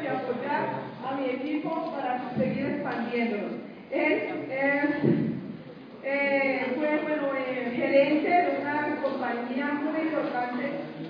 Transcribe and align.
y 0.00 0.06
apoyar 0.06 0.92
a 1.04 1.14
mi 1.16 1.30
equipo 1.30 1.92
para 1.92 2.30
seguir 2.36 2.66
expandiéndolo. 2.66 3.48
Él 3.90 4.22
eh, 6.04 6.72
fue 6.76 7.00
bueno, 7.02 7.28
eh, 7.36 7.72
gerente 7.76 8.28
de 8.28 8.60
una 8.60 8.96
compañía 9.02 9.66
muy 9.72 10.00
importante 10.08 10.62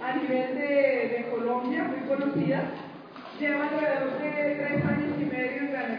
a 0.03 0.16
nivel 0.16 0.58
de, 0.58 1.26
Colombia, 1.30 1.84
muy 1.84 2.00
conocida. 2.08 2.62
Lleva 3.38 3.68
alrededor 3.68 4.21
de 4.21 4.54
tres 4.54 4.84
años 4.84 5.14
y 5.20 5.24
medio 5.24 5.60
en 5.60 5.72
Gran 5.72 5.92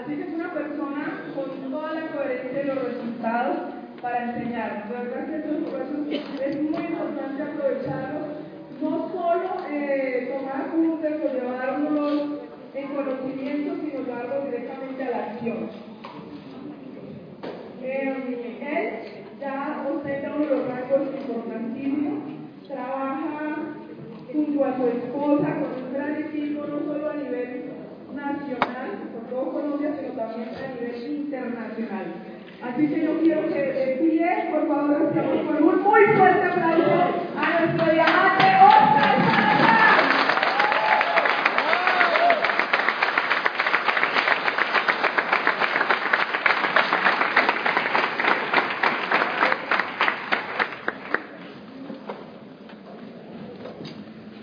así 0.00 0.16
que 0.16 0.22
es 0.22 0.34
una 0.34 0.52
persona 0.52 1.22
con 1.34 1.70
toda 1.70 1.92
la 1.92 2.06
coherencia 2.08 2.58
de 2.58 2.64
los 2.64 2.84
resultados 2.84 3.56
para 4.00 4.24
enseñar. 4.24 4.88
De 4.88 4.94
verdad 4.94 5.26
que 5.26 5.36
eso, 5.38 6.42
es 6.42 6.62
muy 6.62 6.84
importante 6.84 7.42
aprovecharlo, 7.42 8.35
no 8.80 9.08
solo 9.10 9.66
eh, 9.70 10.32
tomar 10.32 10.70
cursos 10.70 11.12
o 11.24 11.32
llevárnoslos 11.32 12.40
en 12.74 12.88
conocimiento, 12.88 13.74
sino 13.76 14.04
llevarlo 14.04 14.44
directamente 14.44 15.04
a 15.04 15.10
la 15.10 15.24
acción. 15.26 15.70
Eh, 17.82 18.58
él 18.60 19.38
ya 19.40 19.86
ostenta 19.88 20.34
uno 20.34 20.44
de 20.44 20.56
los 20.56 20.68
rangos 20.68 21.08
importantísimos, 21.20 22.22
trabaja 22.66 23.76
junto 24.32 24.64
a 24.64 24.76
su 24.76 24.86
esposa 24.88 25.54
con 25.60 25.84
un 25.84 25.94
gran 25.94 26.16
equipo, 26.16 26.66
no 26.66 26.80
solo 26.80 27.10
a 27.10 27.14
nivel 27.14 27.64
nacional, 28.14 28.90
por 29.12 29.30
todo 29.30 29.52
Colombia, 29.52 29.94
sino 30.00 30.12
también 30.14 30.48
a 30.48 30.74
nivel 30.74 31.12
internacional. 31.12 32.35
Así 32.62 32.88
que 32.88 33.04
yo 33.04 33.20
quiero 33.20 33.48
que 33.48 33.54
de 33.54 33.96
pie, 34.00 34.48
por 34.50 34.66
favor, 34.66 35.02
estamos 35.08 35.46
con 35.46 35.62
un 35.62 35.82
muy 35.82 36.04
fuerte 36.16 36.42
aplauso 36.42 36.92
a 37.36 37.60
nuestro 37.60 37.92
diamante 37.92 38.44
Oscar 38.64 39.16
Salazar. 39.26 39.96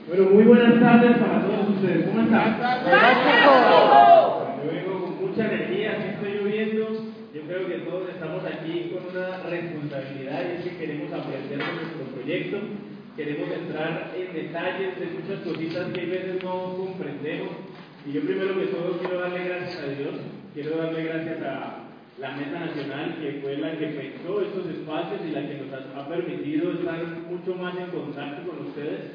Bueno, 0.08 0.30
muy 0.32 0.44
buenas 0.44 0.80
tardes 0.80 1.18
para 1.18 1.42
todos 1.42 1.70
ustedes. 1.70 2.08
¿Cómo 2.08 2.22
están? 2.22 2.58
Yo 4.64 4.72
vengo 4.72 5.02
con 5.02 5.14
mucha 5.28 5.46
energía, 5.46 5.92
aquí 5.94 6.08
estoy 6.14 6.32
lloviendo. 6.38 7.14
Yo 7.34 7.42
creo 7.48 7.68
que 7.68 7.80
todos 7.90 8.10
estamos 8.10 8.44
aquí 8.46 8.94
con 8.94 9.10
una 9.10 9.42
responsabilidad 9.50 10.42
y 10.46 10.58
es 10.58 10.64
que 10.66 10.78
queremos 10.78 11.12
aprender 11.12 11.58
de 11.58 11.58
nuestro 11.58 12.04
proyecto. 12.14 12.58
Queremos 13.16 13.52
entrar 13.52 14.12
en 14.16 14.34
detalles 14.34 15.00
de 15.00 15.06
muchas 15.06 15.40
cositas 15.42 15.94
que 15.94 16.02
a 16.02 16.06
veces 16.06 16.44
no 16.44 16.76
comprendemos. 16.76 17.50
Y 18.06 18.12
yo 18.14 18.22
primero 18.22 18.60
que 18.60 18.68
todo 18.68 18.98
quiero 19.00 19.20
darle 19.20 19.46
gracias 19.46 19.84
a 19.84 19.88
Dios, 19.88 20.16
quiero 20.54 20.78
darle 20.78 21.04
gracias 21.04 21.42
a 21.42 21.84
la 22.20 22.32
Meta 22.32 22.60
Nacional, 22.60 23.18
que 23.22 23.40
fue 23.42 23.58
la 23.58 23.78
que 23.78 23.88
pensó 23.88 24.42
estos 24.42 24.68
espacios 24.68 25.22
y 25.28 25.32
la 25.32 25.42
que 25.42 25.62
nos 25.62 25.96
ha 25.96 26.10
permitido 26.10 26.74
estar 26.74 27.06
mucho 27.30 27.56
más 27.56 27.78
en 27.78 27.88
contacto 27.88 28.50
con 28.50 28.68
ustedes 28.68 29.12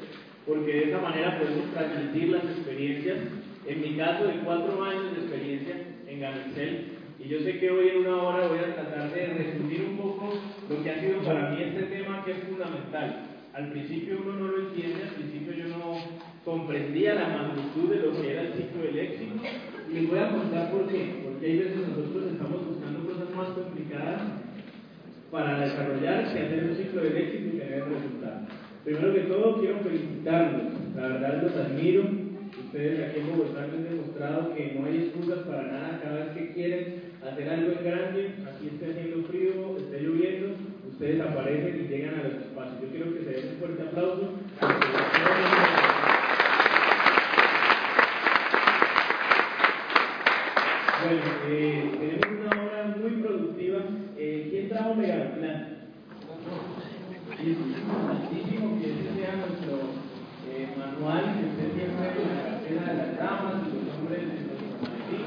porque 0.49 0.73
de 0.73 0.83
esa 0.89 0.99
manera 0.99 1.37
podemos 1.37 1.71
transmitir 1.71 2.29
las 2.29 2.43
experiencias. 2.43 3.17
En 3.67 3.81
mi 3.81 3.95
caso, 3.97 4.25
de 4.25 4.39
cuatro 4.39 4.83
años 4.83 5.15
de 5.15 5.21
experiencia 5.21 5.75
en 6.07 6.19
Gamexel, 6.19 6.85
y 7.19 7.27
yo 7.27 7.39
sé 7.41 7.59
que 7.59 7.69
hoy 7.69 7.89
en 7.89 8.07
una 8.07 8.23
hora 8.23 8.47
voy 8.47 8.57
a 8.57 8.73
tratar 8.73 9.13
de 9.13 9.27
resumir 9.27 9.85
un 9.91 9.97
poco 9.97 10.33
lo 10.69 10.83
que 10.83 10.89
ha 10.89 10.99
sido 10.99 11.19
para 11.19 11.51
mí 11.51 11.61
este 11.61 11.83
tema 11.83 12.23
que 12.25 12.31
es 12.31 12.39
fundamental. 12.39 13.28
Al 13.59 13.71
principio 13.71 14.19
uno 14.23 14.39
no 14.39 14.47
lo 14.47 14.69
entiende, 14.69 15.03
al 15.03 15.15
principio 15.15 15.51
yo 15.51 15.67
no 15.67 15.97
comprendía 16.45 17.15
la 17.15 17.27
magnitud 17.27 17.89
de 17.89 17.97
lo 17.97 18.13
que 18.13 18.31
era 18.31 18.43
el 18.43 18.53
ciclo 18.53 18.83
del 18.83 18.97
éxito, 18.97 19.35
y 19.89 19.93
les 19.95 20.09
voy 20.09 20.17
a 20.17 20.31
contar 20.31 20.71
por 20.71 20.87
qué, 20.87 21.19
porque 21.25 21.45
hay 21.45 21.57
veces 21.57 21.89
nosotros 21.89 22.31
estamos 22.31 22.65
buscando 22.65 23.03
cosas 23.03 23.35
más 23.35 23.49
complicadas 23.49 24.21
para 25.29 25.59
desarrollar 25.59 26.33
que 26.33 26.39
hacer 26.39 26.63
un 26.69 26.77
ciclo 26.77 27.01
del 27.01 27.17
éxito 27.17 27.47
y 27.47 27.59
tener 27.59 27.83
resultados. 27.83 28.47
Primero 28.85 29.13
que 29.13 29.19
todo, 29.27 29.59
quiero 29.59 29.79
felicitarlos. 29.79 30.63
La 30.95 31.01
verdad, 31.09 31.43
los 31.43 31.55
admiro. 31.57 32.03
Ustedes 32.65 33.09
aquí 33.09 33.19
en 33.19 33.27
Bogotá 33.27 33.63
han 33.63 33.83
demostrado 33.83 34.55
que 34.55 34.73
no 34.73 34.85
hay 34.85 34.97
excusas 34.99 35.39
para 35.39 35.63
nada. 35.63 35.99
Cada 36.01 36.23
vez 36.23 36.29
que 36.29 36.53
quieren 36.53 37.01
hacer 37.27 37.49
algo 37.49 37.71
en 37.73 37.83
grande, 37.83 38.29
aquí 38.47 38.67
esté 38.67 38.91
haciendo 38.91 39.27
frío, 39.27 39.75
esté 39.77 40.01
lloviendo, 40.01 40.48
ustedes 40.99 41.21
aparecen 41.21 41.85
y 41.85 41.87
llegan 41.87 42.19
a 42.19 42.23
los 42.23 42.33
espacios. 42.43 42.81
Yo 42.81 42.89
quiero 42.89 43.13
que 43.13 43.23
se 43.23 43.31
den 43.31 43.53
un 43.53 43.59
fuerte 43.59 43.83
aplauso. 43.83 44.33
Bueno, 51.01 51.21
eh, 51.47 51.91
tenemos 51.97 52.51
una 52.51 52.61
hora 52.61 52.95
muy 52.97 53.11
productiva. 53.21 53.79
Eh, 54.17 54.47
¿Quién 54.51 54.67
trajo 54.67 54.95
Megaplan? 54.95 55.77
Altísimo 58.09 58.81
que 58.81 58.91
ese 58.91 59.15
sea 59.15 59.35
nuestro 59.37 59.75
eh, 60.51 60.67
manual 60.77 61.23
que 61.39 61.47
usted 61.47 61.67
siempre 61.77 62.07
en 62.11 62.27
la 62.27 62.43
cartera 62.43 62.81
de 62.83 62.97
las 62.97 63.17
damas 63.17 63.63
y 63.63 63.85
los 63.87 63.95
hombres 63.95 64.19
de 64.19 64.25
nuestro 64.25 64.55
maletín, 64.83 65.23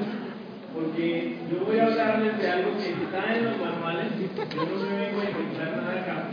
porque 0.75 1.32
yo 1.53 1.65
voy 1.65 1.79
a 1.79 1.85
hablarles 1.85 2.37
de 2.39 2.49
algo 2.49 2.71
que 2.77 2.89
está 2.89 3.35
en 3.35 3.45
los 3.45 3.57
manuales, 3.59 4.07
yo 4.17 4.65
no 4.65 4.75
me 4.81 5.05
vengo 5.05 5.21
a 5.21 5.29
inventar 5.29 5.77
nada 5.77 6.01
acá, 6.01 6.29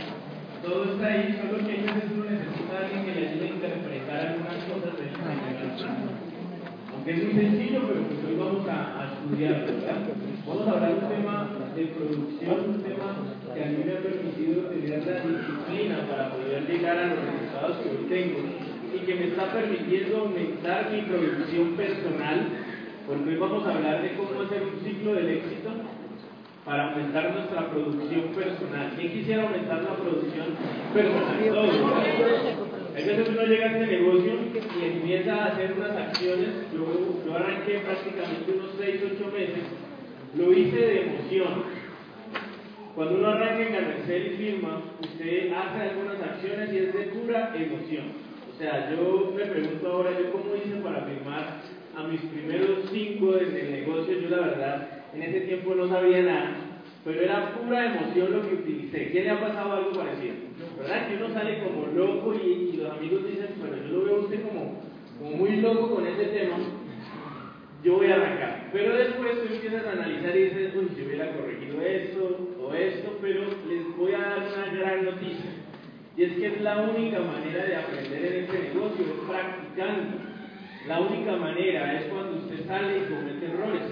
todo 0.63 0.93
está 0.93 1.07
ahí, 1.07 1.37
solo 1.37 1.57
que 1.61 1.73
a 1.73 1.93
veces 1.93 2.11
uno 2.13 2.25
necesita 2.25 2.77
alguien 2.81 3.05
que 3.05 3.19
le 3.19 3.27
ayude 3.29 3.45
a 3.45 3.53
interpretar 3.53 4.19
algunas 4.27 4.63
cosas 4.65 4.97
de 4.97 5.11
aunque 6.93 7.11
es 7.11 7.23
muy 7.23 7.33
sencillo, 7.33 7.81
pero 7.87 8.01
pues 8.03 8.19
hoy 8.29 8.35
vamos 8.37 8.67
a, 8.69 9.01
a 9.01 9.13
estudiarlo, 9.13 9.65
¿verdad? 9.65 10.05
Vamos 10.45 10.67
a 10.67 10.71
hablar 10.71 10.89
de 10.89 11.01
un 11.01 11.09
tema 11.09 11.49
de 11.75 11.85
producción, 11.85 12.57
un 12.67 12.83
tema 12.83 13.09
que 13.55 13.63
a 13.63 13.65
mí 13.65 13.83
me 13.85 13.93
ha 13.93 14.01
permitido 14.05 14.69
tener 14.69 15.01
la 15.05 15.17
disciplina 15.25 15.95
para 16.09 16.29
poder 16.29 16.67
llegar 16.67 16.97
a 16.97 17.07
los 17.07 17.19
resultados 17.25 17.77
que 17.81 17.89
hoy 17.89 18.05
tengo 18.09 18.39
y 18.93 18.99
que 18.99 19.15
me 19.15 19.25
está 19.29 19.51
permitiendo 19.51 20.17
aumentar 20.17 20.91
mi 20.91 21.01
producción 21.01 21.73
personal, 21.73 22.37
porque 23.07 23.29
hoy 23.29 23.35
vamos 23.35 23.65
a 23.65 23.73
hablar 23.75 24.01
de 24.01 24.13
cómo 24.13 24.41
hacer 24.41 24.63
un 24.63 24.79
ciclo 24.83 25.13
del 25.13 25.29
éxito 25.29 25.69
para 26.65 26.91
aumentar 26.91 27.33
nuestra 27.33 27.69
producción 27.69 28.21
personal. 28.35 28.93
¿Quién 28.95 29.11
quisiera 29.11 29.43
aumentar 29.43 29.81
la 29.83 29.95
producción 29.95 30.47
personal? 30.93 31.53
Todos. 31.53 32.71
Hay 32.95 33.05
veces 33.05 33.29
uno 33.29 33.43
llega 33.43 33.65
a 33.65 33.71
este 33.71 33.97
negocio 33.97 34.33
y 34.79 34.85
empieza 34.85 35.35
a 35.35 35.45
hacer 35.47 35.73
unas 35.73 35.91
acciones. 35.91 36.49
Yo, 36.73 37.23
yo 37.25 37.35
arranqué 37.35 37.79
prácticamente 37.79 38.51
unos 38.51 38.71
6, 38.79 39.01
8 39.15 39.31
meses. 39.31 39.63
Lo 40.37 40.53
hice 40.53 40.77
de 40.77 41.01
emoción. 41.01 41.63
Cuando 42.95 43.15
uno 43.15 43.27
arranca 43.29 43.61
en 43.61 43.73
Garcel 43.73 44.33
y 44.33 44.37
firma, 44.37 44.81
usted 44.99 45.53
hace 45.53 45.81
algunas 45.81 46.21
acciones 46.21 46.73
y 46.73 46.77
es 46.77 46.93
de 46.93 47.03
pura 47.03 47.53
emoción. 47.55 48.11
O 48.53 48.57
sea, 48.59 48.91
yo 48.91 49.33
me 49.35 49.45
pregunto 49.45 49.87
ahora, 49.87 50.11
¿yo 50.11 50.31
cómo 50.31 50.55
hice 50.55 50.75
para 50.83 51.05
firmar 51.05 51.61
a 51.95 52.03
mis 52.07 52.21
primeros 52.21 52.89
5 52.91 53.31
desde 53.33 53.61
el 53.61 53.71
negocio? 53.71 54.19
Yo 54.19 54.29
la 54.29 54.39
verdad, 54.39 54.87
en 55.13 55.23
ese 55.23 55.41
tiempo 55.41 55.75
no 55.75 55.87
sabía 55.87 56.21
nada, 56.21 56.55
pero 57.03 57.21
era 57.21 57.53
pura 57.55 57.93
emoción 57.93 58.31
lo 58.31 58.41
que 58.41 58.55
utilicé. 58.55 59.09
¿Quién 59.11 59.25
le 59.25 59.29
ha 59.31 59.39
pasado 59.41 59.73
algo 59.73 59.91
parecido? 59.91 60.35
¿Verdad? 60.77 61.07
Que 61.07 61.15
uno 61.15 61.33
sale 61.33 61.59
como 61.59 61.87
loco 61.87 62.33
y, 62.35 62.77
los 62.77 62.91
amigos 62.91 63.27
dicen, 63.27 63.55
bueno, 63.59 63.77
yo 63.77 63.97
lo 63.97 64.05
veo 64.05 64.15
a 64.17 64.19
usted 64.21 64.41
como, 64.43 64.81
muy 65.37 65.57
loco 65.57 65.95
con 65.95 66.07
ese 66.07 66.25
tema, 66.25 66.57
yo 67.83 67.95
voy 67.95 68.07
a 68.07 68.15
arrancar. 68.15 68.69
Pero 68.71 68.95
después 68.95 69.31
tú 69.41 69.53
empiezas 69.53 69.85
a 69.85 69.91
analizar 69.91 70.35
y 70.35 70.43
dices, 70.43 70.73
uy, 70.75 70.89
si 70.95 71.01
hubiera 71.03 71.31
corregido 71.33 71.81
esto 71.81 72.49
o 72.61 72.73
esto, 72.73 73.17
pero 73.21 73.41
les 73.67 73.97
voy 73.97 74.13
a 74.13 74.19
dar 74.19 74.39
una 74.39 74.79
gran 74.79 75.05
noticia. 75.05 75.51
Y 76.17 76.23
es 76.23 76.33
que 76.33 76.47
es 76.47 76.61
la 76.61 76.81
única 76.81 77.19
manera 77.19 77.65
de 77.65 77.75
aprender 77.75 78.25
en 78.25 78.43
este 78.43 78.59
negocio, 78.59 79.05
es 79.05 79.29
practicando. 79.29 80.31
La 80.87 80.99
única 80.99 81.35
manera 81.35 81.99
es 81.99 82.05
cuando 82.05 82.37
usted 82.37 82.65
sale 82.65 82.97
y 82.97 83.13
comete 83.13 83.45
errores. 83.45 83.83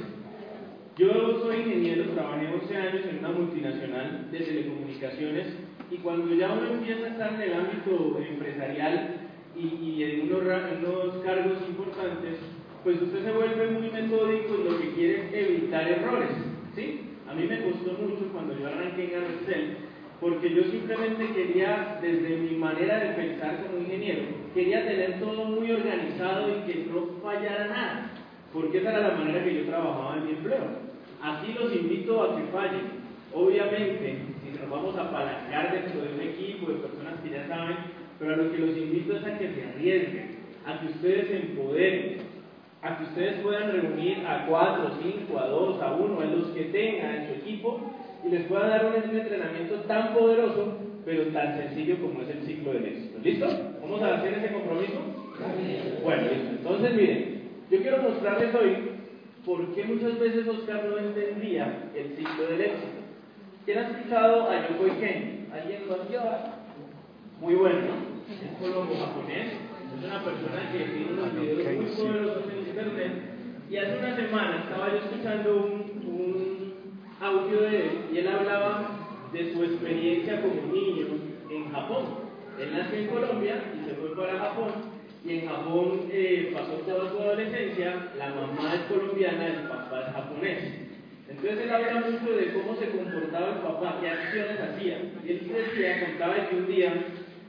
Yo 0.97 1.39
soy 1.43 1.57
ingeniero, 1.57 2.11
trabajé 2.11 2.47
11 2.47 2.77
años 2.77 3.05
en 3.07 3.19
una 3.19 3.29
multinacional 3.29 4.27
de 4.31 4.39
telecomunicaciones 4.39 5.47
y 5.91 5.97
cuando 5.97 6.33
ya 6.33 6.51
uno 6.51 6.71
empieza 6.71 7.05
a 7.05 7.09
estar 7.09 7.33
en 7.35 7.41
el 7.41 7.53
ámbito 7.53 8.19
empresarial 8.19 9.15
y, 9.55 9.67
y 9.67 10.03
en, 10.03 10.33
unos, 10.33 11.23
cargos 11.23 11.57
importantes, 11.67 12.39
pues 12.83 13.01
usted 13.01 13.23
se 13.23 13.31
vuelve 13.31 13.71
muy 13.71 13.89
metódico 13.91 14.57
y 14.59 14.69
lo 14.69 14.79
que 14.79 14.93
quiere 14.93 15.27
es 15.27 15.49
evitar 15.49 15.87
errores. 15.87 16.31
¿sí? 16.75 17.01
A 17.29 17.33
mí 17.35 17.45
me 17.45 17.61
costó 17.61 17.93
mucho 17.93 18.31
cuando 18.33 18.57
yo 18.57 18.67
arranqué 18.67 19.13
en 19.13 19.23
Arcel, 19.23 19.77
porque 20.19 20.53
yo 20.53 20.63
simplemente 20.63 21.31
quería, 21.33 21.97
desde 22.01 22.37
mi 22.37 22.57
manera 22.57 22.99
de 22.99 23.13
pensar 23.13 23.57
como 23.63 23.79
ingeniero, 23.79 24.23
quería 24.53 24.85
tener 24.85 25.19
todo 25.19 25.45
muy 25.45 25.71
organizado 25.71 26.49
y 26.49 26.71
que 26.71 26.85
no 26.91 27.21
fallara 27.23 27.67
nada, 27.67 28.11
porque 28.51 28.79
esa 28.79 28.91
era 28.91 29.09
la 29.09 29.17
manera 29.17 29.43
que 29.43 29.55
yo 29.55 29.65
trabajaba 29.65 30.17
en 30.17 30.25
mi 30.25 30.31
empleo. 30.31 30.89
Así 31.21 31.53
los 31.53 31.73
invito 31.73 32.21
a 32.21 32.37
que 32.37 32.43
fallen. 32.51 32.99
Obviamente, 33.33 34.17
si 34.43 34.59
nos 34.59 34.69
vamos 34.69 34.97
a 34.97 35.03
apalancar 35.03 35.71
dentro 35.71 36.01
de 36.01 36.13
un 36.13 36.21
equipo 36.21 36.71
de 36.71 36.79
personas 36.79 37.19
que 37.23 37.29
ya 37.29 37.47
saben, 37.47 37.77
pero 38.17 38.33
a 38.33 38.37
lo 38.37 38.51
que 38.51 38.57
los 38.57 38.75
invito 38.75 39.15
es 39.15 39.23
a 39.23 39.37
que 39.37 39.53
se 39.53 39.67
arriesguen, 39.67 40.39
a 40.65 40.79
que 40.79 40.87
ustedes 40.87 41.27
se 41.27 41.35
empoderen. 41.37 42.29
a 42.81 42.97
que 42.97 43.03
ustedes 43.03 43.41
puedan 43.41 43.73
reunir 43.73 44.25
a 44.25 44.45
cuatro, 44.47 44.91
cinco, 45.01 45.37
a 45.37 45.47
dos, 45.47 45.81
a 45.81 45.95
uno, 45.95 46.21
a 46.21 46.25
los 46.25 46.47
que 46.51 46.63
tengan 46.65 47.15
en 47.15 47.27
su 47.27 47.33
equipo 47.41 47.81
y 48.25 48.29
les 48.29 48.45
pueda 48.45 48.67
dar 48.67 48.85
un 48.85 49.15
entrenamiento 49.15 49.75
tan 49.87 50.13
poderoso, 50.13 50.77
pero 51.05 51.23
tan 51.27 51.57
sencillo 51.57 51.97
como 52.01 52.21
es 52.21 52.29
el 52.29 52.41
ciclo 52.45 52.73
del 52.73 52.85
éxito. 52.85 53.19
¿Listo? 53.23 53.47
¿Vamos 53.81 54.01
a 54.01 54.15
hacer 54.15 54.33
ese 54.33 54.53
compromiso? 54.53 54.99
Bueno, 56.03 56.23
listo. 56.23 56.49
Entonces, 56.57 56.93
miren, 56.95 57.41
yo 57.71 57.81
quiero 57.81 58.01
mostrarles 58.01 58.53
hoy 58.55 58.77
por 59.45 59.73
qué 59.73 59.83
muchas 59.85 60.19
veces 60.19 60.47
Oscar 60.47 60.85
no 60.85 60.97
entendía 60.97 61.89
el 61.95 62.15
ciclo 62.15 62.47
del 62.47 62.61
éxito. 62.61 62.99
¿Quién 63.65 63.77
ha 63.77 63.87
escuchado 63.87 64.49
a 64.49 64.67
Yoko 64.67 64.99
Ken? 64.99 65.47
¿Alguien 65.53 65.87
lo 65.87 65.95
ha 65.95 66.61
Muy 67.39 67.55
bueno, 67.55 67.79
¿no? 67.79 68.09
Es 68.29 68.57
colombo 68.59 68.95
japonés. 68.95 69.47
Es 69.47 70.05
una 70.05 70.23
persona 70.23 70.71
que 70.71 70.79
tiene 70.79 71.13
unos 71.13 71.33
videos 71.33 71.75
muy 71.75 71.85
poderosos 71.85 72.43
en 72.51 72.59
internet. 72.59 73.11
Y 73.69 73.77
hace 73.77 73.97
una 73.97 74.15
semana 74.15 74.63
estaba 74.63 74.89
yo 74.89 74.97
escuchando 74.97 75.57
un, 75.57 75.73
un 76.07 76.48
audio 77.21 77.61
de 77.61 77.77
él 77.77 77.91
y 78.13 78.17
él 78.19 78.27
hablaba 78.27 78.91
de 79.33 79.53
su 79.53 79.63
experiencia 79.63 80.41
como 80.41 80.73
niño 80.73 81.07
en 81.49 81.71
Japón. 81.71 82.05
Él 82.59 82.71
nació 82.71 82.99
en 82.99 83.07
Colombia 83.07 83.63
y 83.75 83.89
se 83.89 83.95
fue 83.95 84.15
para 84.15 84.39
Japón 84.39 84.71
y 85.25 85.39
en 85.39 85.47
Japón 85.47 86.01
eh, 86.11 86.51
pasó 86.53 86.73
toda 86.85 87.09
su 87.09 87.19
adolescencia, 87.19 88.11
la 88.17 88.29
mamá 88.29 88.75
es 88.75 88.81
colombiana, 88.83 89.47
el 89.47 89.67
papá 89.67 90.05
es 90.07 90.13
japonés. 90.13 90.59
Entonces 91.29 91.59
él 91.59 91.69
habla 91.69 92.05
mucho 92.09 92.35
de 92.35 92.53
cómo 92.53 92.75
se 92.75 92.89
comportaba 92.89 93.55
el 93.55 93.59
papá, 93.59 93.97
qué 94.01 94.09
acciones 94.09 94.59
hacía. 94.59 94.97
Y 95.23 95.31
él 95.31 95.51
decía, 95.53 96.05
contaba 96.05 96.49
que 96.49 96.55
un 96.55 96.67
día 96.67 96.93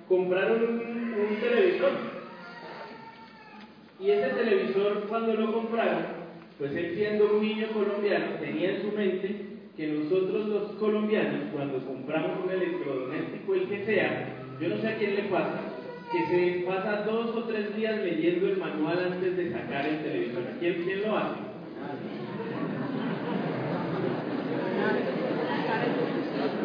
compraron 0.08 0.62
un, 0.64 1.14
un 1.14 1.40
televisor. 1.40 1.92
Y 4.00 4.10
ese 4.10 4.28
televisor 4.30 5.06
cuando 5.08 5.34
lo 5.34 5.52
compraron, 5.52 6.20
pues 6.58 6.74
él 6.74 6.94
siendo 6.94 7.36
un 7.36 7.42
niño 7.42 7.68
colombiano 7.68 8.34
tenía 8.40 8.70
en 8.70 8.82
su 8.82 8.92
mente 8.92 9.49
que 9.76 9.86
nosotros 9.86 10.48
los 10.48 10.72
colombianos, 10.72 11.52
cuando 11.52 11.78
compramos 11.78 12.44
un 12.44 12.50
electrodoméstico, 12.50 13.54
el 13.54 13.68
que 13.68 13.84
sea, 13.86 14.28
yo 14.60 14.68
no 14.68 14.78
sé 14.78 14.88
a 14.88 14.98
quién 14.98 15.14
le 15.14 15.22
pasa, 15.24 15.60
que 16.12 16.26
se 16.26 16.66
pasa 16.66 17.02
dos 17.02 17.36
o 17.36 17.44
tres 17.44 17.74
días 17.76 18.02
leyendo 18.02 18.48
el 18.48 18.56
manual 18.56 19.12
antes 19.12 19.36
de 19.36 19.52
sacar 19.52 19.86
el 19.86 20.02
televisor. 20.02 20.42
¿Quién, 20.58 20.82
quién 20.84 21.02
lo 21.02 21.16
hace? 21.16 21.40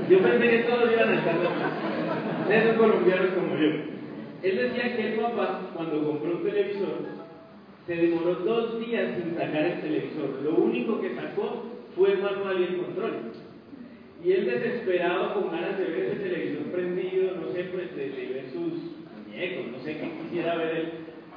Yo 0.09 0.19
pensé 0.19 0.49
que 0.49 0.59
todos 0.59 0.91
iban 0.91 1.09
a 1.09 1.15
estar 1.15 1.35
de 2.47 2.57
esos 2.57 2.77
colombianos 2.77 3.27
como 3.33 3.55
yo. 3.57 3.69
Él 4.43 4.57
decía 4.57 4.95
que 4.95 5.13
el 5.13 5.19
papá, 5.19 5.61
cuando 5.73 6.05
compró 6.05 6.31
un 6.37 6.43
televisor, 6.43 6.99
se 7.87 7.95
demoró 7.95 8.35
dos 8.35 8.79
días 8.79 9.15
sin 9.15 9.35
sacar 9.35 9.63
el 9.63 9.81
televisor. 9.81 10.41
Lo 10.43 10.55
único 10.55 11.01
que 11.01 11.15
sacó 11.15 11.74
fue 11.95 12.13
el 12.13 12.21
manual 12.21 12.59
y 12.59 12.63
el 12.63 12.77
control. 12.77 13.13
Y 14.23 14.31
él 14.31 14.45
desesperado, 14.45 15.33
con 15.33 15.51
ganas 15.51 15.77
de 15.77 15.85
ver 15.85 16.05
ese 16.05 16.15
televisor 16.15 16.63
prendido, 16.71 17.35
no 17.35 17.51
sé, 17.51 17.65
pues 17.65 17.95
de, 17.95 18.09
ver 18.09 18.45
sus 18.51 18.73
muñecos, 19.27 19.71
no 19.71 19.79
sé 19.83 19.97
qué 19.97 20.11
quisiera 20.23 20.55
ver 20.55 20.75
él, 20.75 20.89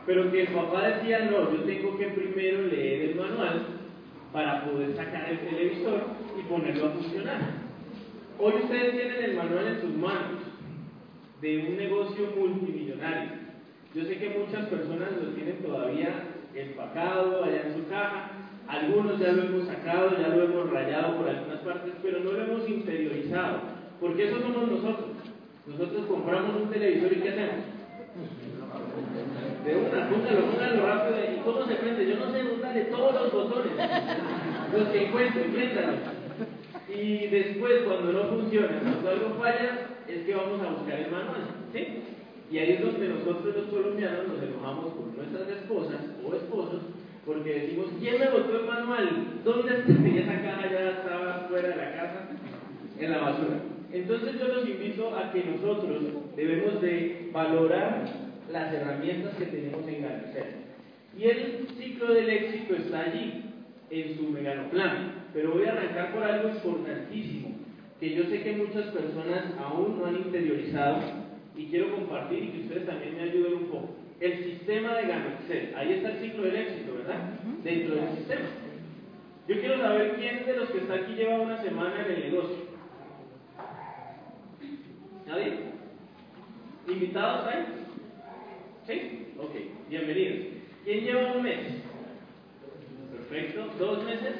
pero 0.06 0.30
que 0.30 0.40
el 0.42 0.48
papá 0.48 0.88
decía, 0.88 1.28
no, 1.30 1.52
yo 1.52 1.62
tengo 1.64 1.98
que 1.98 2.06
primero 2.06 2.62
leer 2.62 3.10
el 3.10 3.16
manual 3.16 3.66
para 4.32 4.64
poder 4.64 4.96
sacar 4.96 5.30
el 5.30 5.38
televisor 5.40 6.02
y 6.38 6.42
ponerlo 6.48 6.86
a 6.86 6.90
funcionar. 6.90 7.40
Hoy 8.38 8.52
ustedes 8.62 8.92
tienen 8.92 9.24
el 9.24 9.36
manual 9.36 9.66
en 9.66 9.80
sus 9.80 9.94
manos 9.96 10.42
de 11.40 11.58
un 11.58 11.76
negocio 11.76 12.32
multimillonario. 12.36 13.30
Yo 13.94 14.04
sé 14.04 14.18
que 14.18 14.38
muchas 14.38 14.66
personas 14.68 15.12
lo 15.20 15.30
tienen 15.30 15.58
todavía 15.58 16.24
empacado 16.54 17.44
allá 17.44 17.62
en 17.66 17.74
su 17.74 17.88
caja, 17.88 18.30
algunos 18.68 19.18
ya 19.18 19.32
lo 19.32 19.42
hemos 19.44 19.66
sacado, 19.66 20.10
ya 20.20 20.28
lo 20.28 20.44
hemos 20.44 20.70
rayado 20.70 21.16
por 21.16 21.28
algunas 21.28 21.60
partes, 21.60 21.94
pero 22.02 22.20
no 22.20 22.32
lo 22.32 22.44
hemos 22.44 22.68
interiorizado, 22.68 23.60
porque 23.98 24.28
eso 24.28 24.40
somos 24.40 24.70
nosotros. 24.70 25.08
Nosotros 25.66 26.06
compramos 26.06 26.62
un 26.62 26.70
televisor 26.70 27.12
y 27.12 27.16
¿qué 27.16 27.28
hacemos? 27.30 27.64
De 29.64 29.76
una, 29.76 30.08
póngalo, 30.08 30.46
póngalo 30.50 30.86
rápido. 30.86 31.18
¿Y 31.34 31.40
cómo 31.44 31.66
se 31.66 31.74
prende? 31.74 32.08
Yo 32.08 32.16
no 32.16 32.32
sé, 32.32 32.42
de 32.74 32.84
todos 32.84 33.14
los 33.14 33.32
botones. 33.32 33.72
Los 34.72 34.88
que 34.88 35.06
encuentren, 35.06 35.52
préndalos. 35.52 36.00
Y 36.88 37.26
después, 37.26 37.82
cuando 37.86 38.12
no 38.12 38.24
funciona, 38.24 38.80
cuando 38.80 39.10
algo 39.10 39.34
falla, 39.38 39.88
es 40.08 40.24
que 40.24 40.34
vamos 40.34 40.60
a 40.62 40.70
buscar 40.70 40.98
el 40.98 41.10
manual. 41.10 41.42
¿Sí? 41.72 41.86
Y 42.50 42.58
ahí 42.58 42.72
es 42.72 42.80
donde 42.80 43.08
nosotros 43.08 43.54
los 43.54 43.66
colombianos 43.66 44.28
nos 44.28 44.42
enojamos 44.42 44.94
con 44.94 45.16
nuestras 45.16 45.48
esposas 45.48 46.00
o 46.24 46.34
esposos 46.34 46.80
porque 47.28 47.52
decimos, 47.52 47.88
¿quién 48.00 48.18
me 48.18 48.30
botó 48.30 48.58
el 48.58 48.66
manual? 48.66 49.08
¿Dónde 49.44 49.80
está? 49.80 49.92
Y 49.92 50.18
esa 50.24 50.40
caja 50.40 50.72
ya 50.72 50.90
estaba 50.92 51.46
fuera 51.50 51.68
de 51.68 51.76
la 51.76 51.92
casa, 51.92 52.28
en 52.98 53.10
la 53.10 53.18
basura. 53.18 53.60
Entonces 53.92 54.40
yo 54.40 54.48
los 54.48 54.66
invito 54.66 55.14
a 55.14 55.30
que 55.30 55.44
nosotros 55.44 56.04
debemos 56.34 56.80
de 56.80 57.28
valorar 57.30 58.06
las 58.50 58.72
herramientas 58.72 59.34
que 59.34 59.44
tenemos 59.44 59.86
en 59.86 60.02
Ganacer. 60.02 60.54
Y 61.18 61.24
el 61.24 61.68
ciclo 61.76 62.14
del 62.14 62.30
éxito 62.30 62.76
está 62.76 63.00
allí, 63.00 63.44
en 63.90 64.16
su 64.16 64.32
plan. 64.70 65.26
Pero 65.34 65.52
voy 65.52 65.66
a 65.66 65.72
arrancar 65.72 66.14
por 66.14 66.22
algo 66.22 66.48
importantísimo, 66.48 67.58
que 68.00 68.14
yo 68.14 68.24
sé 68.24 68.42
que 68.42 68.56
muchas 68.56 68.86
personas 68.86 69.44
aún 69.62 69.98
no 69.98 70.06
han 70.06 70.16
interiorizado 70.16 71.00
y 71.54 71.66
quiero 71.66 71.94
compartir 71.94 72.44
y 72.44 72.48
que 72.48 72.60
ustedes 72.60 72.86
también 72.86 73.16
me 73.16 73.22
ayuden 73.24 73.54
un 73.54 73.64
poco 73.66 74.07
el 74.20 74.44
sistema 74.44 74.94
de 74.96 75.06
Gamerset. 75.06 75.76
Ahí 75.76 75.92
está 75.94 76.10
el 76.10 76.18
ciclo 76.20 76.42
del 76.42 76.56
éxito, 76.56 76.94
¿verdad? 76.94 77.30
Dentro 77.62 77.94
del 77.94 78.16
sistema. 78.16 78.48
Yo 79.46 79.60
quiero 79.60 79.78
saber 79.78 80.16
quién 80.16 80.44
de 80.44 80.56
los 80.56 80.70
que 80.70 80.78
está 80.78 80.94
aquí 80.94 81.14
lleva 81.14 81.40
una 81.40 81.62
semana 81.62 82.04
en 82.04 82.12
el 82.12 82.20
negocio. 82.32 82.56
¿Nadie? 85.26 85.52
¿Invitados 86.88 87.46
ahí? 87.46 87.64
¿Sí? 88.86 89.26
Ok, 89.38 89.54
bienvenidos. 89.88 90.46
¿Quién 90.84 91.04
lleva 91.04 91.32
un 91.32 91.42
mes? 91.42 91.58
Perfecto. 93.12 93.66
¿Dos 93.78 94.04
meses? 94.04 94.36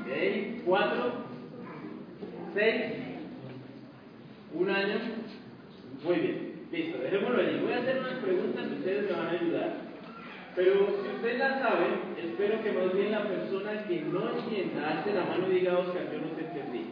Ok, 0.00 0.64
¿cuatro? 0.64 1.12
¿Seis? 2.54 2.92
¿Un 4.52 4.70
año? 4.70 4.96
Muy 6.02 6.16
bien. 6.16 6.59
Listo, 6.70 6.98
dejémoslo 6.98 7.40
allí. 7.40 7.58
Voy 7.62 7.72
a 7.72 7.78
hacer 7.78 7.98
unas 7.98 8.18
preguntas 8.22 8.66
que 8.66 8.74
ustedes 8.74 9.10
me 9.10 9.16
van 9.16 9.26
a 9.26 9.30
ayudar. 9.30 9.90
Pero 10.54 11.02
si 11.02 11.16
ustedes 11.16 11.38
las 11.38 11.60
saben, 11.60 12.14
espero 12.16 12.62
que 12.62 12.72
más 12.72 12.94
bien 12.94 13.10
la 13.10 13.26
persona 13.26 13.84
que 13.84 14.00
no 14.02 14.38
entienda 14.38 14.90
alce 14.90 15.14
la 15.14 15.24
mano 15.24 15.48
y 15.48 15.54
diga, 15.54 15.78
Oscar, 15.78 16.12
yo 16.12 16.18
no 16.20 16.30
te 16.36 16.42
entendí. 16.46 16.84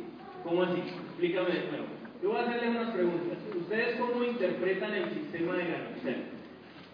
¿Cómo 0.42 0.62
así? 0.62 0.80
Explícame 0.80 1.50
de 1.50 1.66
nuevo. 1.70 1.86
Yo 2.22 2.30
voy 2.30 2.38
a 2.38 2.42
hacerles 2.42 2.70
unas 2.70 2.94
preguntas. 2.94 3.38
¿Ustedes 3.54 4.00
cómo 4.00 4.24
interpretan 4.24 4.94
el 4.94 5.10
sistema 5.10 5.56
de 5.56 5.64
ganancia? 5.64 6.16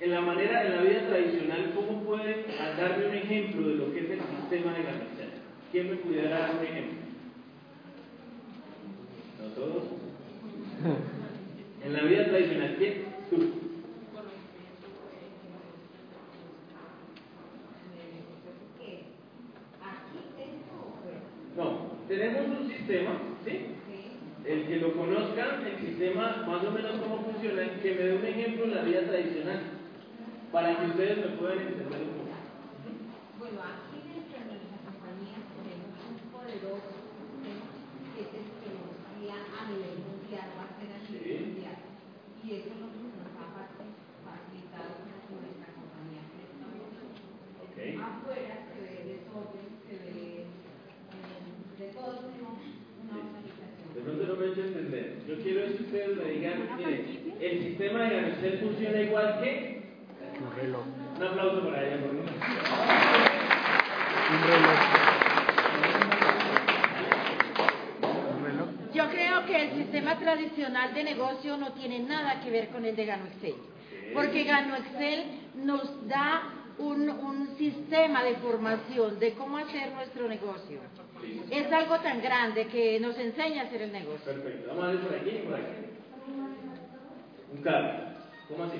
En 0.00 0.10
la 0.10 0.20
manera, 0.20 0.66
en 0.66 0.76
la 0.76 0.82
vida 0.82 1.06
tradicional, 1.08 1.72
¿cómo 1.74 2.02
pueden 2.02 2.44
darme 2.76 3.06
un 3.06 3.14
ejemplo 3.14 3.68
de 3.68 3.74
lo 3.76 3.92
que 3.92 4.00
es 4.00 4.10
el 4.10 4.20
sistema 4.20 4.72
de 4.72 4.82
ganancia? 4.82 5.26
¿Quién 5.72 5.90
me 5.90 5.96
pudiera 5.96 6.30
dar 6.30 6.56
un 6.56 6.64
ejemplo? 6.64 6.98
¿No 9.40 9.48
todos? 9.54 9.84
En 11.84 11.92
la 11.92 12.02
vida 12.02 12.24
tradicional, 12.24 12.76
¿qué? 12.78 13.04
Tú. 13.28 13.36
No, 21.56 21.92
tenemos 22.08 22.58
un 22.58 22.68
sistema, 22.68 23.18
¿sí? 23.44 23.66
El 24.46 24.66
que 24.66 24.76
lo 24.76 24.94
conozcan, 24.94 25.66
el 25.66 25.86
sistema 25.86 26.44
más 26.48 26.64
o 26.64 26.70
menos 26.70 27.00
cómo 27.00 27.22
funciona, 27.22 27.80
que 27.80 27.94
me 27.94 28.02
dé 28.02 28.16
un 28.16 28.24
ejemplo 28.24 28.64
en 28.64 28.74
la 28.74 28.82
vida 28.82 29.02
tradicional, 29.02 29.60
para 30.52 30.80
que 30.80 30.86
ustedes 30.86 31.18
me 31.18 31.36
puedan 31.36 31.58
entender 31.58 32.00
un 32.00 32.16
poco. 32.16 32.32
Bueno, 33.38 33.60
aquí 33.60 34.08
dentro 34.08 34.40
de 34.40 34.56
nuestra 34.56 34.80
compañía 34.88 35.36
tenemos 35.52 36.00
un 36.00 36.16
poderoso 36.32 36.96
sistema 37.12 37.70
que 38.16 38.20
es 38.24 38.32
el 38.34 38.48
que 38.56 38.68
nos 38.72 38.98
guía 39.20 39.36
a 39.36 39.68
nivel 39.68 40.00
mundial, 40.00 40.48
va 40.58 40.64
a 40.64 40.74
ser 40.74 40.90
a 40.90 40.98
nivel 41.06 41.54
mundial 41.54 41.73
y 42.44 42.60
eso 42.60 42.68
es 42.68 42.76
lo 42.76 42.92
que 42.92 43.00
nos 43.00 43.32
ha 43.40 43.56
facilitado 43.56 45.00
nuestra 45.32 45.72
compañía 45.72 46.28
okay. 47.64 47.96
Afuera 47.96 48.68
se 48.68 48.76
ve 48.84 49.16
desorden, 49.16 49.64
se 49.88 49.96
ve 50.04 50.44
eh, 50.44 50.52
de 51.78 51.86
todo 51.96 52.28
una 52.28 53.16
organización. 53.16 53.88
De 53.94 54.00
pronto 54.04 54.22
no 54.28 54.36
me 54.36 54.44
he 54.44 54.48
hecho 54.52 54.60
entender. 54.60 55.24
Yo 55.26 55.40
quiero 55.40 55.64
que 55.72 55.84
ustedes 55.84 56.16
me 56.18 56.24
digan, 56.32 56.68
mire, 56.76 56.96
el 57.40 57.64
sistema 57.64 58.02
de 58.02 58.14
Ganacel 58.14 58.58
funciona 58.58 59.00
igual 59.00 59.40
que 59.40 59.82
un 60.36 60.52
reloj. 60.54 60.84
Un 61.16 61.22
aplauso 61.22 61.64
para 61.64 61.80
ella, 61.86 61.96
por 62.02 62.10
favor. 62.10 62.28
Un 64.30 64.40
reloj. 64.50 65.04
Yo 68.94 69.10
creo 69.10 69.44
que 69.46 69.56
el 69.56 69.70
sistema 69.94 70.18
tradicional 70.18 70.92
de 70.92 71.04
negocio 71.04 71.56
no 71.56 71.72
tiene 71.72 72.00
nada 72.00 72.40
que 72.40 72.50
ver 72.50 72.68
con 72.70 72.84
el 72.84 72.96
de 72.96 73.06
Ganuxel. 73.06 73.54
Porque 74.12 74.42
Gano 74.42 74.74
Excel 74.74 75.24
nos 75.62 76.08
da 76.08 76.42
un, 76.78 77.08
un 77.08 77.56
sistema 77.56 78.24
de 78.24 78.34
formación 78.38 79.20
de 79.20 79.34
cómo 79.34 79.56
hacer 79.58 79.92
nuestro 79.92 80.28
negocio. 80.28 80.80
Es 81.48 81.72
algo 81.72 82.00
tan 82.00 82.20
grande 82.20 82.66
que 82.66 82.98
nos 82.98 83.16
enseña 83.16 83.62
a 83.62 83.66
hacer 83.66 83.82
el 83.82 83.92
negocio. 83.92 84.24
Perfecto. 84.24 84.68
Vamos 84.70 84.84
a 84.84 84.88
ver 84.88 85.00
por 85.00 85.14
aquí 85.14 85.30
y 85.30 85.38
por 85.46 85.54
aquí. 85.54 85.72
Un 87.54 87.62
carro. 87.62 87.90
¿Cómo 88.48 88.64
así? 88.64 88.78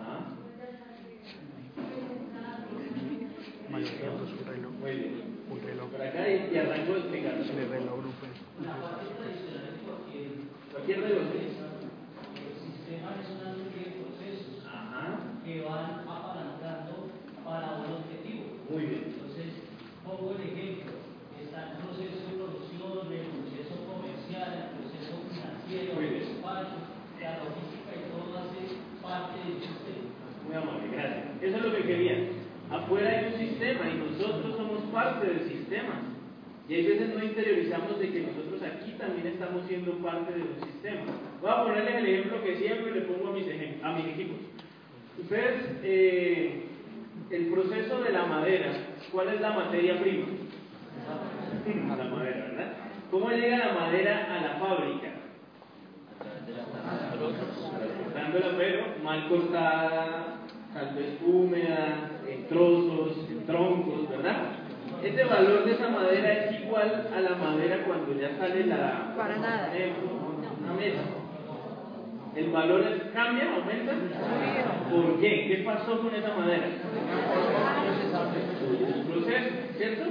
Ajá. 0.00 0.40
Muy 3.70 4.96
bien. 4.96 5.30
Por 5.90 6.02
acá 6.02 6.28
y, 6.28 6.50
y 6.52 6.58
arrancó 6.58 6.96
explicando. 6.96 7.44
Cualquier 10.72 11.00
reloj. 11.00 11.22
El 11.34 12.54
sistema 12.58 13.10
es 13.20 13.26
una 13.30 13.54
serie 13.54 13.84
de 13.84 13.94
procesos 14.02 14.66
Ajá. 14.66 15.18
que 15.44 15.60
van 15.62 16.02
apalancando 16.06 17.10
para 17.44 17.78
un 17.78 18.00
objetivo. 18.00 18.58
Muy 18.70 18.84
bien. 18.86 19.04
Entonces, 19.14 19.48
pongo 20.04 20.34
el 20.34 20.42
ejemplo. 20.48 20.92
Está 21.42 21.72
el 21.72 21.84
proceso 21.84 22.18
de 22.26 22.34
producción, 22.38 23.12
el 23.12 23.26
proceso 23.38 23.74
comercial, 23.86 24.50
el 24.50 24.70
proceso 24.78 25.12
financiero, 25.30 25.94
Muy 25.94 26.04
el 26.04 26.10
bien. 26.10 26.24
despacho, 26.30 26.78
la 27.20 27.30
logística 27.44 27.90
y 27.94 28.02
todo 28.10 28.30
hace 28.38 28.62
parte 29.02 29.36
del 29.46 29.58
sistema. 29.60 30.10
Muy 30.46 30.54
amable, 30.56 30.86
gracias. 30.94 31.42
Eso 31.42 31.56
es 31.56 31.62
lo 31.62 31.72
que 31.76 31.82
quería. 31.84 32.16
Afuera 32.70 33.10
hay 33.10 33.34
un 33.34 33.38
sistema 33.38 33.82
y 33.90 33.98
nosotros 33.98 34.54
somos 34.56 34.78
parte 34.94 35.26
del 35.26 35.42
sistema. 35.50 36.06
Y 36.68 36.74
hay 36.74 36.86
veces 36.86 37.08
no 37.16 37.24
interiorizamos 37.24 37.98
de 37.98 38.12
que 38.12 38.20
nosotros 38.20 38.62
aquí 38.62 38.92
también 38.92 39.26
estamos 39.26 39.66
siendo 39.66 39.98
parte 40.10 40.34
de 40.34 40.42
un 40.42 40.60
sistema. 40.66 41.02
Voy 41.40 41.50
a 41.50 41.62
ponerles 41.64 41.94
el 41.94 42.06
ejemplo 42.06 42.42
que 42.42 42.56
siempre 42.56 42.92
le 42.92 43.00
pongo 43.02 43.28
a 43.28 43.32
mis, 43.32 43.46
a 43.82 43.92
mis 43.92 44.06
equipos. 44.06 44.36
Ustedes, 45.18 45.78
eh, 45.82 46.64
el 47.30 47.46
proceso 47.46 48.00
de 48.02 48.12
la 48.12 48.26
madera, 48.26 48.72
¿cuál 49.12 49.28
es 49.28 49.40
la 49.40 49.50
materia 49.50 50.00
prima? 50.00 50.26
La 51.96 52.04
madera, 52.04 52.46
¿verdad? 52.50 52.72
¿Cómo 53.10 53.30
llega 53.30 53.58
la 53.58 53.72
madera 53.72 54.34
a 54.34 54.42
la 54.42 54.54
fábrica? 54.58 55.08
cortándola 58.02 58.56
pero 58.56 58.84
mal 59.04 59.28
cortada, 59.28 60.38
tal 60.72 60.94
vez 60.94 61.18
húmeda, 61.24 62.10
en 62.26 62.48
trozos, 62.48 63.28
en 63.28 63.46
troncos, 63.46 64.08
¿verdad? 64.08 64.59
Este 65.02 65.24
valor 65.24 65.64
de 65.64 65.72
esa 65.72 65.88
madera 65.88 66.32
es 66.32 66.60
igual 66.60 67.08
a 67.14 67.20
la 67.20 67.34
madera 67.36 67.84
cuando 67.86 68.12
ya 68.20 68.36
sale 68.38 68.66
la... 68.66 69.14
Para 69.16 69.36
nada. 69.38 69.72
una 70.62 70.72
mesa. 70.74 71.00
¿El 72.36 72.50
valor 72.50 72.80
es- 72.82 73.10
cambia, 73.12 73.54
aumenta? 73.54 73.92
¿Por 74.90 75.20
qué? 75.20 75.46
¿Qué 75.48 75.62
pasó 75.64 76.00
con 76.00 76.14
esa 76.14 76.34
madera? 76.36 76.66
Un 78.96 79.04
proceso, 79.06 79.48
¿cierto? 79.76 80.04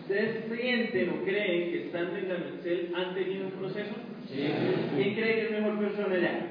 ¿Ustedes 0.00 0.44
sienten 0.50 1.10
o 1.10 1.24
creen 1.24 1.70
que 1.70 1.86
estando 1.86 2.16
en 2.16 2.28
Gamexel 2.28 2.92
han 2.96 3.14
tenido 3.14 3.44
un 3.46 3.52
proceso? 3.52 3.92
¿Quién 4.28 5.14
cree 5.14 5.34
que 5.34 5.44
es 5.44 5.50
mejor 5.52 5.78
persona 5.78 6.16
ya? 6.18 6.46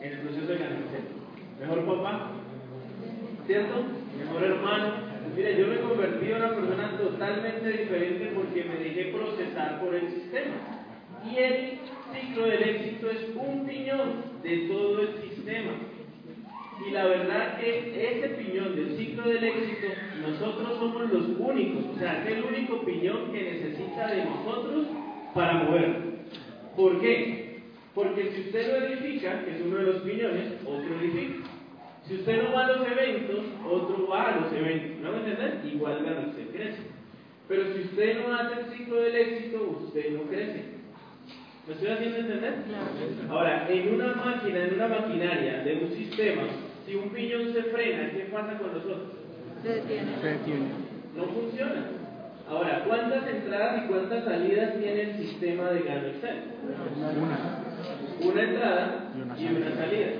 En 0.00 0.12
el 0.12 0.18
proceso 0.20 0.46
de 0.46 0.58
Gamexel. 0.58 1.04
¿Mejor 1.60 1.84
papá? 1.86 2.30
¿Cierto? 3.46 3.74
Mejor 4.18 4.42
hermano. 4.42 5.17
Mira, 5.36 5.50
yo 5.52 5.66
me 5.66 5.74
he 5.76 5.80
convertido 5.80 6.36
en 6.36 6.42
una 6.42 6.54
persona 6.54 6.98
totalmente 6.98 7.68
diferente 7.68 8.32
porque 8.34 8.64
me 8.64 8.84
dejé 8.84 9.12
procesar 9.12 9.80
por 9.80 9.94
el 9.94 10.08
sistema. 10.10 10.54
Y 11.24 11.36
el 11.36 11.78
ciclo 12.12 12.46
del 12.46 12.62
éxito 12.62 13.10
es 13.10 13.26
un 13.34 13.66
piñón 13.66 14.22
de 14.42 14.56
todo 14.68 15.00
el 15.02 15.08
sistema. 15.22 15.72
Y 16.86 16.90
la 16.92 17.06
verdad 17.06 17.58
que 17.58 18.12
ese 18.12 18.28
piñón 18.30 18.76
del 18.76 18.96
ciclo 18.96 19.28
del 19.28 19.44
éxito, 19.44 19.88
nosotros 20.22 20.78
somos 20.78 21.12
los 21.12 21.28
únicos, 21.38 21.84
o 21.96 21.98
sea, 21.98 22.22
es 22.22 22.36
el 22.36 22.44
único 22.44 22.84
piñón 22.84 23.32
que 23.32 23.42
necesita 23.42 24.08
de 24.08 24.24
nosotros 24.24 24.86
para 25.34 25.54
moverlo. 25.64 25.96
¿Por 26.76 27.00
qué? 27.00 27.62
Porque 27.94 28.30
si 28.30 28.40
usted 28.42 28.68
lo 28.68 28.86
edifica, 28.86 29.44
que 29.44 29.56
es 29.56 29.60
uno 29.60 29.76
de 29.78 29.86
los 29.86 30.02
piñones, 30.02 30.52
otro 30.64 31.00
edifica. 31.00 31.57
Si 32.08 32.14
usted 32.14 32.42
no 32.42 32.54
va 32.54 32.64
a 32.64 32.72
los 32.72 32.86
eventos, 32.90 33.44
otro 33.70 34.08
va 34.08 34.28
a 34.28 34.40
los 34.40 34.52
eventos. 34.52 34.98
¿No 35.02 35.12
me 35.12 35.18
entienden? 35.18 35.60
Igual 35.74 36.04
gana, 36.04 36.28
usted 36.28 36.48
crece. 36.56 36.82
Pero 37.48 37.64
si 37.74 37.80
usted 37.80 38.26
no 38.26 38.34
hace 38.34 38.60
el 38.60 38.66
ciclo 38.76 39.02
del 39.02 39.14
éxito, 39.14 39.78
usted 39.84 40.12
no 40.12 40.22
crece. 40.22 40.64
¿Me 41.66 41.74
estoy 41.74 41.88
haciendo 41.88 42.18
entender? 42.18 42.54
Ahora, 43.28 43.66
en 43.68 43.94
una 43.94 44.14
máquina, 44.14 44.64
en 44.64 44.74
una 44.74 44.88
maquinaria 44.88 45.58
de 45.64 45.84
un 45.84 45.92
sistema, 45.92 46.42
si 46.86 46.94
un 46.94 47.10
piñón 47.10 47.52
se 47.52 47.62
frena, 47.64 48.10
¿qué 48.10 48.30
pasa 48.32 48.56
con 48.58 48.72
nosotros? 48.72 49.12
Se 49.62 49.68
detiene. 49.68 50.12
No 51.14 51.24
funciona. 51.24 51.90
Ahora, 52.48 52.84
¿cuántas 52.86 53.28
entradas 53.28 53.84
y 53.84 53.88
cuántas 53.88 54.24
salidas 54.24 54.78
tiene 54.78 55.02
el 55.02 55.16
sistema 55.18 55.70
de 55.70 55.80
Gano 55.80 56.06
Excel? 56.06 56.36
Una 58.22 58.42
entrada 58.42 59.12
y 59.38 59.46
una 59.46 59.74
salida. 59.76 60.10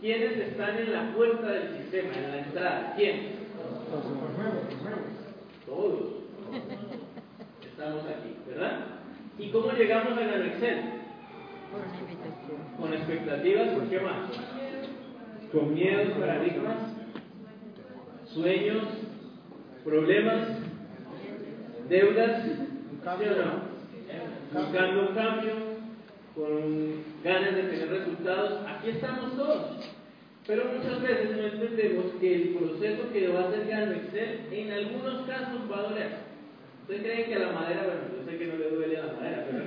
¿Quiénes 0.00 0.38
están 0.38 0.78
en 0.78 0.92
la 0.92 1.12
puerta 1.14 1.46
del 1.46 1.78
sistema, 1.78 2.12
en 2.14 2.30
la 2.30 2.38
entrada? 2.38 2.94
¿Quién? 2.96 3.36
Todos. 5.64 6.00
Estamos 7.62 8.04
aquí, 8.04 8.36
¿verdad? 8.48 8.80
¿Y 9.38 9.50
cómo 9.50 9.72
llegamos 9.72 10.18
a 10.18 10.20
Gano 10.20 10.44
Excel? 10.44 10.80
Con 12.78 12.92
expectativas, 12.92 13.68
¿por 13.70 13.88
qué 13.88 14.00
más? 14.00 14.30
Con 15.52 15.74
miedos, 15.74 16.18
paradigmas, 16.18 16.76
sueños, 18.26 18.84
problemas, 19.84 20.48
deudas, 21.88 22.42
¿sí 22.44 23.24
o 23.24 23.36
no? 23.44 24.60
Buscando 24.60 25.08
un 25.08 25.14
cambio, 25.14 25.52
con 26.34 27.04
ganas 27.26 27.56
de 27.56 27.62
tener 27.64 27.88
resultados. 27.90 28.60
Aquí 28.68 28.90
estamos 28.90 29.36
todos. 29.36 29.84
Pero 30.46 30.62
muchas 30.66 31.02
veces 31.02 31.36
no 31.36 31.42
entendemos 31.42 32.04
que 32.20 32.34
el 32.34 32.48
proceso 32.50 33.12
que 33.12 33.28
va 33.28 33.40
a 33.40 33.48
hacer 33.48 33.66
Gano 33.66 33.92
Excel 33.94 34.40
en 34.52 34.72
algunos 34.72 35.26
casos 35.26 35.60
va 35.70 35.78
a 35.78 35.88
doler. 35.90 36.10
¿Ustedes 36.82 37.02
creen 37.02 37.28
que 37.28 37.34
a 37.34 37.38
la 37.40 37.52
madera, 37.52 37.82
bueno, 37.82 38.02
yo 38.16 38.30
sé 38.30 38.38
que 38.38 38.46
no 38.46 38.56
le 38.56 38.70
duele 38.70 38.96
a 38.96 39.06
la 39.06 39.12
madera, 39.14 39.46
pero, 39.50 39.64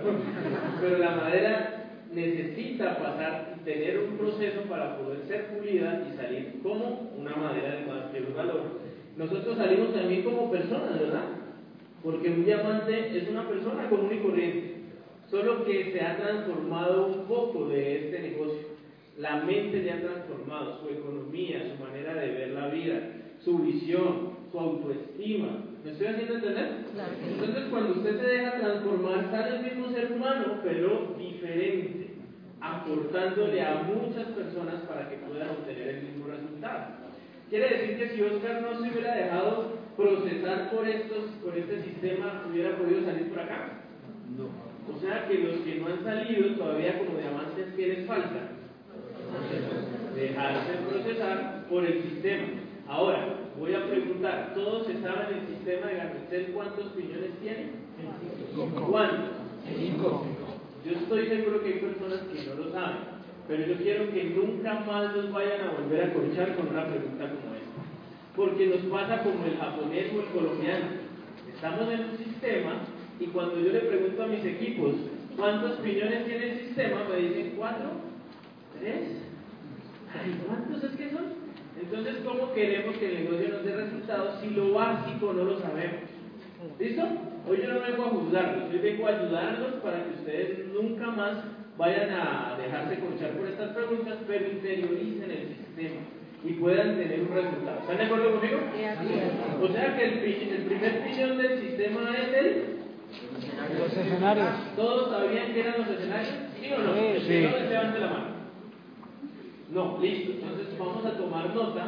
pero 0.80 0.98
la 1.00 1.12
madera 1.12 1.84
necesita 2.14 2.98
pasar 2.98 3.56
tener 3.66 4.00
un 4.00 4.18
proceso 4.18 4.62
para 4.70 4.98
poder 4.98 5.20
ser 5.28 5.48
pulida 5.48 6.08
y 6.08 6.16
salir 6.16 6.62
como 6.64 7.12
una 7.18 7.36
madera 7.36 7.76
de 7.76 7.84
cualquier 7.84 8.34
valor. 8.34 8.80
Nosotros 9.18 9.58
salimos 9.58 9.94
también 9.94 10.24
como 10.24 10.50
personas, 10.50 10.98
¿verdad? 10.98 11.26
Porque 12.02 12.30
un 12.30 12.46
diamante 12.46 13.18
es 13.18 13.28
una 13.28 13.50
persona 13.50 13.90
común 13.90 14.14
y 14.14 14.20
corriente, 14.20 14.69
solo 15.30 15.64
que 15.66 15.92
se 15.92 16.02
ha 16.02 16.18
transformado 16.18 17.08
un 17.08 17.26
poco 17.26 17.68
de 17.68 18.06
este 18.06 18.20
negocio. 18.20 18.68
La 19.18 19.44
mente 19.44 19.84
le 19.84 19.92
ha 19.92 20.02
transformado, 20.02 20.80
su 20.82 20.90
economía, 20.90 21.76
su 21.76 21.84
manera 21.84 22.14
de 22.16 22.28
ver 22.30 22.50
la 22.52 22.68
vida, 22.70 23.00
su 23.44 23.60
visión, 23.60 24.38
su 24.52 24.60
autoestima. 24.60 25.66
¿Me 25.84 25.92
estoy 25.92 26.08
haciendo 26.08 26.36
entender? 26.36 26.86
Claro. 26.94 27.14
Entonces, 27.28 27.64
cuando 27.70 27.94
usted 27.94 28.20
se 28.20 28.28
deja 28.28 28.60
transformar, 28.60 29.30
sale 29.32 29.58
el 29.58 29.64
mismo 29.64 29.90
ser 29.92 30.12
humano, 30.12 30.60
pero 30.64 31.16
diferente, 31.18 32.08
aportándole 32.62 33.62
a 33.62 33.84
muchas 33.84 34.28
personas 34.28 34.82
para 34.88 35.10
que 35.10 35.18
puedan 35.18 35.50
obtener 35.50 35.88
el 35.88 36.04
mismo 36.04 36.28
resultado. 36.28 37.00
Quiere 37.50 37.70
decir 37.70 37.98
que 37.98 38.10
si 38.10 38.22
Oscar 38.22 38.62
no 38.62 38.80
se 38.80 38.92
hubiera 38.92 39.16
dejado 39.16 39.80
procesar 39.98 40.72
por, 40.72 40.88
estos, 40.88 41.26
por 41.44 41.58
este 41.58 41.84
sistema, 41.84 42.46
hubiera 42.50 42.78
podido 42.78 43.04
salir 43.04 43.30
por 43.30 43.40
acá. 43.40 43.82
O 44.90 45.00
sea 45.00 45.28
que 45.28 45.38
los 45.40 45.58
que 45.62 45.76
no 45.76 45.88
han 45.88 46.04
salido 46.04 46.56
todavía 46.56 46.98
como 46.98 47.20
diamantes, 47.20 47.74
¿qué 47.76 47.88
les 47.88 48.08
falta? 48.08 48.52
Dejarse 50.16 50.74
procesar 50.90 51.66
por 51.70 51.86
el 51.86 52.02
sistema. 52.04 52.48
Ahora, 52.88 53.36
voy 53.60 53.74
a 53.76 53.88
preguntar, 53.88 54.54
¿todos 54.56 54.88
saben 54.88 55.38
el 55.38 55.48
sistema 55.48 55.88
de 55.88 55.98
Garcet 55.98 56.54
cuántos 56.54 56.88
piñones 56.94 57.32
tiene? 57.42 57.70
¿Cuántos? 58.90 59.30
Yo 60.86 60.92
estoy 60.92 61.28
seguro 61.28 61.62
que 61.62 61.68
hay 61.68 61.80
personas 61.80 62.22
que 62.22 62.50
no 62.50 62.56
lo 62.56 62.72
saben, 62.72 62.98
pero 63.48 63.66
yo 63.68 63.76
quiero 63.78 64.12
que 64.12 64.24
nunca 64.24 64.80
más 64.88 65.16
los 65.16 65.32
vayan 65.32 65.68
a 65.68 65.80
volver 65.80 66.04
a 66.06 66.14
corchar 66.14 66.56
con 66.56 66.70
una 66.70 66.88
pregunta 66.88 67.30
como 67.30 67.56
esta. 67.56 67.82
Porque 68.36 68.68
nos 68.68 68.82
pasa 68.92 69.24
como 69.24 69.46
el 69.46 69.58
japonés 69.58 70.12
o 70.16 70.22
el 70.22 70.28
colombiano. 70.28 70.86
Estamos 71.54 71.92
en 71.92 72.00
un 72.00 72.18
sistema 72.18 72.74
y 73.20 73.26
cuando 73.28 73.60
yo 73.60 73.72
le 73.74 73.80
pregunto 73.82 74.24
a 74.24 74.28
mis 74.28 74.46
equipos 74.46 74.96
cuántos 75.36 75.80
piñones 75.80 76.26
tiene 76.26 76.52
el 76.52 76.60
sistema, 76.60 77.04
me 77.10 77.18
dicen 77.18 77.54
cuatro, 77.58 77.90
tres. 78.80 79.24
Ay, 80.14 80.40
¿cuántos 80.48 80.84
es 80.84 80.98
que 80.98 81.10
son? 81.12 81.50
Entonces, 81.82 82.18
¿cómo 82.26 82.54
queremos 82.54 82.96
que 82.98 83.08
el 83.08 83.24
negocio 83.26 83.50
nos 83.50 83.66
dé 83.66 83.76
resultados 83.76 84.42
si 84.42 84.50
lo 84.52 84.74
básico 84.74 85.34
no 85.34 85.44
lo 85.44 85.60
sabemos? 85.60 86.10
¿Listo? 86.80 87.04
Hoy 87.48 87.60
yo 87.62 87.74
no 87.74 87.82
vengo 87.82 88.04
a 88.04 88.10
juzgarlos, 88.10 88.72
hoy 88.72 88.80
vengo 88.80 89.08
a 89.08 89.10
ayudarlos 89.10 89.74
para 89.76 90.04
que 90.04 90.10
ustedes 90.12 90.68
nunca 90.74 91.08
más 91.08 91.44
vayan 91.78 92.10
a 92.12 92.58
dejarse 92.62 93.00
conchar 93.00 93.32
por 93.32 93.48
estas 93.48 93.74
preguntas, 93.74 94.18
pero 94.28 94.50
interioricen 94.50 95.32
el 95.32 95.48
sistema 95.56 96.02
y 96.44 96.54
puedan 96.54 96.98
tener 96.98 97.22
un 97.22 97.34
resultado. 97.34 97.80
¿Están 97.82 97.98
de 97.98 98.04
acuerdo 98.04 98.32
conmigo? 98.32 98.60
O 99.62 99.68
sea 99.68 99.98
que 99.98 100.04
el, 100.06 100.14
el 100.54 100.62
primer 100.64 101.04
piñón 101.04 101.38
del 101.38 101.60
sistema 101.62 102.18
es 102.18 102.34
el... 102.34 102.79
Los 103.80 103.94
escenarios. 103.94 104.48
¿Todos 104.76 105.10
sabían 105.10 105.54
que 105.54 105.60
eran 105.62 105.80
los 105.80 105.88
escenarios? 105.88 106.34
¿Sí 106.60 106.72
o 106.72 106.78
no? 106.78 106.94
Sí. 106.94 107.28
Que 107.28 107.68
levante 107.70 108.00
la 108.00 108.08
mano. 108.08 108.26
No, 109.72 109.98
listo. 110.02 110.32
Entonces 110.34 110.78
vamos 110.78 111.06
a 111.06 111.18
tomar 111.18 111.54
nota 111.56 111.86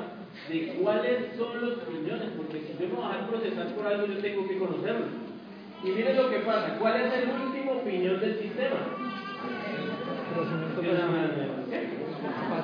de 0.50 0.68
cuáles 0.82 1.36
son 1.38 1.62
los 1.62 1.80
piñones, 1.80 2.30
porque 2.38 2.60
si 2.62 2.74
yo 2.80 2.90
me 2.90 2.96
voy 2.96 3.06
a 3.06 3.28
procesar 3.28 3.68
por 3.75 3.86
algo, 3.88 4.08
yo 4.08 4.18
tengo 4.18 4.48
que 4.48 4.58
conocerlo. 4.58 5.06
Y 5.84 5.90
miren 5.90 6.18
lo 6.18 6.30
que 6.30 6.40
pasa. 6.40 6.78
¿Cuál 6.80 7.01
es 7.01 7.13
el 7.13 7.30
último 7.30 7.82
piñón 7.82 8.20
del 8.20 8.40
sistema? 8.40 8.78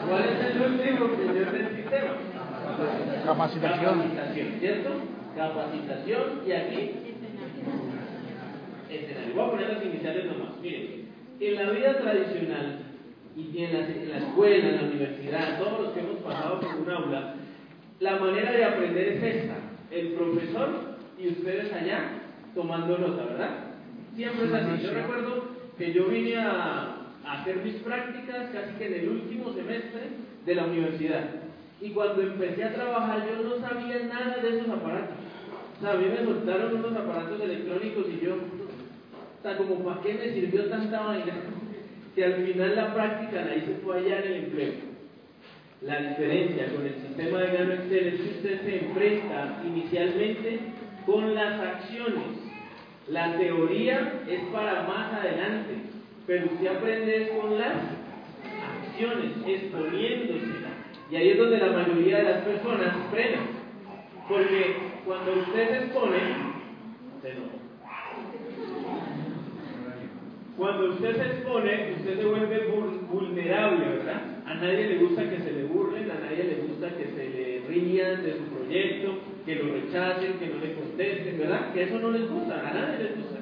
¿Cuál 0.07 0.23
es 0.23 0.55
el 0.55 0.61
último 0.61 1.07
piñón 1.17 1.51
del 1.53 1.75
sistema? 1.75 2.11
Capacitación. 3.25 4.01
Capacitación, 4.01 4.47
¿cierto? 4.59 4.89
Capacitación 5.35 6.41
y 6.45 6.51
aquí 6.51 7.06
escenario. 8.89 9.33
Voy 9.35 9.45
a 9.45 9.51
poner 9.51 9.69
las 9.73 9.85
iniciales 9.85 10.25
nomás. 10.25 10.59
Miren, 10.61 11.07
en 11.39 11.55
la 11.55 11.71
vida 11.71 11.97
tradicional 11.97 12.79
y 13.35 13.63
en 13.63 13.73
la, 14.09 14.17
escuela, 14.17 14.69
en 14.69 14.75
la 14.75 14.87
universidad, 14.89 15.59
todos 15.59 15.81
los 15.81 15.93
que 15.93 15.99
hemos 15.99 16.17
pasado 16.17 16.59
por 16.59 16.75
un 16.75 16.89
aula, 16.89 17.35
la 17.99 18.15
manera 18.17 18.51
de 18.51 18.65
aprender 18.65 19.07
es 19.09 19.23
esta. 19.23 19.55
El 19.91 20.13
profesor 20.13 20.97
y 21.19 21.29
ustedes 21.29 21.71
allá 21.73 22.11
tomando 22.53 22.97
nota, 22.97 23.23
¿verdad? 23.25 23.49
Siempre 24.15 24.47
es 24.47 24.53
así. 24.53 24.83
Yo 24.83 24.93
recuerdo 24.93 25.45
que 25.77 25.93
yo 25.93 26.05
vine 26.05 26.37
a, 26.37 26.97
a 27.23 27.41
hacer 27.41 27.57
mis 27.57 27.75
prácticas 27.75 28.49
casi 28.51 28.73
que 28.77 28.87
en 28.87 28.93
el 28.93 29.09
último 29.09 29.53
semestre 29.53 30.01
de 30.45 30.55
la 30.55 30.65
universidad. 30.65 31.25
Y 31.79 31.91
cuando 31.91 32.21
empecé 32.21 32.63
a 32.63 32.73
trabajar 32.73 33.23
yo 33.27 33.43
no 33.43 33.67
sabía 33.67 33.99
nada 34.05 34.37
de 34.41 34.57
esos 34.57 34.69
aparatos. 34.69 35.17
O 35.77 35.81
sea, 35.81 35.91
a 35.91 35.97
mí 35.97 36.07
me 36.07 36.25
soltaron 36.25 36.75
unos 36.75 36.95
aparatos 36.95 37.39
electrónicos 37.39 38.05
y 38.09 38.25
yo, 38.25 38.35
sea, 39.47 39.57
como 39.57 39.83
para 39.83 40.01
qué 40.01 40.13
me 40.13 40.33
sirvió 40.33 40.65
tanta 40.65 40.99
vaina, 40.99 41.33
que 42.15 42.25
al 42.25 42.45
final 42.45 42.75
la 42.75 42.93
práctica 42.93 43.45
la 43.45 43.55
hice 43.55 43.79
fue 43.83 43.99
allá 43.99 44.19
en 44.19 44.31
el 44.31 44.35
empleo. 44.45 44.73
La 45.81 45.99
diferencia 46.01 46.73
con 46.73 46.85
el 46.85 46.95
sistema 46.95 47.39
de 47.39 47.57
Gano 47.57 47.73
Excel 47.73 48.07
es 48.07 48.15
que 48.15 48.29
usted 48.29 48.61
se 48.61 48.85
enfrenta 48.85 49.61
inicialmente 49.63 50.59
con 51.05 51.35
las 51.35 51.59
acciones. 51.59 52.23
La 53.07 53.37
teoría 53.37 54.23
es 54.27 54.41
para 54.51 54.83
más 54.83 55.13
adelante, 55.13 55.75
pero 56.25 56.47
usted 56.47 56.67
aprende 56.67 57.37
con 57.39 57.59
las 57.59 57.75
acciones, 58.81 59.31
exponiéndose. 59.45 60.57
Y 61.11 61.15
ahí 61.15 61.29
es 61.29 61.37
donde 61.37 61.57
la 61.57 61.71
mayoría 61.71 62.17
de 62.17 62.23
las 62.23 62.43
personas 62.43 62.95
frenan. 63.11 63.47
Porque 64.27 64.75
cuando 65.05 65.31
usted 65.33 65.69
se 65.69 65.77
expone, 65.85 66.17
se 67.21 67.31
enoja. 67.31 67.56
Cuando 70.57 70.89
usted 70.89 71.15
se 71.15 71.23
expone, 71.23 71.93
usted 71.99 72.19
se 72.19 72.25
vuelve 72.25 72.67
vulnerable, 73.11 73.89
¿verdad? 73.89 74.21
A 74.47 74.55
nadie 74.55 74.87
le 74.87 74.97
gusta 74.97 75.29
que 75.29 75.37
se 75.37 75.51
le 75.51 75.63
burlen, 75.65 76.09
a 76.09 76.15
nadie 76.15 76.45
le 76.45 76.67
gusta 76.67 76.89
que 76.97 77.05
se 77.05 77.29
le 77.29 77.61
rían 77.67 78.23
de 78.23 78.37
su 78.37 78.43
proyecto, 78.45 79.19
que 79.45 79.55
lo 79.55 79.73
rechacen, 79.73 80.39
que 80.39 80.47
no 80.47 80.57
le 80.59 80.73
contesten, 80.73 81.37
¿verdad? 81.37 81.71
Que 81.73 81.83
eso 81.83 81.99
no 81.99 82.09
les 82.09 82.27
gusta, 82.27 82.67
a 82.67 82.73
nadie 82.73 83.03
les 83.03 83.17
gusta. 83.17 83.37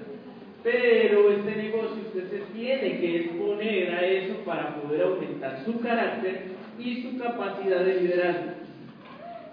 Pero 0.62 1.32
este 1.32 1.56
negocio 1.56 2.02
usted 2.06 2.30
se 2.30 2.40
tiene 2.54 3.00
que 3.00 3.16
exponer 3.22 3.96
a 3.96 4.06
eso 4.06 4.34
para 4.44 4.76
poder 4.82 5.04
aumentar 5.04 5.64
su 5.64 5.80
carácter 5.80 6.48
y 6.78 7.02
su 7.02 7.18
capacidad 7.18 7.86
de 7.86 8.02
liderazgo. 8.02 8.51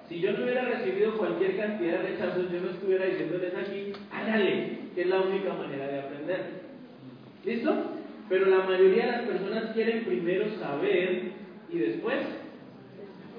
Si 0.09 0.19
yo 0.19 0.33
no 0.33 0.43
hubiera 0.43 0.65
recibido 0.65 1.17
cualquier 1.17 1.57
cantidad 1.57 2.01
de 2.01 2.09
rechazos, 2.09 2.51
yo 2.51 2.61
no 2.61 2.71
estuviera 2.71 3.05
diciéndoles 3.05 3.55
aquí, 3.55 3.93
hágale, 4.11 4.79
que 4.97 5.03
es 5.03 5.07
la 5.07 5.21
única 5.21 5.55
manera 5.55 5.87
de 5.87 6.01
aprender. 6.01 6.62
¿Listo? 7.45 7.75
Pero 8.29 8.47
la 8.47 8.65
mayoría 8.65 9.07
de 9.07 9.13
las 9.13 9.21
personas 9.23 9.73
quieren 9.75 10.05
primero 10.05 10.47
saber 10.59 11.33
y 11.71 11.79
después 11.79 12.19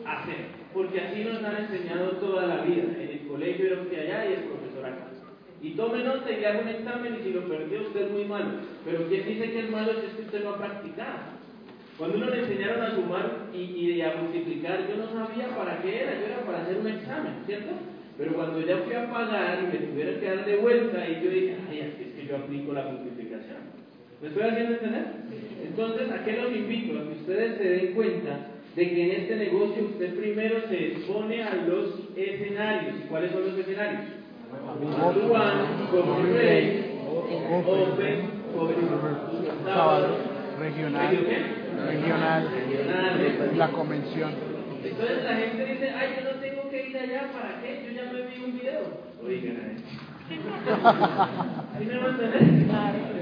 hacer. 0.06 0.64
Porque 0.74 1.00
así 1.00 1.24
nos 1.24 1.44
han 1.44 1.64
enseñado 1.64 2.12
toda 2.18 2.48
la 2.48 2.62
vida. 2.64 2.84
En 3.00 3.10
el 3.10 3.28
colegio 3.28 3.68
era 3.68 3.82
usted 3.82 4.00
allá 4.00 4.26
y 4.30 4.34
el 4.34 4.44
profesor 4.44 4.86
acá. 4.86 5.08
Y 5.62 5.72
tome 5.72 6.04
nota 6.04 6.30
y 6.30 6.44
haga 6.44 6.60
un 6.60 6.68
examen 6.68 7.18
y 7.20 7.24
si 7.24 7.32
lo 7.32 7.48
perdió 7.48 7.82
usted 7.82 8.08
es 8.08 8.12
muy 8.12 8.26
malo. 8.26 8.50
Pero 8.84 9.08
quien 9.08 9.26
dice 9.26 9.52
que 9.52 9.60
es 9.60 9.70
malo 9.70 9.92
es 9.92 10.14
que 10.14 10.22
usted 10.24 10.44
no 10.44 10.50
ha 10.52 10.58
practicado. 10.58 11.34
Cuando 11.98 12.18
uno 12.18 12.30
le 12.30 12.40
enseñaron 12.40 12.82
a 12.82 12.96
sumar 12.96 13.32
y, 13.54 14.02
a 14.02 14.16
multiplicar, 14.16 14.88
yo 14.90 14.98
no 14.98 15.08
sabía 15.08 15.56
para 15.56 15.82
qué 15.82 16.02
era, 16.02 16.20
yo 16.20 16.26
era 16.26 16.42
para 16.46 16.64
hacer 16.64 16.78
un 16.80 16.88
examen, 16.88 17.34
¿cierto? 17.46 17.72
Pero 18.18 18.34
cuando 18.34 18.60
ya 18.62 18.78
fui 18.78 18.94
a 18.94 19.10
pagar 19.10 19.60
y 19.64 19.68
me 19.68 19.86
tuvieron 19.86 20.20
que 20.20 20.26
dar 20.26 20.46
de 20.46 20.56
vuelta, 20.58 21.08
y 21.08 21.24
yo 21.24 21.30
dije, 21.30 21.58
ay, 21.70 21.80
es 21.80 22.14
que 22.14 22.28
yo 22.28 22.36
aplico 22.38 22.74
la 22.74 22.84
multiplicación. 22.84 23.13
¿Me 24.24 24.30
estoy 24.30 24.44
haciendo 24.44 24.76
entender? 24.76 25.06
Entonces, 25.68 26.10
¿a 26.10 26.24
qué 26.24 26.32
los 26.42 26.56
invito? 26.56 26.98
A 26.98 27.04
que 27.04 27.12
ustedes 27.12 27.58
se 27.58 27.64
den 27.66 27.94
cuenta 27.94 28.40
de 28.74 28.90
que 28.90 29.04
en 29.04 29.22
este 29.22 29.36
negocio 29.36 29.84
usted 29.84 30.16
primero 30.16 30.62
se 30.70 30.88
expone 30.94 31.44
a 31.44 31.56
los 31.56 31.90
escenarios. 32.16 32.96
¿Y 33.04 33.08
cuáles 33.10 33.32
son 33.34 33.50
los 33.50 33.60
escenarios? 33.60 34.04
One, 34.80 35.60
Coffee 35.92 36.32
Break, 36.32 36.72
Open, 37.76 38.30
Sábado, 39.66 40.18
regional, 40.58 41.18
Regional. 41.90 42.48
la 43.58 43.68
convención. 43.72 44.32
Entonces 44.86 45.24
la 45.26 45.36
gente 45.36 45.66
dice, 45.66 45.90
ay, 45.90 46.16
yo 46.16 46.32
no 46.32 46.40
tengo 46.40 46.70
que 46.70 46.90
ir 46.90 46.98
allá, 46.98 47.30
¿para 47.34 47.62
qué? 47.62 47.84
Yo 47.88 47.92
ya 47.92 48.10
me 48.14 48.22
vi 48.22 48.42
un 48.42 48.58
video. 48.58 48.84
Oigan, 49.22 49.76
¿sí 50.28 50.40
me? 50.40 51.98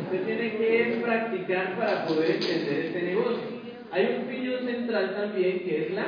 Usted 0.02 0.26
tiene 0.26 0.58
que 0.58 1.02
practicar 1.04 1.78
para 1.78 2.06
poder 2.06 2.32
entender 2.32 2.86
este 2.86 3.02
negocio. 3.02 3.62
Hay 3.92 4.18
un 4.20 4.26
piñón 4.28 4.66
central 4.66 5.16
también 5.16 5.60
que 5.60 5.86
es 5.86 5.94
la 5.94 6.06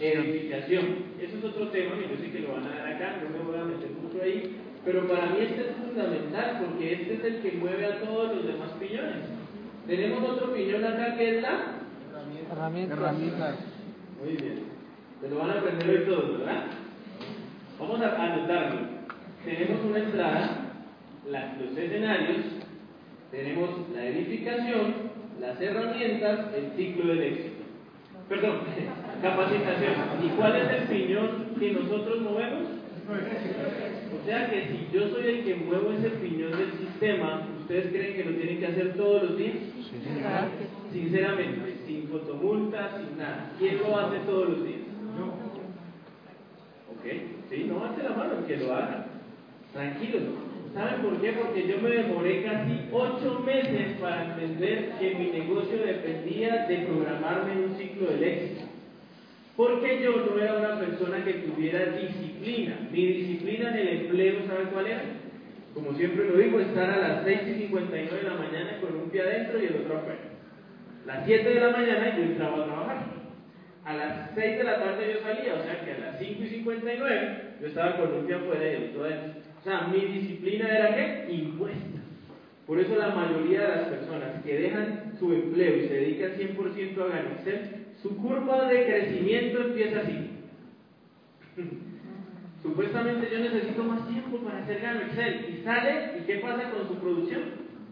edificación. 0.00 0.84
Eso 1.20 1.38
es 1.38 1.44
otro 1.44 1.68
tema 1.68 1.96
que 1.96 2.08
yo 2.08 2.16
sé 2.20 2.30
que 2.30 2.40
lo 2.40 2.54
van 2.54 2.66
a 2.66 2.76
dar 2.76 2.86
acá, 2.94 3.16
no 3.22 3.30
me 3.30 3.44
voy 3.44 3.60
a 3.60 3.64
meter 3.64 3.90
mucho 3.90 4.22
ahí, 4.22 4.56
pero 4.84 5.06
para 5.08 5.26
mí 5.26 5.38
este 5.40 5.60
es 5.60 5.76
fundamental 5.76 6.60
porque 6.64 6.92
este 6.92 7.14
es 7.14 7.24
el 7.24 7.42
que 7.42 7.52
mueve 7.58 7.86
a 7.86 8.00
todos 8.00 8.36
los 8.36 8.46
demás 8.46 8.70
piñones. 8.78 9.24
Tenemos 9.86 10.30
otro 10.30 10.52
piñón 10.54 10.84
acá 10.84 11.16
que 11.16 11.36
es 11.36 11.42
la 11.42 11.80
Herramientas. 12.50 13.56
muy 14.22 14.36
bien. 14.36 14.64
Se 15.20 15.28
lo 15.30 15.38
van 15.38 15.50
a 15.50 15.58
aprender 15.58 15.90
hoy 15.90 16.04
todos, 16.06 16.38
¿verdad? 16.38 16.64
Vamos 17.78 18.00
a 18.00 18.22
anotarlo. 18.22 18.80
Tenemos 19.44 19.84
una 19.84 19.98
entrada, 19.98 20.72
la- 21.30 21.56
los 21.60 21.76
escenarios, 21.76 22.38
tenemos 23.30 23.70
la 23.94 24.06
edificación, 24.06 24.94
las 25.40 25.60
herramientas, 25.60 26.46
el 26.56 26.72
ciclo 26.76 27.06
del 27.14 27.22
éxito. 27.22 27.64
Perdón, 28.28 28.60
capacitación. 29.22 29.92
¿Y 30.24 30.28
cuál 30.30 30.56
es 30.56 30.70
el 30.70 30.82
piñón 30.88 31.28
que 31.58 31.72
nosotros 31.72 32.20
movemos? 32.22 32.62
O 33.06 34.26
sea 34.26 34.48
que 34.48 34.62
si 34.68 34.88
yo 34.96 35.08
soy 35.08 35.26
el 35.26 35.44
que 35.44 35.54
muevo 35.56 35.92
ese 35.92 36.08
piñón 36.08 36.52
del 36.52 36.72
sistema, 36.72 37.42
¿ustedes 37.60 37.88
creen 37.92 38.14
que 38.16 38.24
lo 38.24 38.36
tienen 38.36 38.58
que 38.60 38.66
hacer 38.66 38.94
todos 38.94 39.22
los 39.24 39.36
días? 39.38 39.56
Sinceramente, 40.90 41.74
sin 41.86 42.08
fotomultas, 42.08 42.92
sin 42.96 43.18
nada. 43.18 43.52
¿Quién 43.58 43.78
lo 43.78 43.98
hace 43.98 44.18
todos 44.24 44.48
los 44.50 44.64
días? 44.64 44.80
¿Ok? 47.04 47.12
Sí, 47.50 47.66
no 47.68 47.84
hace 47.84 48.02
la 48.02 48.16
mano 48.16 48.46
que 48.46 48.56
lo 48.56 48.72
haga. 48.72 49.06
Tranquilos. 49.72 50.22
¿Saben 50.72 51.02
por 51.02 51.20
qué? 51.20 51.32
Porque 51.32 51.68
yo 51.68 51.78
me 51.78 51.90
demoré 51.90 52.42
casi 52.42 52.80
ocho 52.90 53.42
meses 53.44 53.98
para 54.00 54.24
entender 54.24 54.92
que 54.98 55.14
mi 55.14 55.26
negocio 55.30 55.78
dependía 55.84 56.66
de 56.66 56.78
programarme 56.78 57.52
en 57.52 57.58
un 57.70 57.76
ciclo 57.76 58.08
del 58.08 58.24
éxito. 58.24 58.62
Porque 59.56 60.02
yo 60.02 60.16
no 60.16 60.42
era 60.42 60.56
una 60.56 60.80
persona 60.80 61.24
que 61.24 61.34
tuviera 61.34 61.92
disciplina. 61.92 62.88
Mi 62.90 63.06
disciplina 63.06 63.70
en 63.70 63.76
el 63.76 63.88
empleo, 64.00 64.46
¿saben 64.48 64.68
cuál 64.72 64.86
era? 64.86 65.02
Como 65.74 65.94
siempre 65.94 66.28
lo 66.28 66.38
digo, 66.38 66.58
estar 66.58 66.90
a 66.90 67.08
las 67.08 67.24
6 67.24 67.40
y 67.46 67.54
59 67.66 68.16
de 68.16 68.28
la 68.28 68.36
mañana 68.36 68.80
con 68.80 68.96
un 68.96 69.10
pie 69.10 69.22
adentro 69.22 69.62
y 69.62 69.66
el 69.66 69.76
otro 69.76 69.98
afuera. 69.98 70.20
Las 71.06 71.26
7 71.26 71.48
de 71.48 71.60
la 71.60 71.70
mañana 71.70 72.16
yo 72.16 72.22
entraba 72.22 72.62
a 72.62 72.66
trabajar. 72.66 73.13
A 73.84 73.94
las 73.94 74.30
6 74.34 74.58
de 74.58 74.64
la 74.64 74.78
tarde 74.78 75.12
yo 75.12 75.20
salía, 75.20 75.54
o 75.54 75.62
sea 75.62 75.84
que 75.84 75.92
a 75.92 75.98
las 75.98 76.18
5 76.18 76.42
y 76.42 76.46
59 76.46 77.56
yo 77.60 77.66
estaba 77.66 77.96
con 77.98 78.14
un 78.14 78.26
pie 78.26 78.36
afuera 78.36 78.64
y 78.64 78.74
el 78.76 78.90
otro 78.90 79.04
adentro. 79.04 79.42
O 79.60 79.62
sea, 79.62 79.88
mi 79.88 80.00
disciplina 80.00 80.68
era 80.68 80.94
qué? 80.94 81.26
Impuesta. 81.32 82.00
Por 82.66 82.80
eso 82.80 82.96
la 82.96 83.14
mayoría 83.14 83.60
de 83.60 83.76
las 83.76 83.88
personas 83.88 84.42
que 84.42 84.58
dejan 84.58 85.12
su 85.18 85.32
empleo 85.32 85.76
y 85.76 85.88
se 85.88 85.94
dedican 85.94 86.32
100% 86.32 86.98
a 86.98 87.06
ganar, 87.08 87.38
su 88.00 88.16
curva 88.16 88.68
de 88.68 88.86
crecimiento 88.86 89.60
empieza 89.60 90.00
así. 90.00 90.30
Supuestamente 92.62 93.28
yo 93.30 93.38
necesito 93.40 93.84
más 93.84 94.08
tiempo 94.08 94.38
para 94.38 94.60
hacer 94.62 94.80
Gano 94.80 95.00
Excel. 95.02 95.54
Y 95.54 95.62
sale, 95.62 96.18
¿y 96.18 96.24
qué 96.24 96.36
pasa 96.36 96.70
con 96.70 96.88
su 96.88 96.94
producción? 96.94 97.42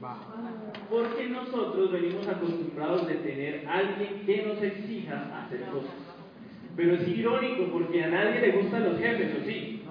Baja. 0.01 0.72
Porque 0.93 1.27
nosotros 1.29 1.91
venimos 1.91 2.29
acostumbrados 2.29 3.09
de 3.09 3.15
tener 3.15 3.65
alguien 3.67 4.23
que 4.27 4.43
nos 4.47 4.63
exija 4.63 5.43
hacer 5.45 5.61
cosas. 5.73 5.91
Pero 6.77 6.95
es 6.95 7.09
irónico 7.09 7.65
porque 7.73 8.05
a 8.05 8.09
nadie 8.09 8.41
le 8.41 8.51
gustan 8.53 8.85
los 8.85 8.99
jefes, 8.99 9.31
¿o 9.41 9.45
sí? 9.47 9.83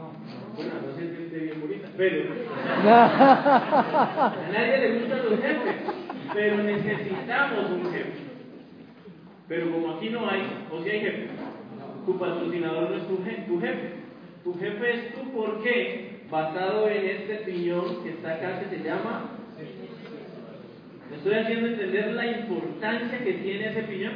Bueno, 0.55 0.71
no 0.85 0.93
sé 0.95 1.15
si 1.15 1.23
esté 1.23 1.39
bien 1.39 1.61
bonita, 1.61 1.87
pero 1.97 2.23
a 2.85 4.47
nadie 4.51 4.77
le 4.77 4.99
gustan 4.99 5.19
los 5.29 5.39
jefes, 5.41 5.75
pero 6.33 6.57
necesitamos 6.63 7.71
un 7.71 7.91
jefe. 7.91 8.11
Pero 9.47 9.71
como 9.71 9.91
aquí 9.95 10.09
no 10.09 10.29
hay, 10.29 10.41
o 10.71 10.83
si 10.83 10.89
hay 10.89 10.99
jefe, 11.01 11.27
tu 12.05 12.17
patrocinador 12.19 12.89
no 12.91 12.95
es 12.97 13.07
tu, 13.07 13.17
je- 13.23 13.45
tu 13.47 13.59
jefe. 13.59 13.89
Tu 14.43 14.53
jefe 14.59 14.93
es 14.93 15.13
tu 15.15 15.29
por 15.31 15.61
qué, 15.63 16.21
basado 16.29 16.87
en 16.89 17.05
este 17.05 17.35
piñón 17.45 18.03
que 18.03 18.09
está 18.11 18.33
acá 18.35 18.59
que 18.59 18.75
se 18.77 18.83
llama. 18.83 19.29
¿Me 21.11 21.17
estoy 21.17 21.33
haciendo 21.33 21.67
entender 21.67 22.13
la 22.13 22.25
importancia 22.25 23.21
que 23.21 23.33
tiene 23.33 23.67
ese 23.69 23.83
piñón? 23.83 24.13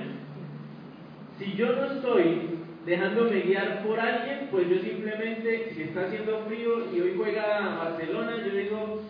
Si 1.38 1.52
yo 1.52 1.76
no 1.76 1.92
estoy 1.92 2.52
dejándome 2.86 3.42
guiar 3.42 3.84
por 3.86 4.00
alguien, 4.00 4.48
pues 4.50 4.70
yo 4.70 4.80
simplemente, 4.80 5.74
si 5.76 5.82
está 5.82 6.06
haciendo 6.06 6.46
frío 6.48 6.96
y 6.96 7.02
hoy 7.02 7.14
juega 7.18 7.76
Barcelona, 7.76 8.38
yo 8.38 8.58
digo, 8.58 9.02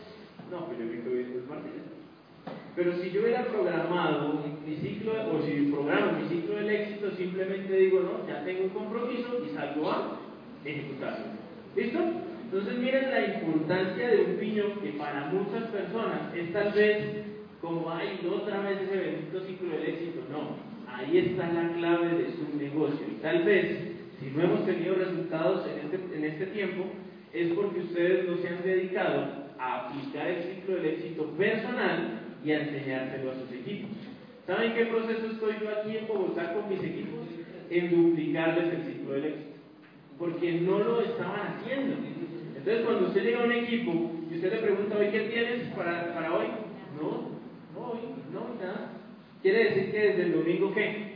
no, 0.50 0.66
pues 0.66 0.80
yo 0.80 0.86
creo 0.90 1.04
que 1.04 1.22
es 1.22 1.48
Barcelona. 1.48 1.84
Pero 2.76 2.98
si 2.98 3.12
yo 3.12 3.22
hubiera 3.22 3.44
programado 3.44 4.44
mi 4.66 4.76
ciclo, 4.78 5.14
o 5.32 5.46
si 5.46 5.72
programo 5.72 6.20
mi 6.20 6.28
ciclo 6.28 6.56
del 6.56 6.70
éxito, 6.72 7.12
simplemente 7.12 7.72
digo, 7.72 8.00
no, 8.00 8.28
ya 8.28 8.44
tengo 8.44 8.64
un 8.64 8.70
compromiso 8.70 9.46
y 9.46 9.54
salgo 9.54 9.92
a 9.92 10.18
ejecutarlo. 10.66 11.26
¿Listo? 11.76 12.00
Entonces 12.46 12.80
miren 12.80 13.12
la 13.12 13.26
importancia 13.36 14.08
de 14.08 14.26
un 14.26 14.38
piñón 14.38 14.80
que 14.82 14.90
para 14.94 15.28
muchas 15.28 15.66
personas 15.66 16.34
es 16.36 16.52
tal 16.52 16.74
vez 16.74 17.35
como, 17.66 17.90
ay, 17.90 18.20
otra 18.32 18.62
vez 18.62 18.80
ese 18.82 18.96
bendito 18.96 19.40
ciclo 19.42 19.76
del 19.76 19.90
éxito. 19.90 20.22
No, 20.32 20.56
ahí 20.88 21.18
está 21.18 21.52
la 21.52 21.74
clave 21.74 22.10
de 22.10 22.32
su 22.34 22.56
negocio. 22.58 23.08
Y 23.12 23.22
tal 23.22 23.44
vez, 23.44 23.80
si 24.20 24.30
no 24.30 24.44
hemos 24.44 24.66
tenido 24.68 24.94
resultados 24.96 25.66
en 25.68 25.86
este, 25.86 26.16
en 26.16 26.26
este 26.26 26.46
tiempo, 26.48 26.86
es 27.34 27.52
porque 27.54 27.80
ustedes 27.80 28.30
no 28.30 28.38
se 28.38 28.50
han 28.50 28.64
dedicado 28.64 29.46
a 29.58 29.88
aplicar 29.88 30.28
el 30.28 30.44
ciclo 30.44 30.76
del 30.76 30.86
éxito 30.86 31.26
personal 31.32 32.22
y 32.44 32.52
a 32.52 32.62
enseñárselo 32.62 33.32
a 33.32 33.36
sus 33.36 33.52
equipos. 33.52 33.90
¿Saben 34.46 34.74
qué 34.74 34.86
proceso 34.86 35.26
estoy 35.26 35.56
yo 35.60 35.70
aquí 35.72 35.98
en 35.98 36.08
Bogotá 36.08 36.54
con 36.54 36.70
mis 36.70 36.84
equipos? 36.84 37.26
En 37.72 37.90
duplicarles 37.90 38.74
el 38.74 38.84
ciclo 38.84 39.14
del 39.14 39.26
éxito. 39.26 39.56
Porque 40.20 40.52
no 40.62 40.80
lo 40.80 41.02
estaban 41.02 41.58
haciendo. 41.58 41.96
Entonces, 42.56 42.86
cuando 42.86 43.08
usted 43.08 43.24
llega 43.24 43.42
a 43.42 43.46
un 43.46 43.52
equipo 43.52 44.12
y 44.32 44.36
usted 44.36 44.54
le 44.54 44.60
pregunta, 44.60 44.98
hoy, 44.98 45.08
¿qué 45.08 45.20
tienes 45.22 45.64
para, 45.76 46.14
para 46.14 46.34
hoy? 46.36 46.46
No, 47.02 47.35
hoy, 47.96 48.34
no, 48.34 48.56
nada. 48.62 48.92
Quiere 49.42 49.64
decir 49.66 49.92
que 49.92 50.00
desde 50.00 50.24
el 50.24 50.34
domingo, 50.34 50.74
¿qué? 50.74 51.16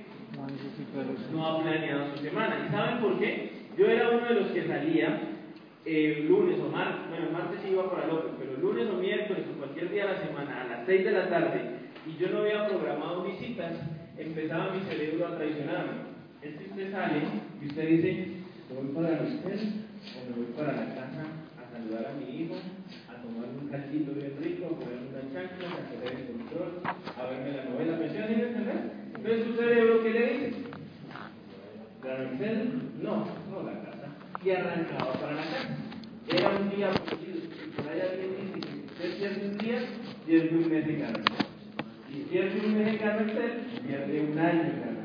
No 1.34 1.40
el 1.40 1.46
ha 1.46 1.64
planeado 1.64 2.16
su 2.16 2.24
semana. 2.24 2.66
¿Y 2.68 2.72
saben 2.72 3.02
por 3.02 3.20
qué? 3.20 3.52
Yo 3.78 3.88
era 3.88 4.10
uno 4.10 4.26
de 4.26 4.36
los 4.36 4.52
que 4.52 4.68
salía 4.68 5.22
eh, 5.86 6.26
lunes 6.28 6.60
o 6.60 6.70
martes, 6.70 7.10
bueno, 7.10 7.32
martes 7.32 7.60
iba 7.70 7.90
para 7.90 8.08
López, 8.08 8.34
pero 8.38 8.58
lunes 8.58 8.88
o 8.90 9.00
miércoles 9.00 9.46
o 9.50 9.58
cualquier 9.58 9.90
día 9.92 10.06
de 10.06 10.14
la 10.14 10.22
semana 10.22 10.62
a 10.62 10.68
las 10.68 10.86
6 10.86 11.06
de 11.06 11.12
la 11.12 11.30
tarde 11.30 11.62
y 12.06 12.22
yo 12.22 12.30
no 12.30 12.40
había 12.40 12.68
programado 12.68 13.24
mis 13.24 13.40
citas, 13.40 13.74
empezaba 14.18 14.74
mi 14.76 14.82
cerebro 14.82 15.28
a 15.28 15.38
traicionarme. 15.38 16.10
Es 16.42 16.56
que 16.56 16.66
usted 16.66 16.92
sale 16.92 17.22
y 17.62 17.68
usted 17.68 17.88
dice, 17.88 18.28
¿me 18.70 18.76
voy 18.76 18.94
para 18.94 19.10
el 19.10 19.40
hotel 19.40 19.60
o 20.16 20.30
me 20.30 20.36
voy 20.36 20.54
para 20.58 20.74
la 20.74 20.96
casa 20.96 21.24
a 21.58 21.72
saludar 21.72 22.06
a 22.08 22.14
mi 22.14 22.42
hijo, 22.42 22.56
a 23.08 23.22
tomar 23.22 23.48
un 23.50 23.70
caldito 23.70 24.12
bien 24.14 24.36
rico, 24.42 24.59
a 25.40 25.80
hacer 25.80 26.20
el 26.20 26.26
control, 26.28 26.82
a 26.84 27.30
verme 27.30 27.52
la 27.56 27.64
novela? 27.66 27.98
¿Me 27.98 28.06
haciendo 28.06 28.46
entender? 28.46 28.92
Entonces 29.16 29.46
su 29.46 29.54
cerebro, 29.56 30.04
¿qué 30.04 30.10
le 30.10 30.34
dice? 30.34 30.54
Garcel, 32.04 32.82
no, 33.02 33.26
no 33.50 33.64
la 33.64 33.80
casa. 33.84 34.08
Y 34.44 34.50
arrancaba 34.52 35.14
para 35.14 35.34
la 35.36 35.44
casa. 35.44 35.78
Era 36.28 36.50
un 36.50 36.70
día 36.70 36.92
perdido. 36.92 37.40
Por 37.76 37.88
ahí 37.88 38.02
alguien 38.02 38.54
dice 38.54 38.68
que 38.68 38.86
usted 38.86 39.18
pierde 39.18 39.48
un 39.48 39.58
día, 39.58 39.80
pierde 40.26 40.58
un 40.58 40.70
mes 40.70 40.88
de 40.88 41.00
carretera. 41.00 41.46
Si 42.10 42.20
pierde 42.30 42.66
un 42.66 42.78
mes 42.78 42.92
de 42.92 42.98
carretera, 42.98 43.56
pierde 43.88 44.22
un 44.22 44.40
año 44.40 44.64
de 44.64 44.72
carretera. 44.72 45.00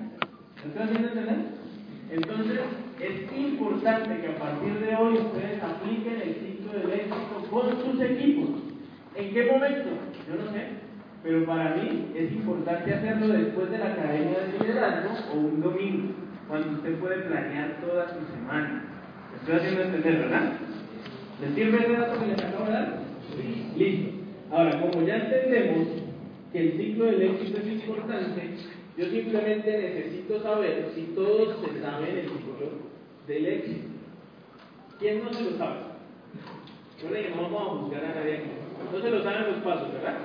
¿Me 0.62 0.70
están 0.70 0.96
entender? 0.96 1.64
Entonces, 2.10 2.60
es 3.00 3.36
importante 3.36 4.20
que 4.20 4.28
a 4.28 4.38
partir 4.38 4.78
de 4.78 4.94
hoy 4.94 5.14
ustedes 5.14 5.62
apliquen 5.62 6.20
el 6.20 6.34
ciclo 6.34 6.72
del 6.72 6.92
éxito 6.92 7.46
con 7.50 7.70
sus 7.82 8.00
equipos. 8.00 8.63
¿En 9.16 9.32
qué 9.32 9.44
momento? 9.44 9.90
Yo 10.28 10.44
no 10.44 10.52
sé. 10.52 10.66
Pero 11.22 11.46
para 11.46 11.76
mí 11.76 12.12
es 12.14 12.32
importante 12.32 12.92
hacerlo 12.92 13.28
después 13.28 13.70
de 13.70 13.78
la 13.78 13.92
academia 13.92 14.40
de 14.40 14.58
liderazgo 14.58 15.10
o 15.32 15.38
un 15.38 15.60
domingo, 15.62 16.12
cuando 16.48 16.72
usted 16.72 16.98
puede 16.98 17.22
planear 17.22 17.80
toda 17.80 18.08
su 18.08 18.26
semana. 18.34 18.84
¿Me 19.30 19.38
estoy 19.38 19.54
haciendo 19.56 19.82
entender, 19.84 20.18
verdad? 20.18 20.52
¿Les 21.40 21.54
sirve 21.54 21.78
ese 21.78 21.92
dato 21.92 22.20
que 22.20 22.26
les 22.26 22.44
acabo 22.44 22.66
de 22.66 22.72
dar? 22.72 22.98
Listo. 23.76 24.10
Ahora, 24.50 24.80
como 24.80 25.06
ya 25.06 25.16
entendemos 25.16 25.88
que 26.52 26.60
el 26.60 26.76
ciclo 26.76 27.06
del 27.06 27.22
éxito 27.22 27.58
es 27.58 27.66
importante, 27.66 28.50
yo 28.96 29.06
simplemente 29.06 29.78
necesito 29.78 30.42
saber 30.42 30.90
si 30.94 31.02
todos 31.14 31.56
se 31.60 31.80
saben 31.80 32.18
el 32.18 32.28
ciclo 32.28 32.70
del 33.26 33.46
éxito. 33.46 33.88
¿Quién 34.98 35.24
no 35.24 35.32
se 35.32 35.42
lo 35.42 35.56
sabe? 35.56 35.80
Recuerden 37.00 37.32
que 37.32 37.36
no 37.36 37.42
vamos 37.42 37.62
a 37.62 37.82
juzgar 37.82 38.04
a 38.04 38.14
nadie 38.14 38.34
aquí. 38.34 38.63
No 38.92 39.00
se 39.00 39.10
lo 39.10 39.22
saben 39.22 39.52
los 39.52 39.62
pasos, 39.62 39.92
¿verdad? 39.92 40.18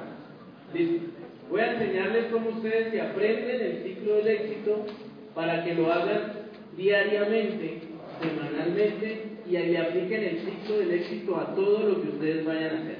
Voy 1.50 1.62
a 1.62 1.74
enseñarles 1.74 2.26
cómo 2.32 2.50
ustedes 2.50 2.91
se 2.91 3.02
aprenden 3.02 3.62
el 3.62 3.84
ciclo 3.84 4.15
del 4.17 4.28
éxito 4.28 4.86
para 5.34 5.63
que 5.63 5.74
lo 5.74 5.91
hagan 5.91 6.34
diariamente, 6.78 7.82
semanalmente 8.22 9.24
y 9.48 9.52
le 9.52 9.78
apliquen 9.78 10.24
el 10.24 10.39
ciclo 10.39 10.78
del 10.78 10.91
éxito 10.91 11.36
a 11.38 11.56
todo 11.56 11.89
lo 11.89 12.02
que 12.02 12.10
ustedes 12.10 12.45
vayan 12.45 12.76
a 12.76 12.80
hacer. 12.82 12.98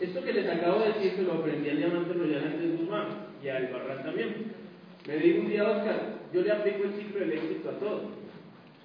Esto 0.00 0.22
que 0.22 0.32
les 0.32 0.48
acabo 0.48 0.80
de 0.80 0.92
decir 0.92 1.12
se 1.16 1.22
lo 1.22 1.32
aprendí 1.34 1.68
al 1.68 1.78
diamante 1.78 2.12
royal 2.12 2.44
antes 2.44 2.78
Guzmán 2.78 3.06
y 3.42 3.48
al 3.48 3.66
Barran 3.66 4.04
también. 4.04 4.52
Me 5.08 5.16
dijo 5.16 5.40
un 5.40 5.48
día, 5.48 5.68
Oscar, 5.68 6.00
yo 6.32 6.42
le 6.42 6.52
aplico 6.52 6.84
el 6.84 6.92
ciclo 6.92 7.20
del 7.20 7.32
éxito 7.32 7.70
a 7.70 7.78
todo. 7.80 8.02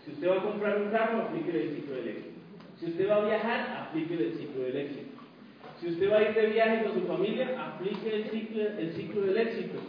Si 0.04 0.12
usted 0.12 0.30
va 0.30 0.38
a 0.38 0.44
comprar 0.44 0.82
un 0.82 0.90
carro, 0.90 1.22
aplique 1.22 1.52
el 1.52 1.76
ciclo 1.76 1.96
del 1.96 2.08
éxito. 2.08 2.30
Si 2.80 2.86
usted 2.88 3.10
va 3.10 3.16
a 3.18 3.26
viajar, 3.26 3.88
aplique 3.88 4.14
el 4.16 4.34
ciclo 4.34 4.64
del 4.64 4.78
éxito. 4.78 5.13
Si 5.84 5.90
usted 5.90 6.10
va 6.10 6.18
a 6.18 6.22
ir 6.22 6.34
de 6.34 6.48
viaje 6.48 6.84
con 6.86 6.94
su 6.94 7.08
familia, 7.08 7.50
aplique 7.60 8.16
el 8.16 8.24
ciclo, 8.30 8.64
el 8.80 8.94
ciclo 8.94 9.22
del 9.24 9.36
éxito. 9.36 9.80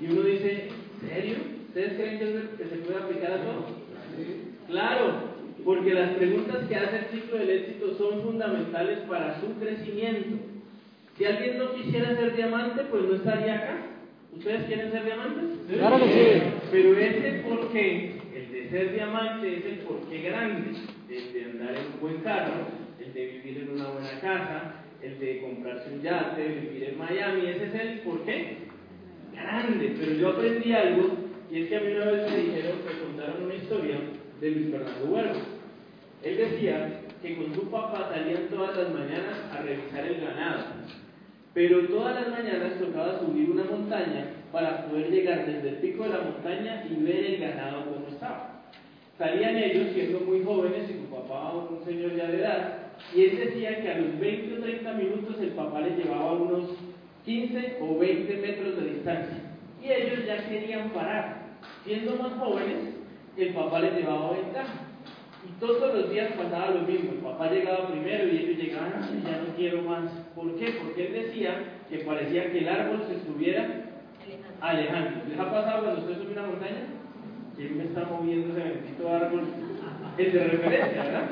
Y 0.00 0.06
uno 0.06 0.22
dice, 0.22 0.68
¿en 1.02 1.08
serio? 1.08 1.36
¿Ustedes 1.66 1.94
creen 1.94 2.18
que 2.20 2.64
se 2.64 2.76
puede 2.76 2.98
aplicar 2.98 3.32
a 3.32 3.42
todo? 3.42 3.66
Claro, 4.68 5.12
porque 5.64 5.92
las 5.92 6.10
preguntas 6.10 6.68
que 6.68 6.76
hace 6.76 6.98
el 6.98 7.04
ciclo 7.06 7.38
del 7.38 7.50
éxito 7.50 7.94
son 7.98 8.22
fundamentales 8.22 9.00
para 9.08 9.40
su 9.40 9.52
crecimiento. 9.58 10.36
Si 11.18 11.24
alguien 11.24 11.58
no 11.58 11.74
quisiera 11.74 12.14
ser 12.14 12.36
diamante, 12.36 12.84
pues 12.88 13.02
no 13.02 13.16
estaría 13.16 13.56
acá. 13.56 13.76
¿Ustedes 14.36 14.66
quieren 14.66 14.92
ser 14.92 15.04
diamantes? 15.04 15.58
Claro 15.68 15.98
que 15.98 16.12
sí. 16.12 16.42
Pero 16.70 16.96
ese 16.96 17.42
porqué, 17.44 18.14
el 18.36 18.52
de 18.52 18.70
ser 18.70 18.94
diamante, 18.94 19.56
es 19.56 19.64
el 19.64 19.78
porqué 19.80 20.22
grande. 20.22 20.78
El 21.08 21.32
de 21.32 21.44
andar 21.44 21.74
en 21.74 21.92
un 21.92 22.00
buen 22.00 22.18
carro, 22.18 22.68
el 23.00 23.12
de 23.12 23.26
vivir 23.26 23.64
en 23.64 23.70
una 23.74 23.88
buena 23.88 24.20
casa, 24.20 24.79
el 25.02 25.18
de 25.18 25.40
comprarse 25.40 25.90
un 25.92 26.02
yate, 26.02 26.46
vivir 26.46 26.90
en 26.90 26.98
Miami. 26.98 27.46
Ese 27.46 27.66
es 27.66 27.74
el 27.74 27.98
porqué 28.00 28.58
grande. 29.32 29.96
Pero 29.98 30.12
yo 30.12 30.28
aprendí 30.30 30.72
algo, 30.72 31.10
y 31.50 31.62
es 31.62 31.68
que 31.68 31.76
a 31.76 31.80
mí 31.80 31.92
una 31.92 32.10
vez 32.10 32.30
me 32.30 32.36
dijeron, 32.38 32.78
me 32.84 33.06
contaron 33.06 33.44
una 33.44 33.54
historia 33.54 33.96
de 34.40 34.50
Luis 34.50 34.70
Fernando 34.70 35.06
Huerta. 35.06 35.40
Él 36.22 36.36
decía 36.36 37.00
que 37.22 37.36
con 37.36 37.54
su 37.54 37.70
papá 37.70 38.10
salían 38.12 38.48
todas 38.48 38.76
las 38.76 38.90
mañanas 38.90 39.38
a 39.52 39.62
revisar 39.62 40.06
el 40.06 40.20
ganado. 40.20 40.64
Pero 41.52 41.88
todas 41.88 42.14
las 42.14 42.28
mañanas 42.30 42.78
tocaba 42.78 43.18
subir 43.18 43.50
una 43.50 43.64
montaña 43.64 44.26
para 44.52 44.86
poder 44.86 45.10
llegar 45.10 45.46
desde 45.46 45.68
el 45.70 45.76
pico 45.76 46.04
de 46.04 46.10
la 46.10 46.20
montaña 46.20 46.84
y 46.88 47.02
ver 47.02 47.24
el 47.24 47.40
ganado 47.40 47.86
como 47.86 48.06
estaba. 48.08 48.62
Salían 49.18 49.56
ellos 49.56 49.92
siendo 49.92 50.20
muy 50.20 50.44
jóvenes 50.44 50.88
y 50.88 50.94
su 50.94 51.14
papá 51.14 51.52
un 51.52 51.84
señor 51.84 52.14
ya 52.14 52.26
de 52.26 52.38
edad, 52.38 52.89
y 53.14 53.24
él 53.24 53.36
decía 53.38 53.82
que 53.82 53.90
a 53.90 53.98
los 53.98 54.18
20 54.20 54.54
o 54.58 54.60
30 54.62 54.92
minutos 54.94 55.36
el 55.40 55.50
papá 55.50 55.80
les 55.80 55.96
llevaba 55.96 56.32
unos 56.32 56.70
15 57.24 57.78
o 57.80 57.98
20 57.98 58.36
metros 58.36 58.76
de 58.76 58.90
distancia. 58.90 59.38
Y 59.82 59.90
ellos 59.90 60.26
ya 60.26 60.48
querían 60.48 60.90
parar. 60.90 61.40
Siendo 61.84 62.16
más 62.16 62.32
jóvenes, 62.34 62.94
el 63.36 63.54
papá 63.54 63.80
les 63.80 63.94
llevaba 63.94 64.32
ventaja. 64.32 64.74
Y 65.48 65.58
todos 65.58 65.94
los 65.94 66.10
días 66.10 66.32
pasaba 66.32 66.70
lo 66.70 66.82
mismo. 66.82 67.12
El 67.12 67.18
papá 67.18 67.50
llegaba 67.50 67.88
primero 67.88 68.28
y 68.28 68.36
ellos 68.36 68.58
llegaban, 68.58 68.92
"Ay, 69.02 69.22
ya 69.24 69.38
no 69.38 69.56
quiero 69.56 69.82
más. 69.82 70.10
¿Por 70.34 70.54
qué? 70.56 70.74
Porque 70.82 71.06
él 71.06 71.12
decía 71.14 71.54
que 71.88 71.98
parecía 71.98 72.52
que 72.52 72.58
el 72.58 72.68
árbol 72.68 73.04
se 73.08 73.14
estuviera 73.16 73.66
alejando. 74.60 75.22
¿Les 75.28 75.38
ha 75.38 75.50
pasado 75.50 75.84
cuando 75.84 76.00
usted 76.02 76.22
sube 76.22 76.32
una 76.32 76.46
montaña? 76.46 76.84
¿Quién 77.56 77.78
me 77.78 77.84
está 77.84 78.04
moviendo 78.04 78.56
ese 78.56 78.68
bendito 78.68 79.08
árbol? 79.12 79.40
El 80.18 80.32
de 80.32 80.44
referencia, 80.44 81.04
¿verdad? 81.04 81.30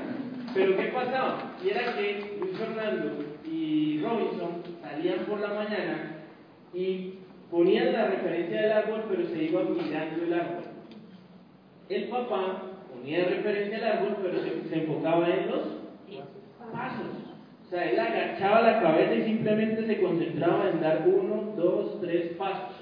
Pero 0.59 0.77
¿qué 0.77 0.87
pasaba? 0.89 1.53
Y 1.65 1.71
era 1.71 1.95
que 1.95 2.37
Luis 2.41 2.59
Fernando 2.59 3.25
y 3.49 4.01
Robinson 4.03 4.61
salían 4.83 5.21
por 5.21 5.39
la 5.39 5.55
mañana 5.55 6.17
y 6.75 7.15
ponían 7.49 7.93
la 7.93 8.09
referencia 8.09 8.63
del 8.63 8.73
árbol, 8.73 9.05
pero 9.09 9.29
se 9.29 9.45
iban 9.45 9.73
mirando 9.73 10.25
el 10.25 10.35
árbol. 10.35 10.65
El 11.89 12.09
papá 12.09 12.63
ponía 12.93 13.25
referencia 13.27 13.79
al 13.79 13.99
árbol, 13.99 14.17
pero 14.21 14.43
se, 14.43 14.69
se 14.69 14.83
enfocaba 14.83 15.31
en 15.31 15.49
los 15.49 15.63
pasos. 16.73 17.07
O 17.65 17.71
sea, 17.71 17.89
él 17.89 18.01
agachaba 18.01 18.63
la 18.63 18.83
cabeza 18.83 19.15
y 19.15 19.25
simplemente 19.27 19.87
se 19.87 20.01
concentraba 20.01 20.71
en 20.71 20.81
dar 20.81 21.05
uno, 21.07 21.55
dos, 21.57 22.01
tres 22.01 22.33
pasos. 22.33 22.75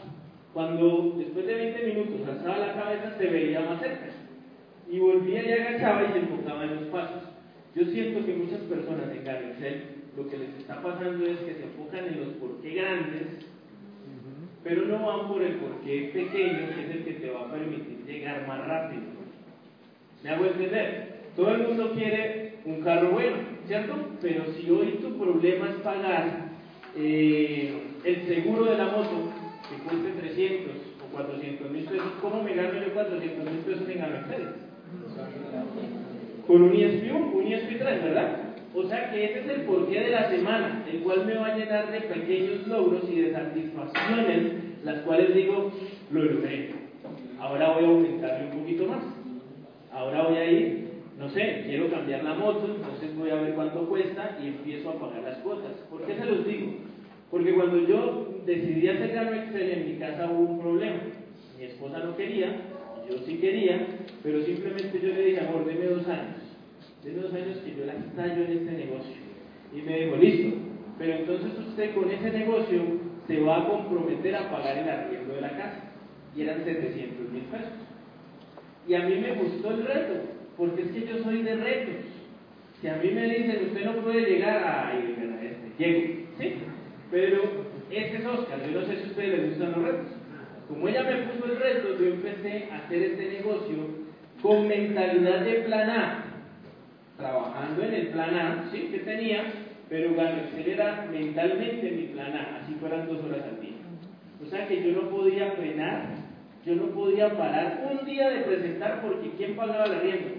Cuando 0.54 1.12
después 1.18 1.46
de 1.46 1.54
20 1.54 1.82
minutos 1.88 2.26
alzaba 2.26 2.68
la 2.68 2.72
cabeza, 2.72 3.18
se 3.18 3.26
veía 3.26 3.60
más 3.60 3.80
cerca. 3.80 4.06
Y 4.90 4.98
volvía 4.98 5.42
y 5.42 5.52
agachaba 5.52 6.04
y 6.04 6.12
se 6.12 6.18
enfocaba 6.20 6.64
en 6.64 6.76
los 6.76 6.84
pasos. 6.84 7.35
Yo 7.76 7.84
siento 7.84 8.24
que 8.24 8.32
muchas 8.32 8.60
personas 8.60 9.14
en 9.14 9.22
Carrusel 9.22 9.82
lo 10.16 10.26
que 10.30 10.38
les 10.38 10.48
está 10.56 10.80
pasando 10.80 11.26
es 11.26 11.36
que 11.40 11.56
se 11.56 11.64
enfocan 11.64 12.06
en 12.06 12.20
los 12.20 12.28
por 12.36 12.62
qué 12.62 12.70
grandes, 12.70 13.44
pero 14.64 14.86
no 14.86 15.06
van 15.06 15.28
por 15.28 15.42
el 15.42 15.56
por 15.56 15.82
qué 15.82 16.10
pequeño, 16.10 16.74
que 16.74 16.80
es 16.80 16.90
el 16.90 17.04
que 17.04 17.12
te 17.20 17.30
va 17.30 17.42
a 17.42 17.52
permitir 17.52 18.02
llegar 18.06 18.48
más 18.48 18.66
rápido. 18.66 19.02
¿Me 20.24 20.30
hago 20.30 20.46
entender? 20.46 21.20
Todo 21.36 21.54
el 21.54 21.68
mundo 21.68 21.92
quiere 21.92 22.54
un 22.64 22.80
carro 22.80 23.10
bueno, 23.10 23.36
¿cierto? 23.66 23.94
Pero 24.22 24.44
si 24.54 24.70
hoy 24.70 24.98
tu 25.02 25.18
problema 25.18 25.68
es 25.68 25.76
pagar 25.76 26.48
eh, 26.96 27.78
el 28.04 28.26
seguro 28.26 28.64
de 28.64 28.78
la 28.78 28.86
moto, 28.86 29.32
que 29.68 29.76
cueste 29.86 30.18
300 30.18 30.72
o 31.04 31.14
400 31.14 31.70
mil 31.70 31.84
pesos, 31.84 32.12
¿cómo 32.22 32.42
me 32.42 32.54
gano 32.54 32.72
yo 32.80 32.94
400 32.94 33.52
mil 33.52 33.60
pesos 33.64 33.86
en 33.86 34.00
Mercedes? 34.00 34.54
Con 36.46 36.62
un 36.62 36.72
ESP1, 36.72 37.32
un 37.32 37.44
ESP3, 37.44 37.80
¿verdad? 37.80 38.38
O 38.74 38.84
sea 38.84 39.10
que 39.10 39.24
ese 39.24 39.40
es 39.40 39.48
el 39.48 39.62
porqué 39.62 40.00
de 40.00 40.10
la 40.10 40.28
semana, 40.30 40.84
el 40.90 41.00
cual 41.00 41.26
me 41.26 41.34
va 41.34 41.46
a 41.46 41.56
llenar 41.56 41.90
de 41.90 42.00
pequeños 42.02 42.66
logros 42.66 43.02
y 43.10 43.20
de 43.22 43.32
satisfacciones, 43.32 44.52
las 44.84 45.00
cuales 45.00 45.34
digo, 45.34 45.72
lo 46.12 46.22
logré. 46.22 46.70
Ahora 47.40 47.72
voy 47.72 47.84
a 47.84 47.88
aumentarle 47.88 48.50
un 48.50 48.60
poquito 48.60 48.86
más. 48.86 49.02
Ahora 49.92 50.24
voy 50.24 50.36
a 50.36 50.50
ir, 50.50 50.88
no 51.18 51.28
sé, 51.30 51.64
quiero 51.66 51.90
cambiar 51.90 52.22
la 52.22 52.34
moto, 52.34 52.76
entonces 52.76 53.16
voy 53.16 53.30
a 53.30 53.36
ver 53.36 53.54
cuánto 53.54 53.88
cuesta 53.88 54.36
y 54.42 54.48
empiezo 54.48 54.90
a 54.90 55.00
pagar 55.00 55.22
las 55.22 55.38
cuotas. 55.38 55.72
¿Por 55.90 56.02
qué 56.02 56.14
se 56.14 56.26
los 56.26 56.46
digo? 56.46 56.72
Porque 57.30 57.54
cuando 57.54 57.78
yo 57.88 58.40
decidí 58.44 58.88
hacer 58.88 59.12
Gano 59.14 59.32
Excel 59.32 59.70
en 59.70 59.86
mi 59.86 59.98
casa 59.98 60.30
hubo 60.30 60.52
un 60.52 60.60
problema. 60.60 60.98
Mi 61.58 61.64
esposa 61.64 61.98
no 62.00 62.14
quería, 62.14 62.48
yo 63.08 63.18
sí 63.26 63.38
quería, 63.38 63.86
pero 64.22 64.42
simplemente 64.42 65.00
yo 65.00 65.08
le 65.08 65.26
dije, 65.26 65.40
amor, 65.40 65.64
deme 65.64 65.86
dos 65.86 66.06
años. 66.08 66.42
Deme 67.04 67.22
dos 67.22 67.34
años 67.34 67.58
que 67.58 67.74
yo 67.76 67.86
la 67.86 67.94
estallo 67.94 68.44
en 68.44 68.52
este 68.58 68.72
negocio. 68.72 69.14
Y 69.74 69.82
me 69.82 70.00
dijo, 70.00 70.16
listo, 70.16 70.56
pero 70.98 71.12
entonces 71.14 71.52
usted 71.68 71.94
con 71.94 72.10
ese 72.10 72.30
negocio 72.30 72.82
se 73.26 73.40
va 73.40 73.62
a 73.62 73.68
comprometer 73.68 74.34
a 74.34 74.50
pagar 74.50 74.78
el 74.78 74.88
arriendo 74.88 75.34
de 75.34 75.40
la 75.40 75.50
casa. 75.50 75.82
Y 76.34 76.42
eran 76.42 76.64
700 76.64 77.30
mil 77.30 77.42
pesos. 77.44 77.72
Y 78.88 78.94
a 78.94 79.00
mí 79.00 79.16
me 79.16 79.34
gustó 79.34 79.70
el 79.70 79.84
reto, 79.84 80.14
porque 80.56 80.82
es 80.82 80.90
que 80.90 81.06
yo 81.06 81.22
soy 81.22 81.42
de 81.42 81.56
retos. 81.56 82.04
Si 82.80 82.88
a 82.88 82.96
mí 82.96 83.10
me 83.10 83.24
dicen, 83.24 83.68
usted 83.68 83.84
no 83.84 84.02
puede 84.02 84.30
llegar 84.30 84.62
a, 84.62 84.88
a 84.88 84.98
este, 84.98 85.72
llego, 85.78 86.24
¿sí? 86.38 86.54
Pero 87.10 87.42
ese 87.90 88.16
es 88.16 88.26
Oscar, 88.26 88.60
yo 88.66 88.80
no 88.80 88.86
sé 88.86 88.96
si 88.96 89.02
a 89.02 89.06
ustedes 89.06 89.38
les 89.38 89.48
gustan 89.50 89.72
los 89.72 89.82
retos. 89.82 90.15
Como 90.68 90.88
ella 90.88 91.02
me 91.04 91.16
puso 91.28 91.52
el 91.52 91.58
reto, 91.58 91.96
yo 91.98 92.06
empecé 92.06 92.68
a 92.72 92.78
hacer 92.78 93.02
este 93.02 93.28
negocio 93.28 93.76
con 94.42 94.66
mentalidad 94.66 95.40
de 95.40 95.52
plan 95.60 95.90
A, 95.90 96.24
trabajando 97.16 97.82
en 97.84 97.94
el 97.94 98.06
plan 98.08 98.34
A, 98.34 98.68
¿sí? 98.72 98.88
Que 98.90 98.98
tenía, 98.98 99.44
pero 99.88 100.10
Excel 100.10 100.68
era 100.68 101.06
mentalmente 101.10 101.90
mi 101.90 102.06
plan 102.08 102.32
A, 102.34 102.60
así 102.62 102.74
fueran 102.80 103.06
dos 103.06 103.24
horas 103.24 103.44
al 103.44 103.60
día. 103.60 103.76
O 104.44 104.46
sea 104.46 104.66
que 104.66 104.82
yo 104.82 105.00
no 105.00 105.08
podía 105.08 105.52
frenar, 105.52 106.14
yo 106.64 106.74
no 106.74 106.86
podía 106.86 107.36
parar 107.36 107.88
un 107.90 108.04
día 108.04 108.28
de 108.28 108.40
presentar 108.40 109.00
porque 109.02 109.30
¿quién 109.36 109.54
pagaba 109.54 109.86
la 109.86 110.00
rienda? 110.00 110.32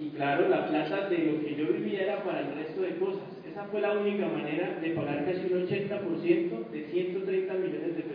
Y 0.00 0.08
claro, 0.10 0.48
la 0.48 0.66
plata 0.66 1.08
de 1.08 1.18
lo 1.18 1.40
que 1.40 1.54
yo 1.54 1.72
vivía 1.72 2.02
era 2.02 2.24
para 2.24 2.40
el 2.40 2.54
resto 2.56 2.80
de 2.80 2.96
cosas. 2.96 3.22
Esa 3.48 3.64
fue 3.66 3.80
la 3.80 3.92
única 3.92 4.26
manera 4.26 4.78
de 4.80 4.90
pagar 4.90 5.24
casi 5.24 5.52
un 5.52 5.66
80% 5.68 6.70
de 6.70 6.84
130 6.90 7.54
millones 7.54 7.96
de 7.96 8.02
pesos 8.02 8.11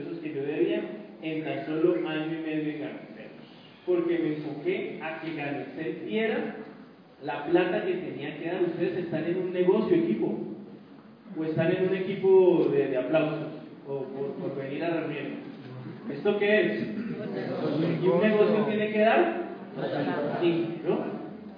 debía 0.47 0.81
en 1.21 1.43
tan 1.43 1.65
solo 1.65 1.95
año 2.07 2.39
y 2.39 2.41
medio 2.41 2.73
en 2.73 2.81
García. 2.81 3.27
Porque 3.85 4.19
me 4.19 4.35
enfoqué 4.35 4.99
a 5.01 5.21
que 5.21 5.35
García 5.35 6.05
diera 6.05 6.55
la 7.23 7.45
plata 7.45 7.85
que 7.85 7.93
tenía 7.93 8.37
que 8.37 8.47
dar. 8.47 8.63
Ustedes 8.63 8.97
están 9.05 9.25
en 9.25 9.37
un 9.37 9.53
negocio, 9.53 9.95
equipo, 9.95 10.37
o 11.37 11.43
están 11.43 11.71
en 11.71 11.89
un 11.89 11.95
equipo 11.95 12.69
de, 12.71 12.97
aplausos, 12.97 13.47
o 13.87 14.03
por, 14.03 14.55
venir 14.55 14.83
a 14.83 14.89
reunirnos. 14.89 15.39
¿Esto 16.11 16.37
qué 16.39 16.61
es? 16.61 16.83
¿Y 18.01 18.07
un 18.07 18.21
negocio 18.21 18.65
tiene 18.65 18.91
que 18.91 18.99
dar? 18.99 19.47
Sí, 20.41 20.79
¿no? 20.87 21.05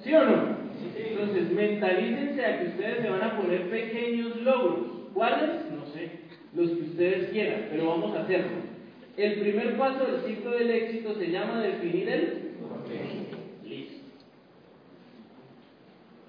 ¿Sí 0.02 0.13
o 0.13 0.25
no? 0.25 0.60
Entonces, 0.97 1.52
mentalícense 1.52 2.45
a 2.45 2.60
que 2.60 2.67
ustedes 2.67 3.02
se 3.02 3.10
van 3.10 3.21
a 3.21 3.38
poner 3.38 3.69
pequeños 3.69 4.36
logros. 4.41 4.80
¿Cuáles? 5.13 5.49
No 5.75 5.86
sé. 5.93 6.12
Los 6.56 6.71
que 6.71 6.84
ustedes 6.84 7.30
quieran, 7.30 7.67
pero 7.69 7.88
vamos 7.88 8.15
a 8.15 8.21
hacerlo. 8.21 8.69
El 9.20 9.34
primer 9.42 9.76
paso 9.76 10.06
del 10.06 10.22
ciclo 10.22 10.52
del 10.52 10.72
éxito 10.72 11.14
se 11.16 11.30
llama 11.30 11.60
definir 11.60 12.08
el 12.08 12.52
listo. 13.66 13.98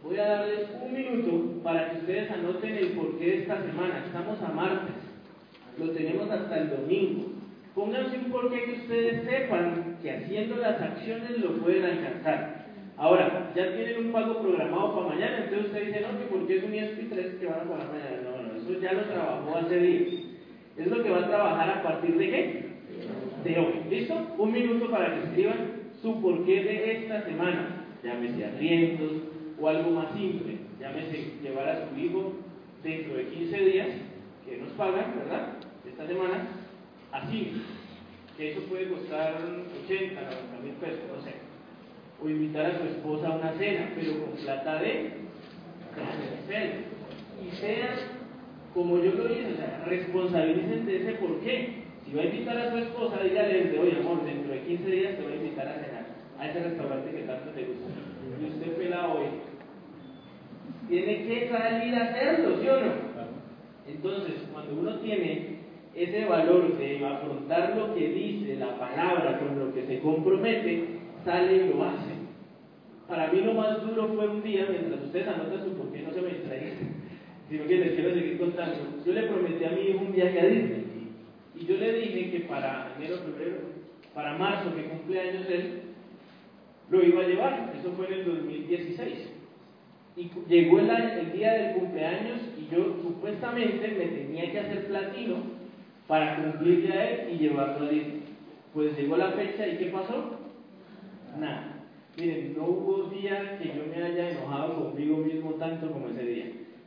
Voy 0.02 0.18
a 0.18 0.26
darles 0.26 0.66
un 0.82 0.92
minuto 0.92 1.62
para 1.62 1.88
que 1.88 1.98
ustedes 1.98 2.28
anoten 2.32 2.74
el 2.74 2.88
porqué 2.88 3.24
de 3.26 3.38
esta 3.42 3.62
semana. 3.62 4.02
Estamos 4.04 4.42
a 4.42 4.48
martes. 4.48 4.96
Lo 5.78 5.90
tenemos 5.90 6.28
hasta 6.32 6.62
el 6.62 6.70
domingo. 6.70 7.26
Pónganse 7.76 8.18
un 8.18 8.32
porqué 8.32 8.64
que 8.64 8.72
ustedes 8.72 9.22
sepan 9.22 9.98
que 10.02 10.10
haciendo 10.10 10.56
las 10.56 10.82
acciones 10.82 11.38
lo 11.38 11.58
pueden 11.58 11.84
alcanzar. 11.84 12.66
Ahora, 12.96 13.52
ya 13.54 13.72
tienen 13.72 14.06
un 14.06 14.12
pago 14.12 14.42
programado 14.42 14.96
para 14.96 15.14
mañana, 15.14 15.44
entonces 15.44 15.66
usted 15.66 15.86
dice, 15.86 16.00
no, 16.00 16.18
que 16.18 16.24
porque 16.24 16.56
es 16.56 16.64
un 16.64 16.72
ESP3 16.72 17.38
que 17.38 17.46
van 17.46 17.60
a 17.60 17.70
pagar 17.70 17.86
mañana. 17.86 18.20
No, 18.24 18.42
no, 18.42 18.60
eso 18.60 18.80
ya 18.80 18.94
lo 18.94 19.04
trabajó 19.04 19.56
hace 19.58 19.78
días. 19.78 20.24
Es 20.76 20.86
lo 20.88 21.04
que 21.04 21.10
va 21.10 21.18
a 21.18 21.28
trabajar 21.28 21.70
a 21.70 21.82
partir 21.84 22.18
de 22.18 22.30
qué? 22.30 22.69
De 23.44 23.58
hoy. 23.58 23.74
¿Listo? 23.88 24.14
Un 24.38 24.52
minuto 24.52 24.90
para 24.90 25.14
que 25.14 25.24
escriban 25.28 25.56
su 26.02 26.20
porqué 26.20 26.62
de 26.62 26.92
esta 26.98 27.22
semana. 27.24 27.86
Llámese 28.02 28.44
arriendos 28.44 29.12
o 29.60 29.68
algo 29.68 29.90
más 29.90 30.12
simple. 30.14 30.58
Llámese 30.78 31.32
llevar 31.42 31.68
a 31.68 31.88
su 31.88 31.98
hijo 31.98 32.32
dentro 32.82 33.16
de 33.16 33.24
15 33.26 33.60
días, 33.64 33.88
que 34.44 34.56
nos 34.56 34.70
pagan, 34.70 35.14
¿verdad? 35.16 35.54
Esta 35.86 36.06
semana, 36.06 36.48
así. 37.12 37.62
Que 38.36 38.52
eso 38.52 38.60
puede 38.62 38.88
costar 38.88 39.36
80, 39.84 40.20
90 40.20 40.60
mil 40.62 40.72
pesos, 40.74 41.00
no 41.14 41.22
sé 41.22 41.50
o 42.22 42.28
invitar 42.28 42.66
a 42.66 42.78
su 42.78 42.84
esposa 42.84 43.28
a 43.28 43.36
una 43.36 43.52
cena, 43.54 43.90
pero 43.94 44.20
con 44.20 44.32
plata 44.36 44.80
de. 44.80 45.10
Y 47.42 47.56
sean, 47.56 47.90
como 48.74 48.98
yo 48.98 49.12
lo 49.14 49.32
hice, 49.32 49.52
o 49.54 49.56
sea, 49.56 49.84
responsabilícense 49.86 50.84
de 50.84 50.96
ese 50.96 51.12
por 51.14 51.40
qué. 51.40 51.79
Si 52.10 52.16
va 52.16 52.22
a 52.22 52.26
invitar 52.26 52.58
a 52.58 52.70
su 52.72 52.78
esposa, 52.78 53.22
dígale 53.22 53.62
desde 53.62 53.78
hoy, 53.78 53.96
amor, 54.00 54.24
dentro 54.24 54.52
de 54.52 54.62
15 54.62 54.90
días 54.90 55.16
te 55.16 55.22
voy 55.22 55.32
a 55.32 55.36
invitar 55.36 55.68
a 55.68 55.74
cenar 55.74 56.06
a 56.40 56.50
ese 56.50 56.64
restaurante 56.64 57.10
que 57.12 57.22
tanto 57.22 57.50
te 57.50 57.62
gusta. 57.62 57.86
Y 58.40 58.50
usted 58.50 58.72
pela 58.72 59.14
hoy. 59.14 59.26
Tiene 60.88 61.24
que 61.24 61.48
salir 61.48 61.94
a 61.94 62.02
hacerlo, 62.02 62.56
¿sí 62.60 62.68
o 62.68 62.80
no? 62.80 62.92
Entonces, 63.86 64.34
cuando 64.52 64.80
uno 64.80 64.98
tiene 64.98 65.60
ese 65.94 66.24
valor 66.24 66.76
de 66.76 67.06
afrontar 67.06 67.76
lo 67.76 67.94
que 67.94 68.08
dice 68.08 68.56
la 68.56 68.76
palabra 68.76 69.38
con 69.38 69.56
lo 69.56 69.72
que 69.72 69.86
se 69.86 70.00
compromete, 70.00 70.86
sale 71.24 71.56
y 71.58 71.68
lo 71.68 71.84
hace. 71.84 72.10
Para 73.06 73.30
mí 73.30 73.40
lo 73.40 73.54
más 73.54 73.86
duro 73.86 74.08
fue 74.08 74.26
un 74.26 74.42
día, 74.42 74.66
mientras 74.68 75.00
ustedes 75.00 75.28
anotan 75.28 75.62
su 75.62 75.74
por 75.74 75.92
qué 75.92 76.02
no 76.02 76.12
se 76.12 76.22
me 76.22 76.30
distraigan, 76.30 76.74
sino 77.48 77.66
que 77.68 77.78
les 77.78 77.92
quiero 77.92 78.14
seguir 78.14 78.36
contando. 78.36 78.78
Yo 79.06 79.12
le 79.12 79.22
prometí 79.22 79.64
a 79.64 79.70
mi 79.70 79.80
hijo 79.82 80.00
un 80.00 80.12
viaje 80.12 80.40
a 80.40 80.46
Disney. 80.46 80.89
Y 81.60 81.66
yo 81.66 81.76
le 81.76 81.92
dije 81.92 82.30
que 82.30 82.40
para 82.40 82.94
enero, 82.96 83.18
febrero, 83.18 83.58
para 84.14 84.38
marzo, 84.38 84.74
que 84.74 84.84
cumpleaños 84.84 85.44
él, 85.50 85.82
lo 86.88 87.04
iba 87.04 87.22
a 87.22 87.28
llevar. 87.28 87.74
Eso 87.78 87.92
fue 87.92 88.06
en 88.06 88.12
el 88.14 88.24
2016. 88.24 89.32
Y 90.16 90.30
llegó 90.48 90.80
el, 90.80 91.32
día 91.32 91.52
del 91.52 91.74
cumpleaños 91.76 92.40
y 92.58 92.74
yo 92.74 92.96
supuestamente 93.02 93.88
me 93.88 94.06
tenía 94.06 94.50
que 94.50 94.58
hacer 94.58 94.86
platino 94.86 95.36
para 96.08 96.36
cumplirle 96.36 96.92
a 96.94 97.10
él 97.10 97.34
y 97.34 97.38
llevarlo 97.38 97.86
a 97.86 97.90
Disney. 97.90 98.22
Pues 98.72 98.96
llegó 98.96 99.18
la 99.18 99.32
fecha 99.32 99.66
y 99.66 99.76
¿qué 99.76 99.86
pasó? 99.86 100.38
Nada. 101.38 101.76
Miren, 102.16 102.54
no 102.56 102.64
hubo 102.64 103.10
día 103.10 103.58
que 103.58 103.68
yo 103.68 103.84
me 103.86 104.02
haya 104.02 104.30
enojado 104.30 104.90
conmigo 104.90 105.18
mismo 105.18 105.52
tanto 105.54 105.90
como 105.90 106.08
ese 106.08 106.24
día. 106.24 106.46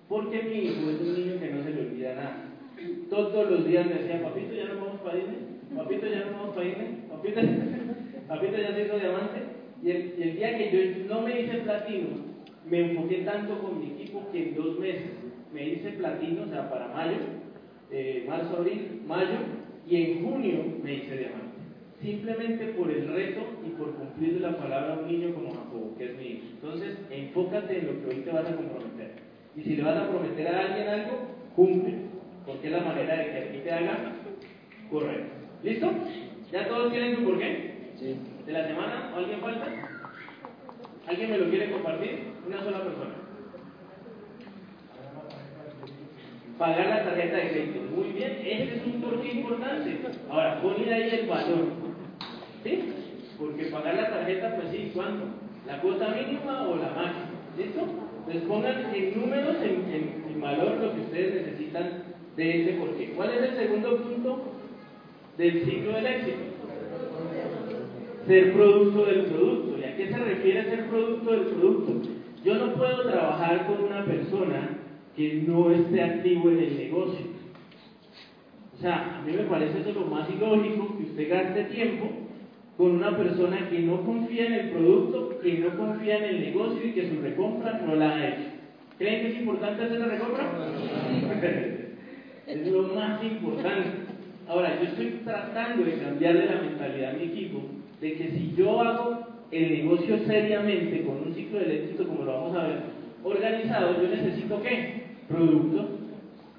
Porque 0.09 0.41
mi 0.43 0.55
hijo 0.65 0.89
es 0.89 0.99
un 0.99 1.13
niño 1.13 1.39
que 1.39 1.51
no 1.51 1.63
se 1.63 1.69
le 1.69 1.81
olvida 1.81 2.15
nada. 2.15 2.53
Todos 3.10 3.50
los 3.50 3.67
días 3.67 3.86
me 3.86 3.96
decía, 3.96 4.24
papito, 4.24 4.54
ya 4.54 4.65
no 4.65 4.86
vamos 4.86 5.02
para 5.02 5.17
Disney, 5.17 5.38
papito, 5.76 6.08
ya 6.08 6.26
no 6.26 6.38
vamos 6.38 6.56
para 6.56 6.67
Disney, 6.67 7.04
papito, 7.10 7.41
papito 8.28 8.58
ya 8.58 8.74
se 8.74 8.86
hizo 8.86 9.00
diamante. 9.00 9.39
Y 9.84 9.91
el, 9.91 10.36
día 10.38 10.58
que 10.58 10.72
yo 10.72 11.13
no 11.13 11.22
me 11.22 11.41
hice 11.41 11.58
platino, 11.60 12.08
me 12.69 12.80
enfoqué 12.80 13.17
tanto 13.17 13.60
con 13.60 13.80
mi 13.80 13.91
equipo 13.91 14.24
que 14.32 14.50
en 14.50 14.56
dos 14.56 14.80
meses 14.80 15.12
me 15.54 15.67
hice 15.67 15.91
platino, 15.91 16.43
o 16.43 16.48
sea, 16.48 16.69
para 16.69 16.88
mayo, 16.88 17.17
eh, 17.91 18.26
marzo, 18.28 18.58
abril, 18.58 19.02
mayo, 19.06 19.38
y 19.88 19.96
en 19.98 20.24
junio 20.24 20.60
me 20.82 20.93
hice 20.96 21.17
diamante. 21.17 21.43
Simplemente 22.02 22.65
por 22.67 22.89
el 22.89 23.08
reto 23.08 23.41
y 23.65 23.69
por 23.72 23.93
cumplir 23.96 24.41
la 24.41 24.58
palabra 24.58 24.96
a 24.96 25.00
un 25.00 25.08
niño 25.08 25.34
como 25.34 25.54
Jacobo, 25.54 25.96
que 25.98 26.06
es 26.06 26.17
mi 26.17 26.24
hijo. 26.24 26.43
Entonces, 26.54 26.98
enfócate 27.12 27.80
en 27.80 27.88
lo 27.88 28.00
que 28.00 28.15
hoy 28.15 28.22
te 28.24 28.32
vas 28.32 28.50
a 28.50 28.56
comprometer. 28.56 29.12
Y 29.56 29.62
si 29.62 29.76
le 29.76 29.84
vas 29.84 29.98
a 29.98 30.10
prometer 30.10 30.48
a 30.48 30.60
alguien 30.60 30.88
algo, 30.88 31.28
cumple, 31.56 31.93
porque 32.45 32.67
es 32.67 32.73
la 32.73 32.82
manera 32.82 33.15
de 33.15 33.25
que 33.25 33.38
a 33.38 33.51
ti 33.51 33.58
te 33.60 33.71
haga 33.71 34.13
correcto. 34.89 35.34
¿Listo? 35.63 35.91
¿Ya 36.51 36.67
todos 36.67 36.91
tienen 36.91 37.15
su 37.15 37.23
porqué? 37.23 37.91
Sí. 37.97 38.17
¿De 38.45 38.51
la 38.51 38.67
semana? 38.67 39.12
¿O 39.13 39.17
alguien 39.17 39.39
falta? 39.39 39.65
¿Alguien 41.08 41.32
me 41.32 41.38
lo 41.38 41.49
quiere 41.49 41.71
compartir? 41.71 42.34
Una 42.45 42.62
sola 42.62 42.84
persona. 42.84 43.15
Pagar 46.58 46.88
la 46.88 47.03
tarjeta 47.06 47.38
de 47.38 47.49
crédito. 47.49 47.79
Muy 47.95 48.10
bien, 48.10 48.38
ese 48.43 48.75
es 48.75 48.86
un 48.86 49.01
porqué 49.01 49.32
importante. 49.32 49.99
Ahora, 50.29 50.62
ponle 50.62 50.93
ahí 50.93 51.10
el 51.10 51.27
valor. 51.27 51.67
¿Sí? 52.63 52.93
Porque 53.39 53.65
pagar 53.65 53.95
la 53.95 54.10
tarjeta, 54.10 54.56
pues 54.56 54.69
sí, 54.69 54.91
¿cuánto? 54.93 55.25
¿La 55.65 55.79
cuota 55.79 56.10
mínima 56.10 56.67
o 56.67 56.75
la 56.75 56.89
máxima? 56.89 57.29
¿Listo? 57.58 57.82
Entonces 58.19 58.43
pongan 58.43 58.95
en 58.95 59.19
números, 59.19 59.56
en, 59.62 59.93
en, 59.93 60.25
en 60.29 60.41
valor, 60.41 60.77
lo 60.77 60.93
que 60.93 61.01
ustedes 61.01 61.45
necesitan 61.45 62.12
de 62.36 62.62
ese 62.62 62.74
porqué. 62.74 63.13
¿Cuál 63.15 63.30
es 63.32 63.50
el 63.50 63.56
segundo 63.56 63.98
punto 63.98 64.43
del 65.38 65.63
ciclo 65.63 65.93
del 65.93 66.06
éxito? 66.06 66.38
Ser 68.28 68.54
producto 68.54 69.06
del 69.06 69.26
producto. 69.26 69.80
¿Y 69.80 69.84
a 69.84 69.96
qué 69.96 70.08
se 70.08 70.17
refiere 70.17 70.63
ser 70.63 70.86
producto 70.88 71.32
del 71.32 71.41
producto? 71.41 72.10
Yo 72.43 72.56
no 72.56 72.74
puedo 72.74 73.04
trabajar 73.04 73.67
con 73.67 73.84
una 73.86 74.06
persona 74.06 74.78
que 75.15 75.43
no 75.48 75.72
esté 75.72 76.02
activo 76.02 76.50
en 76.50 76.60
el 76.60 76.78
negocio. 76.78 77.26
O 78.76 78.82
sea, 78.82 79.19
a 79.19 79.22
mí 79.22 79.34
me 79.34 79.43
parece 79.43 79.80
eso 79.80 79.93
lo 79.93 80.08
más 80.08 80.28
ilógico, 80.30 80.98
que 80.98 81.04
usted 81.04 81.30
gaste 81.30 81.63
tiempo 81.65 82.10
con 82.78 82.91
una 82.91 83.15
persona 83.15 83.69
que 83.69 83.80
no 83.80 84.02
confía 84.04 84.48
en 84.48 84.54
el 84.54 84.69
producto, 84.72 85.39
que 85.39 85.60
no 85.60 85.78
confía 85.78 86.17
en 86.17 86.24
el 86.24 86.41
negocio 86.41 86.86
y 86.86 86.91
que 86.91 87.08
su 87.08 87.22
recompra 87.22 87.82
no 87.86 87.96
la 87.96 88.15
ha 88.15 88.28
hecho. 88.28 88.50
¿Creen 88.98 89.22
que 89.22 89.28
es 89.30 89.39
importante 89.39 89.84
hacer 89.84 90.00
la 90.00 90.08
recompra? 90.08 90.52
es 92.47 92.67
lo 92.67 92.84
más 92.84 93.23
importante. 93.23 93.89
Ahora, 94.47 94.79
yo 94.82 94.89
estoy 94.89 95.21
tratando 95.23 95.86
de 95.86 95.99
cambiarle 95.99 96.45
la 96.45 96.62
mentalidad 96.62 97.12
a 97.12 97.17
mi 97.17 97.23
equipo 97.25 97.62
de 98.01 98.13
que 98.13 98.32
si 98.32 98.53
yo 98.58 98.82
hago 98.82 99.27
el 99.51 99.71
negocio 99.71 100.19
seriamente 100.25 101.03
con 101.03 101.27
un 101.27 101.34
ciclo 101.34 101.60
del 101.60 101.71
éxito, 101.71 102.08
como 102.08 102.23
lo 102.23 102.34
vamos 102.34 102.58
a 102.58 102.63
ver, 102.63 102.82
organizado, 103.23 104.01
yo 104.01 104.10
necesito 104.10 104.62
qué? 104.62 105.03
Producto. 105.29 105.99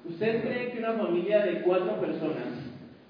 ¿Ustedes 0.09 0.43
creen 0.43 0.71
que 0.71 0.79
una 0.79 0.93
familia 0.93 1.45
de 1.45 1.61
cuatro 1.61 1.99
personas 1.99 2.47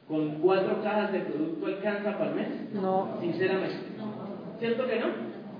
con 0.07 0.39
cuatro 0.39 0.81
cajas 0.83 1.13
de 1.13 1.19
producto 1.19 1.65
alcanza 1.65 2.17
para 2.17 2.31
el 2.31 2.35
mes? 2.35 2.47
No. 2.73 3.17
Sinceramente. 3.21 3.75
¿Cierto 4.59 4.87
que 4.87 4.99
no? 4.99 5.07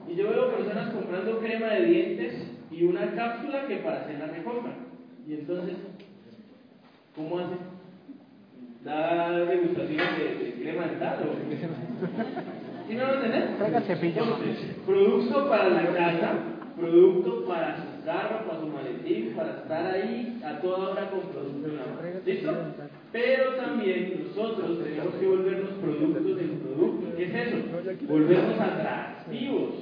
Y 0.10 0.16
yo 0.16 0.30
veo 0.30 0.56
personas 0.56 0.94
comprando 0.94 1.40
crema 1.40 1.68
de 1.68 1.86
dientes 1.86 2.52
y 2.72 2.84
una 2.84 3.12
cápsula 3.16 3.68
que 3.68 3.78
para 3.78 4.02
hacer 4.02 4.20
la 4.20 4.28
recompra. 4.28 4.74
Y 5.28 5.34
entonces, 5.34 5.76
¿cómo 7.16 7.40
hacen? 7.40 7.58
¿Da 8.84 9.32
degustaciones 9.46 10.18
de, 10.20 10.46
de 10.46 10.54
crema 10.62 10.86
dental 10.88 11.18
o 11.24 11.36
¿Sí 12.88 12.94
me 12.94 13.02
van 13.02 13.12
a 13.12 13.16
entender? 13.16 13.50
Entonces, 14.04 14.76
producto 14.86 15.50
para 15.50 15.70
la 15.70 15.88
casa, 15.94 16.34
producto 16.80 17.46
para 17.48 17.78
su 17.78 18.06
carro, 18.06 18.46
para 18.46 18.60
su 18.60 18.68
maletín, 18.68 19.34
para 19.36 19.52
estar 19.58 19.86
ahí 19.88 20.40
a 20.46 20.60
toda 20.62 20.90
hora 20.90 21.10
con 21.10 21.22
producto 21.22 21.68
en 21.68 21.76
la 21.78 21.82
mano. 21.82 22.20
¿Listo? 22.24 22.54
Pero 23.12 23.56
también 23.56 24.28
nosotros 24.28 24.84
tenemos 24.84 25.16
que 25.16 25.28
volvernos 25.28 25.72
productos 25.82 26.26
del 26.38 26.50
producto. 26.50 27.18
¿Qué 27.18 27.24
es 27.24 27.36
eso? 27.48 27.58
Volvernos 28.08 28.60
atractivos. 28.60 29.74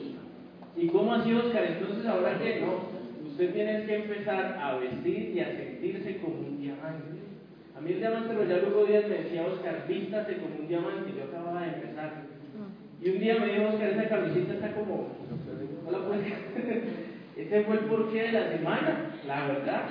¿Y 0.78 0.88
cómo 0.88 1.14
ha 1.14 1.24
sido 1.24 1.40
Oscar? 1.40 1.66
Entonces, 1.66 2.06
ahora 2.06 2.40
que 2.40 2.62
no, 2.62 3.28
usted 3.28 3.54
tiene 3.54 3.86
que 3.86 3.96
empezar 3.96 4.58
a 4.62 4.78
vestir 4.78 5.34
y 5.36 5.40
a 5.42 5.58
sentirse 5.58 6.18
como 6.18 6.36
un 6.38 6.62
diamante. 6.62 7.13
A 7.84 7.86
mí 7.86 7.92
el 7.92 8.00
diamante 8.00 8.34
Royal 8.34 8.64
Hugo 8.64 8.86
Díaz 8.86 9.10
me 9.10 9.18
decía, 9.18 9.44
Oscar, 9.44 9.84
vístase 9.90 10.38
como 10.38 10.56
un 10.56 10.70
diamante. 10.70 11.12
Yo 11.18 11.26
acababa 11.26 11.68
de 11.68 11.68
empezar. 11.68 12.24
Y 13.02 13.10
un 13.10 13.20
día 13.20 13.36
me 13.40 13.48
dijo, 13.52 13.76
Oscar, 13.76 13.90
esa 13.90 14.08
camiseta 14.08 14.54
está 14.54 14.72
como... 14.72 15.10
No 15.84 15.92
la 15.92 16.08
puedes... 16.08 16.24
Ese 17.36 17.64
fue 17.66 17.76
el 17.76 17.86
porqué 17.92 18.24
de 18.24 18.32
la 18.32 18.52
semana, 18.52 19.12
la 19.28 19.48
verdad. 19.48 19.84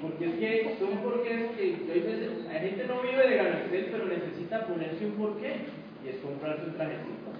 Porque 0.00 0.26
es 0.26 0.34
que 0.34 0.76
son 0.78 0.98
porqués 0.98 1.50
que 1.56 1.62
hay 1.92 2.00
veces, 2.00 2.44
la 2.46 2.60
gente 2.60 2.86
no 2.86 3.02
vive 3.02 3.26
de 3.26 3.36
ganancias, 3.36 3.86
pero 3.90 4.06
necesita 4.06 4.66
ponerse 4.68 5.06
un 5.06 5.12
porqué 5.14 5.56
y 6.04 6.08
es 6.10 6.16
comprarse 6.22 6.66
un 6.66 6.74
trajecito. 6.74 7.34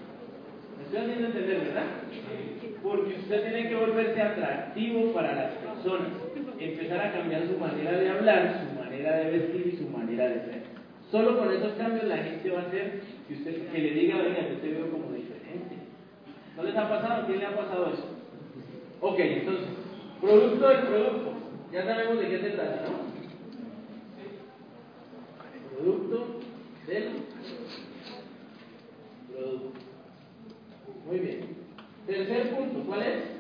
¿Me 0.77 0.83
estoy 0.83 0.99
haciendo 0.99 1.27
entender, 1.27 1.59
verdad? 1.61 1.87
Porque 2.83 3.15
usted 3.15 3.43
tiene 3.43 3.69
que 3.69 3.77
volverse 3.77 4.23
atractivo 4.23 5.13
para 5.13 5.37
las 5.37 5.53
personas, 5.53 6.09
empezar 6.59 7.01
a 7.01 7.13
cambiar 7.13 7.47
su 7.47 7.59
manera 7.59 7.93
de 7.93 8.11
hablar, 8.11 8.67
su 8.67 8.78
manera 8.99 9.19
de 9.19 9.39
vestir 9.39 9.75
y 9.75 9.77
su 9.77 9.89
manera 9.89 10.29
de 10.29 10.35
ser. 10.41 10.63
Solo 11.11 11.39
con 11.39 11.53
esos 11.53 11.73
cambios 11.75 12.05
la 12.05 12.19
gente 12.19 12.51
va 12.51 12.61
a 12.61 12.67
hacer 12.67 13.01
que 13.27 13.35
usted 13.35 13.69
que 13.71 13.79
le 13.79 13.95
diga, 13.95 14.17
venga, 14.19 14.49
yo 14.49 14.57
te 14.57 14.69
veo 14.69 14.91
como 14.91 15.13
diferente. 15.13 15.77
¿No 16.57 16.63
les 16.65 16.77
ha 16.77 16.89
pasado? 16.89 17.27
¿Quién 17.27 17.39
le 17.39 17.47
ha 17.47 17.57
pasado 17.57 17.93
eso? 17.93 18.09
Ok, 19.01 19.19
entonces, 19.19 19.69
producto 20.21 20.69
del 20.69 20.81
producto. 20.81 21.33
Ya 21.73 21.85
sabemos 21.85 22.19
de 22.19 22.29
qué 22.29 22.39
se 22.41 22.51
trata, 22.51 22.83
¿no? 22.89 23.09
Producto 25.77 26.41
del 26.87 27.09
producto. 29.31 29.73
Muy 31.07 31.19
bien. 31.21 31.41
Tercer 32.07 32.57
punto, 32.57 32.81
¿cuál 32.87 33.03
es? 33.03 33.39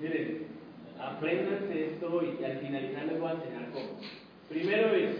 Miren, 0.00 0.55
apréndanse 1.00 1.86
esto 1.92 2.22
y 2.22 2.44
al 2.44 2.58
finalizar 2.58 3.06
les 3.06 3.20
voy 3.20 3.28
a 3.28 3.32
enseñar 3.32 3.70
cómo. 3.72 4.00
Primero 4.48 4.94
es, 4.94 5.10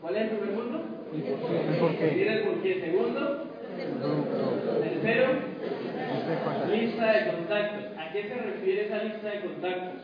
¿cuál 0.00 0.16
es 0.16 0.22
el 0.22 0.38
primer 0.38 0.54
punto? 0.54 0.98
¿El. 1.12 2.80
Segundo, 2.80 3.44
tercero, 4.82 5.28
lista 6.70 7.12
de 7.12 7.32
contactos. 7.32 7.98
¿A 7.98 8.12
qué 8.12 8.22
se 8.22 8.34
refiere 8.34 8.86
esa 8.86 9.04
lista 9.04 9.30
de 9.30 9.40
contactos? 9.40 10.02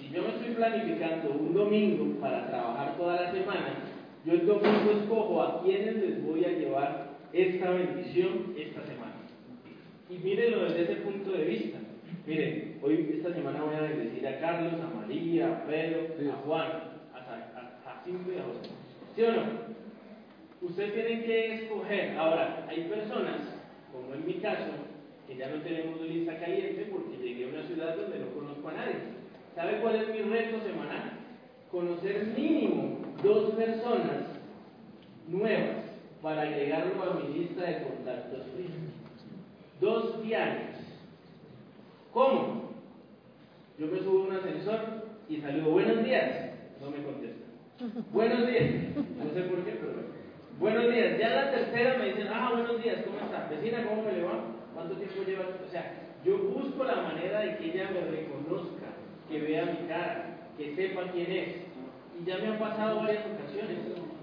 Si 0.00 0.10
yo 0.10 0.22
me 0.22 0.28
estoy 0.28 0.54
planificando 0.54 1.30
un 1.30 1.54
domingo 1.54 2.20
para 2.20 2.46
trabajar 2.46 2.96
toda 2.96 3.20
la 3.22 3.32
semana, 3.32 3.74
yo 4.24 4.32
el 4.34 4.46
domingo 4.46 4.90
escojo 5.00 5.42
a 5.42 5.62
quienes 5.62 5.96
les 5.96 6.24
voy 6.24 6.44
a 6.44 6.48
llevar 6.48 7.16
esta 7.32 7.70
bendición 7.70 8.54
esta 8.56 8.82
semana. 8.82 9.14
Y 10.10 10.18
mírenlo 10.18 10.64
desde 10.64 10.82
ese 10.82 10.96
punto 10.96 11.32
de 11.32 11.44
vista. 11.44 11.78
Miren, 12.26 12.80
hoy 12.82 13.08
esta 13.18 13.32
semana 13.32 13.62
voy 13.62 13.76
a 13.76 13.82
bendecir 13.82 14.26
a 14.26 14.40
Carlos, 14.40 14.72
a 14.80 15.00
María, 15.00 15.46
a 15.46 15.64
Pedro, 15.64 16.08
a 16.32 16.36
Juan, 16.44 16.66
a, 17.14 17.18
a 17.18 17.80
Jacinto 17.84 18.32
y 18.32 18.38
a 18.38 18.42
José. 18.42 18.70
¿Sí 19.14 19.22
o 19.22 19.32
no? 19.32 19.42
Usted 20.60 20.92
tiene 20.92 21.24
que 21.24 21.54
escoger. 21.54 22.18
Ahora, 22.18 22.66
hay 22.68 22.82
personas, 22.88 23.36
como 23.92 24.12
en 24.12 24.26
mi 24.26 24.34
caso, 24.40 24.72
que 25.28 25.36
ya 25.36 25.50
no 25.50 25.62
tenemos 25.62 26.00
lista 26.00 26.36
caliente 26.40 26.88
porque 26.90 27.16
llegué 27.16 27.44
a 27.44 27.48
una 27.48 27.62
ciudad 27.62 27.96
donde 27.96 28.18
no 28.18 28.34
conozco 28.34 28.68
a 28.70 28.72
nadie. 28.72 28.96
¿Sabe 29.54 29.80
cuál 29.80 29.94
es 29.94 30.08
mi 30.08 30.22
reto 30.22 30.60
semanal? 30.66 31.12
Conocer 31.70 32.26
mínimo 32.36 33.02
dos 33.22 33.54
personas 33.54 34.26
nuevas 35.28 35.84
para 36.20 36.42
agregarlo 36.42 37.02
a 37.04 37.14
mi 37.20 37.38
lista 37.38 37.62
de 37.62 37.82
contactos. 37.84 38.46
Dos 39.80 40.24
diarios. 40.24 40.75
¿Cómo? 42.16 42.72
Yo 43.78 43.88
me 43.88 43.98
subo 43.98 44.20
a 44.20 44.28
un 44.28 44.32
ascensor 44.32 44.80
y 45.28 45.36
saludo, 45.36 45.72
buenos 45.72 46.02
días. 46.02 46.48
No 46.80 46.90
me 46.90 47.04
contesta. 47.04 47.44
Buenos 48.10 48.46
días. 48.46 48.96
No 48.96 49.30
sé 49.34 49.42
por 49.42 49.62
qué, 49.66 49.72
pero 49.72 49.92
bueno. 49.92 50.08
Buenos 50.58 50.94
días. 50.94 51.18
Ya 51.18 51.28
la 51.28 51.50
tercera 51.50 51.98
me 51.98 52.06
dicen, 52.06 52.28
ah, 52.32 52.52
buenos 52.54 52.82
días, 52.82 53.04
¿cómo 53.04 53.18
está? 53.18 53.48
Vecina, 53.50 53.86
¿cómo 53.86 54.02
me 54.02 54.12
le 54.12 54.22
va? 54.24 54.44
¿Cuánto 54.72 54.94
tiempo 54.94 55.28
lleva? 55.28 55.44
O 55.60 55.70
sea, 55.70 55.92
yo 56.24 56.38
busco 56.38 56.84
la 56.84 57.02
manera 57.02 57.40
de 57.40 57.58
que 57.58 57.74
ella 57.74 57.90
me 57.92 58.00
reconozca, 58.00 58.96
que 59.28 59.38
vea 59.38 59.66
mi 59.66 59.86
cara, 59.86 60.48
que 60.56 60.74
sepa 60.74 61.12
quién 61.12 61.30
es. 61.30 61.48
Y 62.18 62.24
ya 62.24 62.38
me 62.38 62.46
han 62.46 62.58
pasado 62.58 63.00
varias 63.00 63.24
ocasiones. 63.26 63.76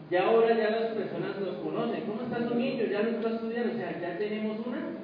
Ya 0.09 0.25
ahora 0.25 0.57
ya 0.57 0.71
las 0.71 0.97
personas 0.97 1.39
nos 1.39 1.57
conocen. 1.57 2.05
¿Cómo 2.07 2.23
está 2.23 2.41
su 2.41 2.55
niño? 2.55 2.85
Ya 2.85 3.03
lo 3.03 3.11
está 3.11 3.35
estudiando. 3.35 3.75
O 3.75 3.77
sea, 3.77 4.01
ya 4.01 4.17
tenemos 4.17 4.65
una 4.65 5.02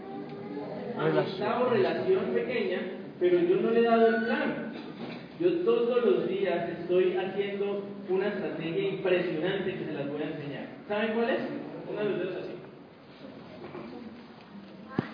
o 0.99 1.69
relación 1.69 2.25
pequeña, 2.33 2.79
pero 3.19 3.39
yo 3.39 3.61
no 3.61 3.71
le 3.71 3.79
he 3.79 3.83
dado 3.83 4.07
el 4.07 4.25
plan. 4.25 4.73
Yo 5.39 5.51
todos 5.59 6.03
los 6.03 6.27
días 6.27 6.69
estoy 6.81 7.15
haciendo 7.15 7.85
una 8.09 8.27
estrategia 8.27 8.89
impresionante 8.89 9.73
que 9.73 9.85
se 9.85 9.93
las 9.93 10.09
voy 10.09 10.21
a 10.21 10.25
enseñar. 10.25 10.67
¿Saben 10.87 11.13
cuál 11.13 11.29
es? 11.29 11.39
Pongan 11.87 12.11
los 12.11 12.19
dedos 12.19 12.35
así. 12.35 12.55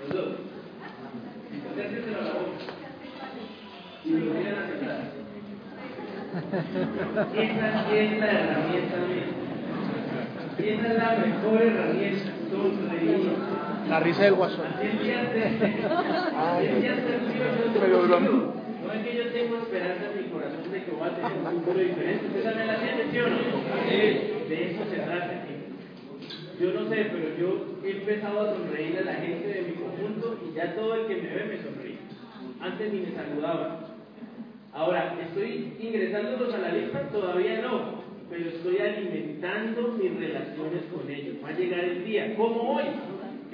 Los 0.01 0.15
dos. 0.15 0.36
Acérquenselo 1.71 2.17
a 2.17 2.21
la 2.23 2.33
boca. 2.33 2.49
Y 4.05 4.09
lo 4.11 4.31
hacia 4.31 4.75
atrás. 4.75 5.01
Esa 7.36 7.95
es 7.95 8.19
la 8.19 8.31
herramienta 8.31 8.97
mía. 9.07 9.27
Esa 10.57 10.88
es 10.88 10.97
la 10.97 11.09
mejor 11.17 11.61
herramienta. 11.61 12.31
Sonreír. 12.49 13.54
La 13.89 13.99
risa 13.99 14.23
del 14.23 14.36
guasón. 14.36 14.65
No 18.86 18.93
es 18.93 19.03
que 19.03 19.17
yo 19.17 19.31
tengo 19.31 19.57
esperanza 19.57 20.05
en 20.11 20.17
mi 20.23 20.29
corazón 20.29 20.71
de 20.71 20.83
que 20.83 20.91
voy 20.91 21.07
a 21.07 21.15
tener 21.15 21.31
un 21.33 21.45
futuro 21.57 21.79
diferente. 21.79 22.27
Usted 22.27 22.43
también 22.43 22.67
la 22.67 22.77
tiene, 22.77 23.11
¿sí 23.11 23.17
o 23.17 23.27
no? 23.27 23.38
De 24.47 24.71
eso 24.71 24.83
se 24.91 24.95
trata 24.97 25.25
aquí. 25.25 25.55
Yo 26.59 26.71
no 26.71 26.88
sé, 26.88 27.07
pero 27.11 27.36
yo 27.36 27.65
he 27.83 27.91
empezado 27.97 28.41
a 28.41 28.53
sonreír 28.53 28.99
a 28.99 29.05
la 29.05 29.15
gente 29.15 29.47
de 29.47 29.61
mi 29.63 29.71
conjunto 29.73 30.38
y 30.45 30.53
ya 30.55 30.75
todo 30.75 30.93
el 30.95 31.07
que 31.07 31.15
me 31.15 31.29
ve 31.29 31.45
me 31.45 31.57
sonríe. 31.63 31.97
Antes 32.61 32.93
ni 32.93 32.99
me 32.99 33.11
saludaban. 33.15 33.77
Ahora, 34.71 35.15
¿estoy 35.19 35.73
ingresándolos 35.79 36.53
a 36.53 36.57
la 36.59 36.69
lista? 36.69 37.09
Todavía 37.09 37.61
no, 37.61 38.03
pero 38.29 38.49
estoy 38.49 38.77
alimentando 38.77 39.93
mis 39.99 40.15
relaciones 40.15 40.83
con 40.93 41.09
ellos. 41.09 41.38
Va 41.43 41.49
a 41.49 41.53
llegar 41.57 41.83
el 41.83 42.05
día, 42.05 42.36
como 42.36 42.75
hoy, 42.75 42.83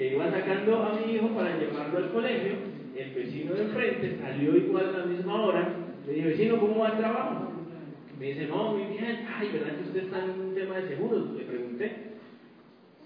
que 0.02 0.14
iba 0.14 0.28
sacando 0.32 0.82
a 0.82 0.98
mi 0.98 1.14
hijo 1.14 1.28
para 1.28 1.56
llevarlo 1.56 1.98
al 1.98 2.10
colegio, 2.10 2.54
el 2.96 3.10
vecino 3.10 3.54
de 3.54 3.62
enfrente 3.62 4.18
salió 4.20 4.56
igual 4.56 4.86
a 4.86 4.98
la 4.98 5.06
misma 5.06 5.44
hora, 5.44 5.76
le 6.04 6.12
dije, 6.12 6.26
vecino, 6.26 6.58
¿cómo 6.58 6.80
va 6.80 6.88
el 6.88 6.98
trabajo? 6.98 7.52
Me 8.18 8.26
dice, 8.26 8.46
no, 8.48 8.72
muy 8.72 8.82
bien, 8.98 9.24
ay, 9.32 9.50
¿verdad 9.52 9.76
que 9.76 9.82
usted 9.84 10.02
está 10.04 10.24
en 10.24 10.40
un 10.40 10.54
tema 10.54 10.78
de 10.78 10.88
seguros? 10.88 11.30
Le 11.36 11.44
pregunté. 11.44 11.92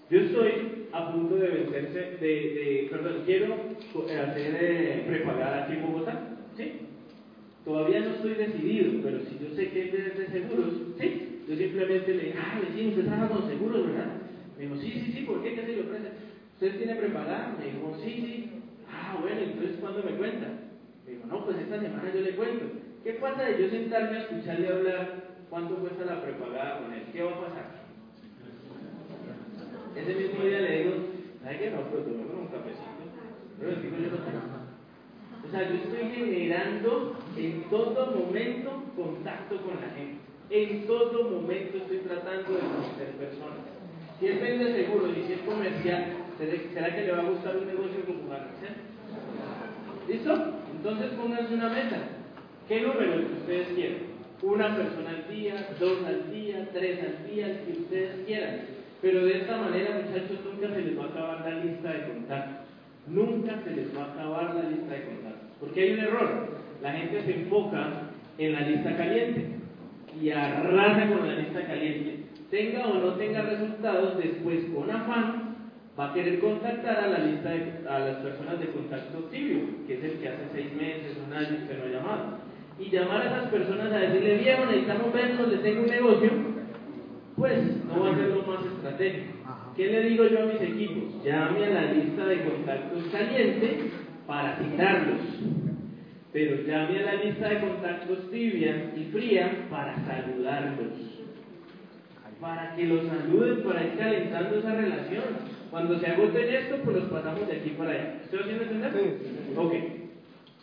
Yo 0.09 0.21
estoy 0.21 0.87
a 0.91 1.11
punto 1.11 1.35
de 1.35 1.47
vencerse, 1.49 2.17
de, 2.19 2.27
de 2.27 2.87
perdón, 2.89 3.21
quiero 3.25 3.53
eh, 3.53 4.17
hacer 4.17 4.57
eh, 4.59 5.03
prepagada 5.07 5.65
aquí 5.65 5.73
en 5.73 5.85
Bogotá, 5.85 6.29
¿sí? 6.55 6.71
Todavía 7.63 7.99
no 7.99 8.15
estoy 8.15 8.33
decidido, 8.33 9.01
pero 9.03 9.19
si 9.19 9.37
yo 9.37 9.55
sé 9.55 9.69
que 9.69 9.83
es 9.83 10.17
de 10.17 10.27
seguros, 10.29 10.73
¿sí? 10.99 11.41
Yo 11.47 11.55
simplemente 11.55 12.15
le 12.15 12.23
dije, 12.23 12.39
ah, 12.39 12.59
vecino, 12.59 12.89
usted 12.89 13.05
trabaja 13.05 13.29
con 13.29 13.47
seguros, 13.47 13.85
¿verdad? 13.85 14.13
Me 14.57 14.63
dijo, 14.63 14.77
sí, 14.77 14.91
sí, 14.93 15.11
sí, 15.11 15.21
¿por 15.21 15.43
qué? 15.43 15.53
¿Qué 15.53 15.61
se 15.61 15.73
le 15.73 15.81
ofrece? 15.81 16.26
¿Usted 16.59 16.77
tiene 16.77 16.95
prepagada? 16.95 17.55
Me 17.59 17.65
dijo, 17.65 17.95
sí, 18.03 18.13
sí. 18.17 18.51
Ah, 18.91 19.15
bueno, 19.21 19.41
entonces, 19.41 19.77
¿cuándo 19.79 20.01
me 20.01 20.17
cuenta? 20.17 20.47
Me 21.05 21.13
dijo, 21.13 21.27
no, 21.27 21.45
pues 21.45 21.57
esta 21.59 21.79
semana 21.79 22.11
yo 22.11 22.21
le 22.21 22.35
cuento. 22.35 22.65
¿Qué 23.03 23.13
pasa 23.13 23.43
de 23.43 23.61
yo 23.61 23.69
sentarme 23.69 24.17
a 24.17 24.21
escucharle 24.21 24.67
hablar 24.67 25.37
cuánto 25.51 25.75
cuesta 25.75 26.05
la 26.05 26.23
prepagada 26.23 26.81
con 26.81 26.93
él? 26.93 27.03
¿Qué 27.13 27.21
va 27.21 27.29
a 27.29 27.41
pasar? 27.41 27.65
Ese 29.95 30.15
mismo 30.15 30.43
día 30.45 30.61
le 30.61 30.77
digo, 30.81 30.93
¿sabe 31.43 31.59
qué? 31.59 31.69
No, 31.69 31.77
pero 31.91 32.01
tomemos 32.01 32.33
un 32.33 32.47
cafecito. 32.47 33.05
Pero 33.59 33.71
el 33.71 33.81
tipo 33.83 33.95
tomo. 33.95 34.57
O 35.45 35.51
sea, 35.51 35.69
yo 35.69 35.75
estoy 35.75 36.09
generando 36.09 37.19
en 37.37 37.63
todo 37.69 38.15
momento 38.17 38.83
contacto 38.95 39.57
con 39.61 39.75
la 39.75 39.93
gente. 39.93 40.17
En 40.49 40.87
todo 40.87 41.29
momento 41.29 41.77
estoy 41.77 41.97
tratando 41.99 42.49
de 42.51 42.59
conocer 42.61 43.11
personas. 43.19 43.61
Si 44.19 44.25
él 44.25 44.39
vende 44.39 44.73
seguros 44.73 45.11
y 45.15 45.27
si 45.27 45.33
es 45.33 45.41
comercial, 45.41 46.25
¿será- 46.37 46.73
¿será 46.73 46.95
que 46.95 47.03
le 47.03 47.11
va 47.11 47.19
a 47.19 47.29
gustar 47.29 47.57
un 47.57 47.67
negocio 47.67 48.05
como 48.05 48.29
García? 48.29 48.69
¿Listo? 50.07 50.53
Entonces 50.75 51.07
pónganse 51.19 51.53
una 51.53 51.69
meta. 51.69 51.97
¿Qué 52.67 52.81
número 52.81 53.11
que 53.27 53.33
ustedes 53.41 53.67
quieran? 53.69 53.97
Una 54.41 54.75
persona 54.75 55.09
al 55.09 55.35
día, 55.35 55.67
dos 55.79 55.97
al 56.05 56.31
día, 56.31 56.69
tres 56.73 56.99
al 57.01 57.27
día, 57.29 57.47
el 57.47 57.57
que 57.65 57.71
ustedes 57.81 58.25
quieran. 58.25 58.59
Pero 59.01 59.25
de 59.25 59.37
esta 59.37 59.57
manera, 59.57 60.01
muchachos, 60.03 60.39
nunca 60.45 60.73
se 60.73 60.81
les 60.81 60.97
va 60.97 61.03
a 61.03 61.07
acabar 61.07 61.41
la 61.41 61.59
lista 61.63 61.91
de 61.91 62.03
contactos. 62.13 62.67
Nunca 63.07 63.53
se 63.63 63.71
les 63.71 63.95
va 63.97 64.03
a 64.03 64.13
acabar 64.13 64.55
la 64.55 64.69
lista 64.69 64.93
de 64.93 65.03
contactos. 65.05 65.47
Porque 65.59 65.81
hay 65.81 65.93
un 65.93 65.99
error. 65.99 66.47
La 66.83 66.91
gente 66.93 67.23
se 67.23 67.33
enfoca 67.35 67.89
en 68.37 68.53
la 68.53 68.61
lista 68.61 68.95
caliente 68.97 69.45
y 70.21 70.29
arrasa 70.29 71.07
con 71.09 71.27
la 71.27 71.35
lista 71.35 71.61
caliente. 71.65 72.19
Tenga 72.51 72.87
o 72.87 72.93
no 72.95 73.13
tenga 73.13 73.41
resultados, 73.41 74.17
después 74.17 74.65
con 74.75 74.89
afán 74.91 75.46
va 75.97 76.11
a 76.11 76.13
querer 76.13 76.39
contactar 76.39 76.97
a 77.03 77.07
la 77.07 77.19
lista 77.19 77.49
de, 77.49 77.87
a 77.89 77.99
las 77.99 78.17
personas 78.17 78.59
de 78.59 78.67
contacto 78.67 79.17
tibio, 79.31 79.87
que 79.87 79.95
es 79.95 80.03
el 80.03 80.19
que 80.19 80.29
hace 80.29 80.43
seis 80.53 80.73
meses, 80.73 81.17
un 81.25 81.33
año 81.33 81.57
usted 81.63 81.77
no 81.79 81.85
ha 81.85 81.99
llamado. 81.99 82.23
Y 82.79 82.91
llamar 82.91 83.21
a 83.21 83.25
esas 83.25 83.49
personas 83.49 83.91
a 83.91 83.97
decirle, 83.97 84.37
viejo, 84.37 84.65
necesitamos 84.65 85.11
vernos, 85.11 85.47
le 85.47 85.57
tengo 85.57 85.81
un 85.81 85.89
negocio, 85.89 86.29
pues 87.35 87.85
no 87.85 88.03
va 88.03 88.11
a 88.11 88.15
ser 88.15 88.27
lo 88.27 88.43
más 88.43 88.65
estratégico. 88.65 89.33
¿Qué 89.75 89.87
le 89.87 90.09
digo 90.09 90.25
yo 90.25 90.43
a 90.43 90.45
mis 90.45 90.61
equipos? 90.61 91.23
Llame 91.23 91.65
a 91.65 91.69
la 91.69 91.93
lista 91.93 92.25
de 92.25 92.43
contactos 92.43 93.03
caliente 93.11 93.91
para 94.25 94.55
citarlos. 94.55 95.21
Pero 96.33 96.63
llame 96.63 96.99
a 96.99 97.05
la 97.05 97.23
lista 97.23 97.49
de 97.49 97.59
contactos 97.59 98.31
tibia 98.31 98.91
y 98.95 99.03
fría 99.11 99.67
para 99.69 99.95
saludarlos. 100.05 100.93
Para 102.41 102.75
que 102.75 102.85
los 102.85 103.05
saluden, 103.07 103.63
para 103.63 103.83
ir 103.83 103.97
calentando 103.97 104.59
esa 104.59 104.75
relación. 104.75 105.56
Cuando 105.71 105.99
se 105.99 106.07
agoten 106.07 106.49
esto, 106.49 106.77
pues 106.83 106.95
los 106.97 107.05
pasamos 107.09 107.47
de 107.47 107.57
aquí 107.57 107.69
para 107.71 107.91
allá. 107.91 108.21
¿Estoy 108.23 108.39
haciendo 108.39 108.63
entender? 108.63 108.91
Ok. 109.57 109.73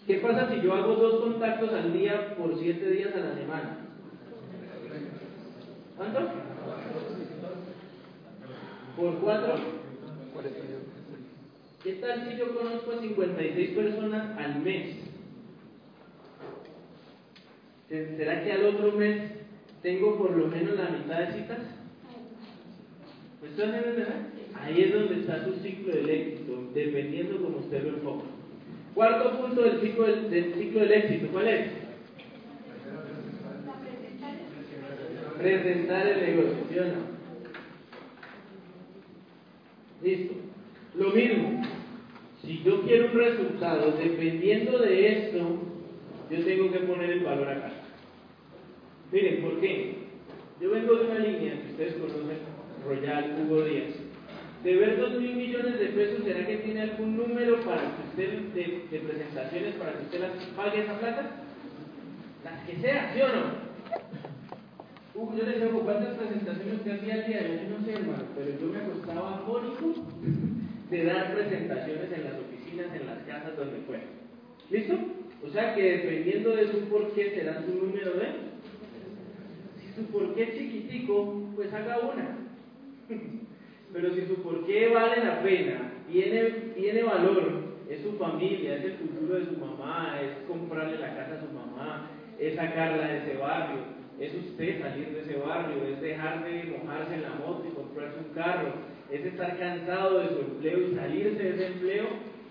¿Qué 0.06 0.14
pasa 0.18 0.50
si 0.50 0.60
yo 0.60 0.74
hago 0.74 0.94
dos 0.94 1.20
contactos 1.20 1.72
al 1.72 1.92
día 1.92 2.36
por 2.36 2.58
siete 2.58 2.90
días 2.90 3.12
a 3.14 3.20
la 3.20 3.34
semana? 3.34 3.78
¿Cuánto? 5.96 6.20
¿Por 8.96 9.18
cuatro? 9.20 9.54
¿Qué 11.82 11.92
tal 11.94 12.26
si 12.28 12.36
yo 12.38 12.54
conozco 12.54 12.92
a 12.92 13.00
56 13.00 13.70
personas 13.76 14.38
al 14.38 14.60
mes? 14.62 14.96
¿Se- 17.88 18.16
¿Será 18.16 18.42
que 18.42 18.52
al 18.52 18.64
otro 18.64 18.92
mes 18.92 19.22
tengo 19.82 20.16
por 20.16 20.30
lo 20.30 20.48
menos 20.48 20.76
la 20.76 20.88
mitad 20.88 21.18
de 21.18 21.32
citas? 21.32 21.58
¿Me 23.42 23.48
haciendo 23.48 23.88
entender? 23.88 24.33
Ahí 24.60 24.80
es 24.82 24.92
donde 24.92 25.20
está 25.20 25.44
su 25.44 25.54
ciclo 25.62 25.94
del 25.94 26.08
éxito, 26.08 26.70
dependiendo 26.72 27.42
como 27.42 27.58
usted 27.58 27.82
lo 27.82 27.88
enfoca. 27.90 28.24
Cuarto 28.94 29.40
punto 29.40 29.62
del 29.62 29.80
ciclo 29.80 30.04
del, 30.06 30.54
ciclo 30.54 30.80
del 30.80 30.92
éxito, 30.92 31.28
¿cuál 31.32 31.48
es? 31.48 31.70
Presentar 35.38 36.06
el 36.06 36.20
negocio, 36.20 36.56
¿sí 36.70 36.78
o 36.78 36.84
no? 36.84 37.14
Listo. 40.02 40.34
Lo 40.96 41.10
mismo, 41.10 41.62
si 42.44 42.62
yo 42.62 42.82
quiero 42.82 43.06
un 43.06 43.14
resultado, 43.14 43.92
dependiendo 43.92 44.78
de 44.78 45.08
esto, 45.08 45.38
yo 46.30 46.44
tengo 46.44 46.70
que 46.70 46.78
poner 46.80 47.10
el 47.10 47.24
valor 47.24 47.48
acá. 47.48 47.72
Miren, 49.10 49.42
¿por 49.42 49.60
qué? 49.60 49.94
Yo 50.60 50.70
vengo 50.70 50.94
de 50.94 51.06
una 51.06 51.18
línea 51.18 51.60
que 51.60 51.70
ustedes 51.72 51.94
conocen, 51.94 52.38
Royal 52.86 53.36
Hugo 53.40 53.64
Díaz. 53.64 54.03
De 54.64 54.76
ver 54.76 54.98
dos 54.98 55.20
mil 55.20 55.36
millones 55.36 55.78
de 55.78 55.86
pesos, 55.88 56.24
¿será 56.24 56.46
que 56.46 56.56
tiene 56.56 56.80
algún 56.80 57.18
número 57.18 57.60
para 57.66 57.82
que 57.82 58.02
usted, 58.08 58.38
de, 58.54 58.88
de 58.90 58.98
presentaciones, 58.98 59.74
para 59.74 59.92
que 59.92 60.04
usted 60.04 60.20
las 60.20 60.30
pague 60.56 60.80
esa 60.80 60.98
plata? 60.98 61.30
Las 62.42 62.64
que 62.64 62.76
sea, 62.76 63.12
¿sí 63.12 63.20
o 63.20 63.28
no? 63.28 63.64
Hugo, 65.14 65.36
yo 65.36 65.44
le 65.44 65.60
digo, 65.60 65.80
¿cuántas 65.80 66.16
presentaciones 66.16 66.76
usted 66.76 66.98
hacía 66.98 67.14
al 67.14 67.26
día? 67.26 67.40
Yo 67.42 67.78
no 67.78 67.84
sé, 67.84 67.92
hermano, 67.92 68.24
pero 68.34 68.58
yo 68.58 68.66
me 68.66 68.78
acostaba 68.78 69.34
afónico 69.36 69.94
de 70.90 71.04
dar 71.04 71.34
presentaciones 71.34 72.12
en 72.12 72.24
las 72.24 72.34
oficinas, 72.34 72.86
en 72.94 73.06
las 73.06 73.18
casas, 73.28 73.56
donde 73.58 73.80
fuera. 73.86 74.04
¿Listo? 74.70 74.94
O 75.46 75.50
sea 75.50 75.74
que 75.74 75.82
dependiendo 75.82 76.56
de 76.56 76.72
su 76.72 76.80
porqué 76.88 77.34
será 77.34 77.62
su 77.62 77.74
número 77.74 78.14
de. 78.14 78.28
Si 79.78 79.94
su 79.94 80.06
porqué 80.06 80.42
es 80.42 80.58
chiquitico, 80.58 81.50
pues 81.54 81.70
haga 81.72 81.98
una. 81.98 82.38
Pero 83.94 84.12
si 84.12 84.26
su 84.26 84.42
porqué 84.42 84.88
vale 84.88 85.24
la 85.24 85.40
pena, 85.40 85.92
tiene, 86.10 86.42
tiene 86.74 87.04
valor, 87.04 87.62
es 87.88 88.02
su 88.02 88.14
familia, 88.18 88.76
es 88.76 88.84
el 88.86 88.94
futuro 88.94 89.38
de 89.38 89.46
su 89.46 89.52
mamá, 89.52 90.18
es 90.20 90.48
comprarle 90.48 90.98
la 90.98 91.14
casa 91.14 91.34
a 91.34 91.40
su 91.40 91.52
mamá, 91.54 92.10
es 92.36 92.56
sacarla 92.56 93.06
de 93.06 93.18
ese 93.18 93.36
barrio, 93.36 93.78
es 94.18 94.34
usted 94.34 94.82
salir 94.82 95.10
de 95.10 95.20
ese 95.20 95.36
barrio, 95.36 95.84
es 95.84 96.00
dejar 96.00 96.42
de 96.42 96.76
mojarse 96.76 97.14
en 97.14 97.22
la 97.22 97.34
moto 97.34 97.64
y 97.70 97.74
comprarse 97.76 98.18
un 98.18 98.34
carro, 98.34 98.72
es 99.12 99.24
estar 99.24 99.56
cansado 99.60 100.18
de 100.18 100.28
su 100.28 100.40
empleo 100.40 100.88
y 100.88 100.94
salirse 100.96 101.42
de 101.44 101.50
ese 101.50 101.66
empleo, 101.68 102.06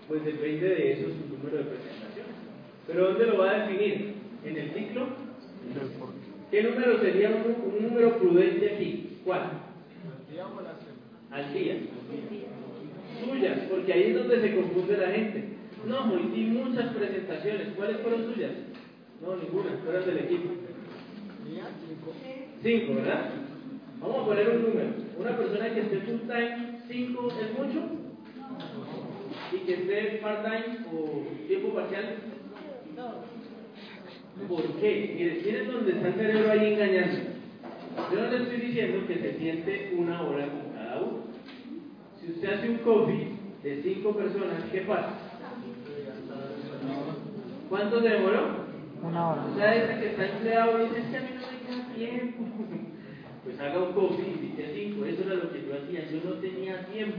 pues 0.08 0.24
depende 0.24 0.66
de 0.66 0.92
eso 0.92 1.08
su 1.10 1.36
número 1.36 1.58
de 1.58 1.64
presentaciones. 1.64 2.36
Pero 2.86 3.08
¿dónde 3.08 3.26
lo 3.26 3.38
va 3.38 3.50
a 3.50 3.66
definir? 3.66 4.14
¿En 4.46 4.56
el 4.56 4.70
ciclo? 4.70 5.08
¿Qué 6.50 6.62
número 6.62 7.00
sería 7.00 7.28
un, 7.28 7.70
un 7.70 7.82
número 7.82 8.18
prudente 8.18 8.76
aquí? 8.76 9.18
¿Cuál? 9.26 9.74
Al 11.34 11.52
día. 11.52 11.74
Suyas, 13.20 13.58
porque 13.68 13.92
ahí 13.92 14.02
es 14.04 14.14
donde 14.14 14.40
se 14.40 14.54
confunde 14.54 14.96
la 14.96 15.10
gente. 15.10 15.44
No, 15.84 16.12
hoy 16.12 16.22
muchas 16.22 16.94
presentaciones. 16.94 17.68
¿Cuáles 17.76 17.96
fueron 18.02 18.32
suyas? 18.32 18.52
No, 19.20 19.34
ninguna, 19.34 19.70
fueron 19.84 20.06
del 20.06 20.18
equipo. 20.18 20.50
Cinco, 22.62 22.94
¿verdad? 22.94 23.30
Vamos 24.00 24.22
a 24.22 24.24
poner 24.26 24.48
un 24.48 24.62
número. 24.62 24.88
Una 25.18 25.36
persona 25.36 25.74
que 25.74 25.80
esté 25.80 25.98
full 26.02 26.20
time, 26.20 26.80
cinco 26.88 27.28
es 27.28 27.58
mucho. 27.58 27.82
y 29.52 29.56
que 29.58 29.74
esté 29.74 30.20
part-time 30.22 30.86
o 30.92 31.26
tiempo 31.48 31.74
parcial? 31.74 32.14
¿Por 34.48 34.80
qué? 34.80 35.14
Mire, 35.16 35.40
miren 35.44 35.72
dónde 35.72 35.92
está 35.92 36.08
el 36.08 36.14
cerebro 36.14 36.52
ahí 36.52 36.74
engañando. 36.74 37.18
Yo 38.12 38.20
no 38.20 38.30
le 38.30 38.42
estoy 38.42 38.60
diciendo 38.60 39.06
que 39.08 39.14
se 39.18 39.38
siente 39.38 39.94
una 39.96 40.22
hora 40.22 40.46
con 40.46 40.72
cada 40.72 41.00
uno. 41.00 41.23
Si 42.24 42.32
usted 42.32 42.48
hace 42.54 42.70
un 42.70 42.78
coffee 42.78 43.28
de 43.62 43.82
cinco 43.82 44.12
personas, 44.12 44.64
¿qué 44.72 44.80
pasa? 44.82 45.10
¿Cuánto 47.68 48.00
se 48.02 48.08
demoró? 48.08 48.64
Una 49.02 49.28
hora. 49.28 49.44
O 49.52 49.56
sea, 49.56 49.74
ese 49.74 50.00
que 50.00 50.06
está 50.10 50.26
empleado 50.26 50.78
dice, 50.78 50.98
es 51.00 51.06
que 51.06 51.16
a 51.16 51.20
mí 51.20 51.28
no 51.34 51.42
me 51.50 51.58
queda 51.66 51.94
tiempo. 51.94 52.44
Pues 53.44 53.60
haga 53.60 53.78
un 53.82 53.92
coffee 53.92 54.24
y 54.26 54.46
dice 54.56 54.72
cinco. 54.74 55.04
Eso 55.04 55.20
era 55.24 55.34
lo 55.34 55.52
que 55.52 55.66
yo 55.68 55.74
hacía. 55.76 56.08
Yo 56.10 56.18
no 56.24 56.36
tenía 56.40 56.86
tiempo. 56.86 57.18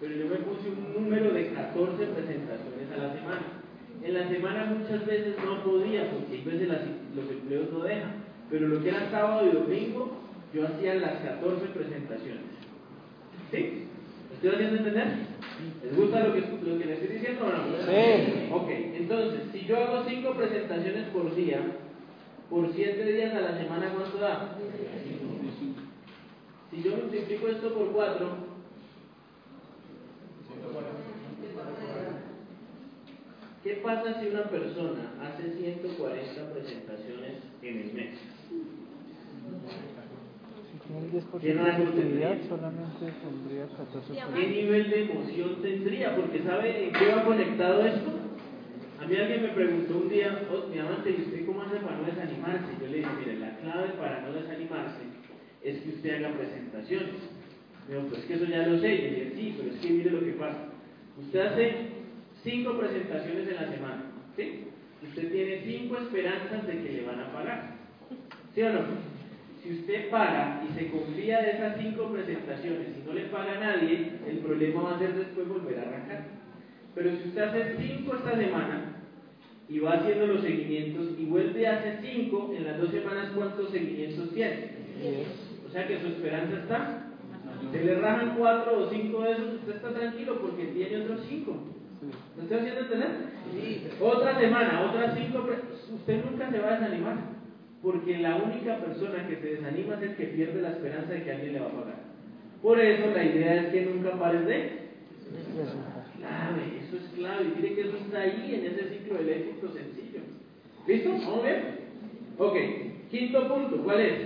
Pero 0.00 0.16
yo 0.16 0.26
me 0.26 0.34
puse 0.42 0.68
un 0.70 0.92
número 0.92 1.32
de 1.32 1.52
14 1.52 2.04
presentaciones 2.06 2.90
a 2.92 2.96
la 2.96 3.14
semana. 3.14 3.42
En 4.02 4.12
la 4.14 4.28
semana 4.28 4.64
muchas 4.76 5.06
veces 5.06 5.36
no 5.44 5.62
podía, 5.62 6.10
porque 6.10 6.32
hay 6.34 6.42
veces 6.42 6.66
las- 6.68 6.82
los 7.14 7.30
empleos 7.30 7.70
no 7.72 7.78
dejan. 7.84 8.10
Pero 8.50 8.66
lo 8.66 8.82
que 8.82 8.88
era 8.88 9.08
sábado 9.12 9.46
y 9.46 9.52
domingo, 9.54 10.10
yo 10.52 10.66
hacía 10.66 10.94
las 10.96 11.20
14 11.20 11.66
presentaciones. 11.66 12.42
¿Sí? 13.52 13.86
¿Me 14.42 14.48
estoy 14.48 14.66
haciendo 14.66 14.88
entender? 14.88 15.18
¿Les 15.84 15.96
gusta 15.96 16.26
lo 16.26 16.34
que, 16.34 16.40
lo 16.40 16.76
que 16.76 16.84
les 16.84 16.98
estoy 16.98 17.16
diciendo 17.16 17.46
o 17.46 17.50
no? 17.50 17.62
Sí. 17.86 18.48
Ok, 18.50 18.68
entonces, 18.94 19.40
si 19.52 19.66
yo 19.66 19.78
hago 19.78 20.02
5 20.04 20.34
presentaciones 20.34 21.04
por 21.10 21.32
día, 21.36 21.60
por 22.50 22.72
7 22.74 23.04
días 23.04 23.34
a 23.34 23.40
la 23.40 23.56
semana, 23.56 23.92
¿cuánto 23.94 24.18
da? 24.18 24.58
Si 26.72 26.82
yo 26.82 26.96
multiplico 26.96 27.46
esto 27.46 27.72
por 27.72 27.92
4, 27.92 28.30
¿qué 33.62 33.70
pasa 33.74 34.20
si 34.20 34.26
una 34.26 34.50
persona 34.50 35.12
hace 35.20 35.52
140 35.52 36.52
presentaciones 36.52 37.34
en 37.62 37.78
el 37.78 37.92
mes? 37.92 38.18
Tiene 40.92 41.06
el 41.06 41.12
10% 41.12 41.40
¿Qué 41.40 41.46
de 41.48 41.54
rango 41.54 41.82
efectividad, 41.84 42.30
tendría? 42.30 42.48
solamente 42.48 43.12
tendría 43.22 43.64
14%. 43.64 44.34
¿Qué 44.34 44.46
nivel 44.48 44.90
de 44.90 45.02
emoción 45.02 45.62
tendría? 45.62 46.16
Porque 46.16 46.42
¿sabe 46.42 46.84
en 46.86 46.92
qué 46.92 47.08
va 47.08 47.24
conectado 47.24 47.86
esto? 47.86 48.10
A 49.00 49.06
mí 49.06 49.16
alguien 49.16 49.42
me 49.42 49.48
preguntó 49.48 49.96
un 49.98 50.08
día, 50.08 50.42
oh, 50.52 50.68
mi 50.68 50.78
amante, 50.78 51.10
¿y 51.10 51.22
usted 51.22 51.46
cómo 51.46 51.62
hace 51.62 51.76
para 51.76 51.96
no 51.96 52.04
desanimarse? 52.04 52.66
Yo 52.80 52.86
le 52.86 52.98
dije, 52.98 53.10
mire, 53.18 53.38
la 53.40 53.56
clave 53.56 53.88
para 53.98 54.20
no 54.20 54.32
desanimarse 54.32 55.02
es 55.62 55.80
que 55.80 55.88
usted 55.88 56.16
haga 56.24 56.36
presentaciones. 56.36 57.14
Me 57.88 57.94
dijo, 57.96 58.08
pues 58.08 58.24
que 58.24 58.34
eso 58.34 58.44
ya 58.44 58.66
lo 58.66 58.78
sé. 58.78 58.94
Y 58.94 58.98
le 58.98 59.08
dije, 59.10 59.32
sí, 59.34 59.54
pero 59.56 59.74
es 59.74 59.80
que 59.80 59.90
mire 59.90 60.10
lo 60.10 60.20
que 60.20 60.32
pasa. 60.32 60.68
Usted 61.18 61.40
hace 61.40 61.74
cinco 62.44 62.78
presentaciones 62.78 63.48
en 63.48 63.56
la 63.56 63.70
semana, 63.72 64.02
¿sí? 64.36 64.64
Usted 65.02 65.32
tiene 65.32 65.62
cinco 65.64 65.96
esperanzas 65.98 66.66
de 66.66 66.72
que 66.82 66.92
le 66.92 67.04
van 67.06 67.20
a 67.20 67.32
pagar. 67.32 67.76
¿Sí 68.54 68.62
o 68.62 68.72
no? 68.72 68.80
Si 69.62 69.70
usted 69.70 70.10
paga 70.10 70.60
y 70.68 70.72
se 70.76 70.90
confía 70.90 71.40
de 71.40 71.52
esas 71.52 71.78
cinco 71.78 72.08
presentaciones 72.10 72.88
y 72.98 73.06
no 73.06 73.12
le 73.12 73.26
paga 73.26 73.52
a 73.52 73.60
nadie, 73.60 74.14
el 74.28 74.38
problema 74.38 74.82
va 74.82 74.96
a 74.96 74.98
ser 74.98 75.14
después 75.14 75.48
volver 75.48 75.78
a 75.78 75.82
arrancar. 75.82 76.24
Pero 76.96 77.10
si 77.10 77.28
usted 77.28 77.42
hace 77.42 77.76
cinco 77.78 78.16
esta 78.16 78.36
semana 78.36 78.96
y 79.68 79.78
va 79.78 79.92
haciendo 79.92 80.26
los 80.26 80.42
seguimientos 80.42 81.10
y 81.16 81.26
vuelve 81.26 81.66
a 81.68 81.78
hacer 81.78 82.00
cinco, 82.02 82.52
en 82.56 82.64
las 82.64 82.78
dos 82.78 82.90
semanas, 82.90 83.30
¿cuántos 83.36 83.70
seguimientos 83.70 84.32
tiene? 84.34 84.70
O 85.64 85.70
sea 85.70 85.86
que 85.86 86.00
su 86.00 86.08
esperanza 86.08 86.56
está. 86.56 86.98
Se 87.70 87.84
le 87.84 87.94
rajan 87.94 88.34
cuatro 88.36 88.78
o 88.78 88.90
cinco 88.90 89.22
de 89.22 89.32
esos, 89.32 89.54
usted 89.54 89.76
está 89.76 89.94
tranquilo 89.94 90.40
porque 90.40 90.64
tiene 90.66 91.04
otros 91.04 91.24
cinco. 91.28 91.56
¿Me 92.36 92.42
estoy 92.42 92.58
haciendo 92.58 92.80
entender? 92.80 93.10
Otra 94.00 94.38
semana, 94.40 94.80
otras 94.90 95.16
cinco, 95.16 95.46
usted 95.94 96.24
nunca 96.24 96.50
se 96.50 96.58
va 96.58 96.68
a 96.68 96.80
desanimar. 96.80 97.41
Porque 97.82 98.18
la 98.18 98.36
única 98.36 98.78
persona 98.78 99.26
que 99.26 99.36
se 99.36 99.54
desanima 99.56 99.96
es 99.96 100.02
el 100.02 100.16
que 100.16 100.26
pierde 100.26 100.62
la 100.62 100.70
esperanza 100.70 101.12
de 101.12 101.24
que 101.24 101.32
alguien 101.32 101.52
le 101.54 101.60
va 101.60 101.66
a 101.66 101.72
pagar. 101.72 102.00
Por 102.62 102.78
eso 102.78 103.10
la 103.10 103.24
idea 103.24 103.62
es 103.62 103.72
que 103.72 103.86
nunca 103.86 104.18
pares 104.18 104.46
de 104.46 104.82
clave, 106.16 106.62
eso 106.86 106.96
es 106.96 107.12
clave. 107.16 107.44
Y 107.44 107.60
mire 107.60 107.74
que 107.74 107.80
eso 107.80 107.96
está 107.96 108.20
ahí 108.20 108.54
en 108.54 108.66
ese 108.72 108.88
ciclo 108.88 109.18
éxito 109.18 109.72
sencillo. 109.72 110.20
¿Listo? 110.86 111.10
¿Vamos 111.10 111.42
bien? 111.42 111.82
Ok, 112.38 112.56
quinto 113.10 113.48
punto, 113.48 113.82
¿cuál 113.82 114.00
es? 114.00 114.18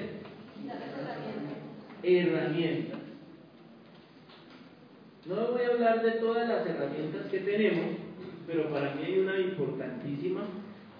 Herramientas. 2.02 3.00
No 5.24 5.52
voy 5.52 5.62
a 5.62 5.68
hablar 5.72 6.02
de 6.04 6.12
todas 6.12 6.48
las 6.48 6.66
herramientas 6.66 7.26
que 7.30 7.40
tenemos, 7.40 7.96
pero 8.46 8.70
para 8.70 8.94
mí 8.94 9.02
hay 9.04 9.18
una 9.18 9.40
importantísima 9.40 10.42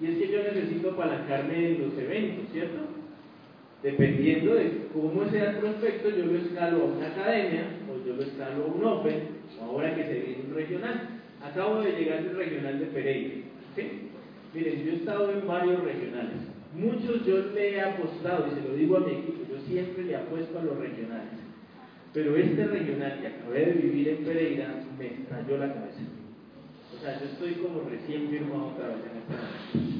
y 0.00 0.06
es 0.06 0.18
que 0.18 0.28
yo 0.28 0.42
necesito 0.42 0.90
apalancarme 0.90 1.70
en 1.70 1.82
los 1.82 1.98
eventos, 1.98 2.52
¿cierto? 2.52 2.78
Dependiendo 3.82 4.54
de 4.54 4.88
cómo 4.92 5.28
sea 5.30 5.50
el 5.50 5.56
prospecto, 5.56 6.10
yo 6.10 6.26
lo 6.26 6.38
escalo 6.38 6.82
a 6.82 6.84
una 6.86 7.06
academia, 7.06 7.64
o 7.88 8.06
yo 8.06 8.16
lo 8.16 8.22
escalo 8.22 8.64
a 8.64 8.66
un 8.66 8.84
Open, 8.84 9.20
o 9.60 9.64
ahora 9.64 9.94
que 9.94 10.04
se 10.04 10.20
viene 10.20 10.44
un 10.48 10.54
regional. 10.54 11.08
Acabo 11.42 11.80
de 11.80 11.92
llegar 11.92 12.24
del 12.24 12.36
regional 12.36 12.78
de 12.78 12.86
Pereira, 12.86 13.34
¿sí? 13.74 13.82
Miren, 14.54 14.84
yo 14.84 14.92
he 14.92 14.96
estado 14.96 15.32
en 15.32 15.46
varios 15.46 15.82
regionales. 15.84 16.36
Muchos 16.74 17.24
yo 17.26 17.38
le 17.54 17.74
he 17.74 17.80
apostado, 17.80 18.48
y 18.48 18.60
se 18.60 18.68
lo 18.68 18.74
digo 18.74 18.96
a 18.96 19.00
mi 19.00 19.12
equipo, 19.12 19.44
yo 19.50 19.58
siempre 19.66 20.04
le 20.04 20.16
apuesto 20.16 20.58
a 20.58 20.62
los 20.62 20.78
regionales. 20.78 21.40
Pero 22.12 22.36
este 22.36 22.66
regional 22.66 23.18
que 23.20 23.26
acabé 23.26 23.66
de 23.66 23.72
vivir 23.72 24.08
en 24.08 24.24
Pereira 24.24 24.74
me 24.98 25.06
estalló 25.06 25.58
la 25.58 25.74
cabeza. 25.74 26.00
O 26.96 27.00
sea, 27.02 27.18
yo 27.20 27.26
estoy 27.26 27.52
como 27.62 27.88
recién 27.88 28.28
firmado 28.28 28.68
otra 28.74 28.88
vez 28.88 28.96
en 29.10 29.18
este. 29.18 29.96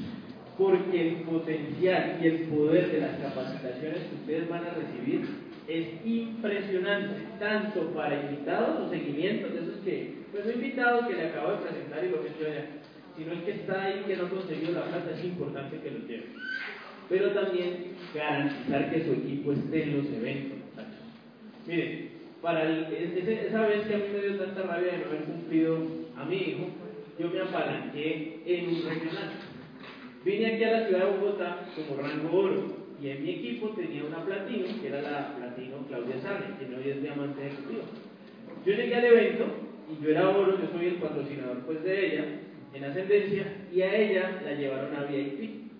Porque 0.57 1.07
el 1.07 1.15
potencial 1.23 2.17
y 2.21 2.25
el 2.27 2.37
poder 2.49 2.91
de 2.91 3.01
las 3.01 3.17
capacitaciones 3.19 3.99
que 4.09 4.15
ustedes 4.15 4.49
van 4.49 4.63
a 4.65 4.73
recibir 4.73 5.21
es 5.67 5.87
impresionante, 6.05 7.15
tanto 7.39 7.91
para 7.93 8.23
invitados 8.23 8.87
o 8.87 8.89
seguimientos, 8.89 9.53
de 9.53 9.59
esos 9.59 9.75
que, 9.83 10.13
pues 10.31 10.45
no 10.45 10.51
invitados 10.53 11.07
que 11.07 11.13
le 11.13 11.27
acabo 11.27 11.51
de 11.51 11.57
presentar 11.57 12.03
y 12.05 12.09
lo 12.09 12.23
que 12.23 12.29
yo 12.41 12.47
allá, 12.49 12.65
sino 13.15 13.31
el 13.33 13.43
que 13.43 13.51
está 13.51 13.83
ahí 13.83 14.03
que 14.07 14.15
no 14.15 14.29
consiguió 14.29 14.71
la 14.71 14.85
plata, 14.85 15.11
es 15.17 15.25
importante 15.25 15.77
que 15.79 15.91
lo 15.91 15.99
lleve. 16.07 16.25
Pero 17.09 17.31
también 17.31 17.93
garantizar 18.15 18.91
que 18.91 19.05
su 19.05 19.11
equipo 19.13 19.51
esté 19.53 19.83
en 19.83 19.97
los 19.97 20.05
eventos, 20.07 20.57
muchachos. 20.69 21.05
Miren, 21.67 22.09
para 22.41 22.63
el- 22.63 22.85
ese- 22.93 23.47
esa 23.47 23.61
vez 23.67 23.81
que 23.87 23.93
a 23.93 23.97
mí 23.97 24.03
me 24.13 24.21
dio 24.27 24.37
tanta 24.37 24.63
rabia 24.63 24.93
de 24.93 24.97
no 24.99 25.05
haber 25.05 25.23
cumplido 25.25 25.77
a 26.17 26.25
mi 26.25 26.35
hijo, 26.35 26.67
yo 27.19 27.29
me 27.29 27.41
apalanqué 27.41 28.41
en 28.45 28.69
un 28.69 28.83
regional. 28.83 29.31
Vine 30.23 30.45
aquí 30.45 30.63
a 30.63 30.71
la 30.71 30.87
ciudad 30.87 31.05
de 31.05 31.17
Bogotá 31.17 31.65
como 31.75 32.01
rango 32.01 32.37
oro 32.37 32.87
y 33.01 33.09
en 33.09 33.23
mi 33.23 33.29
equipo 33.31 33.69
tenía 33.69 34.03
una 34.03 34.25
platino, 34.25 34.65
que 34.81 34.87
era 34.87 35.01
la 35.01 35.35
platino 35.35 35.77
Claudia 35.87 36.19
Sarri, 36.21 36.53
que 36.59 36.75
hoy 36.75 36.89
es 36.89 37.01
diamante 37.01 37.47
ejecutivo. 37.47 37.83
Yo 38.65 38.73
llegué 38.73 38.95
al 38.95 39.05
evento 39.05 39.45
y 39.89 40.03
yo 40.03 40.09
era 40.09 40.29
oro, 40.29 40.59
yo 40.59 40.67
soy 40.71 40.87
el 40.87 40.95
patrocinador 40.95 41.59
pues 41.59 41.83
de 41.83 42.05
ella 42.05 42.25
en 42.73 42.83
ascendencia 42.83 43.45
y 43.73 43.81
a 43.81 43.95
ella 43.95 44.41
la 44.43 44.53
llevaron 44.53 44.95
a 44.95 45.03
VIP 45.03 45.71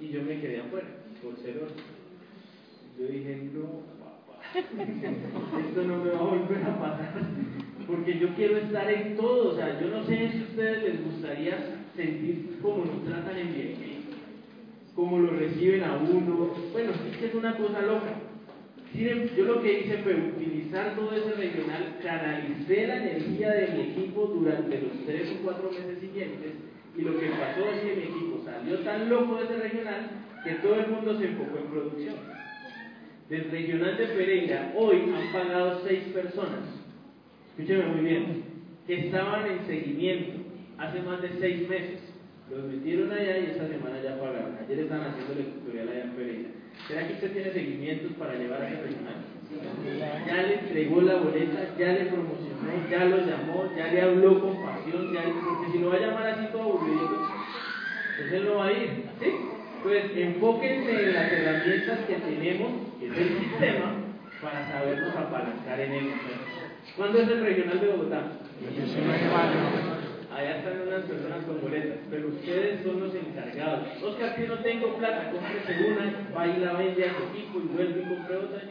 y 0.00 0.08
yo 0.08 0.22
me 0.22 0.40
quedé 0.40 0.60
afuera 0.60 0.88
por 1.22 1.36
ser 1.36 1.58
oro. 1.58 1.72
Yo 2.98 3.06
dije, 3.06 3.50
no, 3.52 3.82
papá, 3.98 4.42
esto 4.58 5.82
no 5.82 6.04
me 6.04 6.10
va 6.10 6.18
a 6.18 6.22
volver 6.22 6.62
a 6.62 6.78
pasar, 6.78 7.14
porque 7.86 8.18
yo 8.18 8.28
quiero 8.34 8.56
estar 8.58 8.90
en 8.90 9.16
todo, 9.16 9.52
o 9.52 9.56
sea, 9.56 9.80
yo 9.80 9.88
no 9.88 10.04
sé 10.04 10.30
si 10.30 10.38
a 10.38 10.42
ustedes 10.42 10.82
les 10.82 11.04
gustaría 11.04 11.58
sentir 11.96 12.58
cómo 12.62 12.84
nos 12.84 13.04
tratan 13.04 13.36
en 13.38 13.52
VIP, 13.54 13.78
cómo 14.94 15.18
lo 15.18 15.30
reciben 15.32 15.84
a 15.84 15.96
uno, 15.96 16.50
bueno, 16.72 16.92
es 17.10 17.16
que 17.16 17.26
es 17.26 17.34
una 17.34 17.56
cosa 17.56 17.82
loca. 17.82 18.14
Em- 18.94 19.28
Yo 19.36 19.44
lo 19.44 19.62
que 19.62 19.80
hice 19.80 19.98
fue 19.98 20.14
utilizar 20.14 20.94
todo 20.94 21.12
ese 21.12 21.32
regional, 21.32 21.96
canalicé 22.02 22.86
la 22.86 22.96
energía 22.96 23.50
de 23.50 23.68
mi 23.68 23.80
equipo 23.92 24.26
durante 24.26 24.80
los 24.82 25.06
tres 25.06 25.30
o 25.32 25.42
cuatro 25.44 25.70
meses 25.70 25.98
siguientes 25.98 26.52
y 26.96 27.00
lo 27.00 27.18
que 27.18 27.26
pasó 27.28 27.70
es 27.72 27.80
que 27.80 27.96
mi 27.96 28.02
equipo 28.02 28.42
salió 28.44 28.78
tan 28.80 29.08
loco 29.08 29.36
de 29.36 29.44
ese 29.44 29.56
regional 29.56 30.10
que 30.44 30.50
todo 30.56 30.74
el 30.78 30.88
mundo 30.88 31.18
se 31.18 31.26
enfocó 31.26 31.58
en 31.58 31.70
producción. 31.70 32.14
Del 33.30 33.50
regional 33.50 33.96
de 33.96 34.06
Pereira, 34.08 34.72
hoy 34.76 34.96
han 35.14 35.32
pagado 35.32 35.80
seis 35.86 36.02
personas, 36.12 36.60
escúcheme 37.58 37.86
muy 37.94 38.00
bien, 38.04 38.42
que 38.86 38.94
estaban 39.06 39.46
en 39.46 39.66
seguimiento 39.66 40.32
hace 40.78 41.00
más 41.02 41.22
de 41.22 41.28
seis 41.40 41.68
meses. 41.68 42.00
Los 42.50 42.64
metieron 42.64 43.12
allá 43.12 43.38
y 43.38 43.44
esta 43.52 43.68
semana 43.68 43.96
ya 44.02 44.18
pagaron. 44.20 44.56
Ayer 44.64 44.80
estaban 44.80 45.06
haciendo 45.08 45.32
el 45.34 45.46
tutorial 45.54 45.88
allá 45.88 46.02
en 46.04 46.10
Pereira. 46.10 46.48
¿Será 46.88 47.06
que 47.06 47.14
usted 47.14 47.32
tiene 47.32 47.52
seguimientos 47.52 48.12
para 48.18 48.34
llevar 48.34 48.62
a 48.62 48.68
ese 48.68 48.82
regional? 48.82 49.14
Ya 50.26 50.42
le 50.42 50.54
entregó 50.60 51.00
la 51.02 51.16
boleta, 51.16 51.74
ya 51.78 51.92
le 51.92 52.04
promocionó, 52.06 52.72
ya 52.90 53.04
lo 53.04 53.16
llamó, 53.18 53.70
ya 53.76 53.86
le 53.92 54.00
habló 54.00 54.40
con 54.40 54.62
pasión, 54.62 55.12
ya 55.12 55.24
le- 55.24 55.32
porque 55.32 55.72
si 55.72 55.78
lo 55.78 55.88
va 55.90 55.94
a 55.96 56.00
llamar 56.00 56.26
así 56.28 56.46
todo 56.52 56.62
aburrido, 56.62 57.08
pues 58.18 58.32
él 58.32 58.44
no 58.46 58.54
va 58.56 58.66
a 58.66 58.72
ir, 58.72 58.88
¿sí? 59.20 59.30
Pues 59.82 60.04
enfóquense 60.16 60.90
en 61.04 61.14
las 61.14 61.32
herramientas 61.32 61.98
que 62.06 62.14
tenemos, 62.14 62.72
que 62.98 63.06
es 63.08 63.16
el 63.16 63.38
sistema, 63.38 63.92
para 64.40 64.68
sabernos 64.68 65.16
apalancar 65.16 65.80
en 65.80 65.92
él. 65.92 66.10
¿Cuándo 66.96 67.18
es 67.20 67.28
el 67.28 67.44
regional 67.44 67.80
de 67.80 67.88
Bogotá? 67.88 68.22
Allá 70.34 70.56
están 70.56 70.80
unas 70.88 71.02
personas 71.04 71.44
con 71.44 71.60
boletas, 71.60 71.98
pero 72.10 72.28
ustedes 72.28 72.82
son 72.82 73.00
los 73.00 73.14
encargados. 73.14 74.02
Oscar, 74.02 74.34
que 74.36 74.48
no 74.48 74.58
tengo 74.58 74.96
plata, 74.96 75.30
cómprese 75.30 75.92
una, 75.92 76.28
va 76.36 76.46
y 76.46 76.60
la 76.60 76.72
vende 76.74 77.04
a 77.04 77.16
su 77.16 77.22
equipo 77.24 77.60
y 77.60 77.76
vuelve 77.76 78.00
y 78.00 78.08
compre 78.08 78.36
otra. 78.36 78.62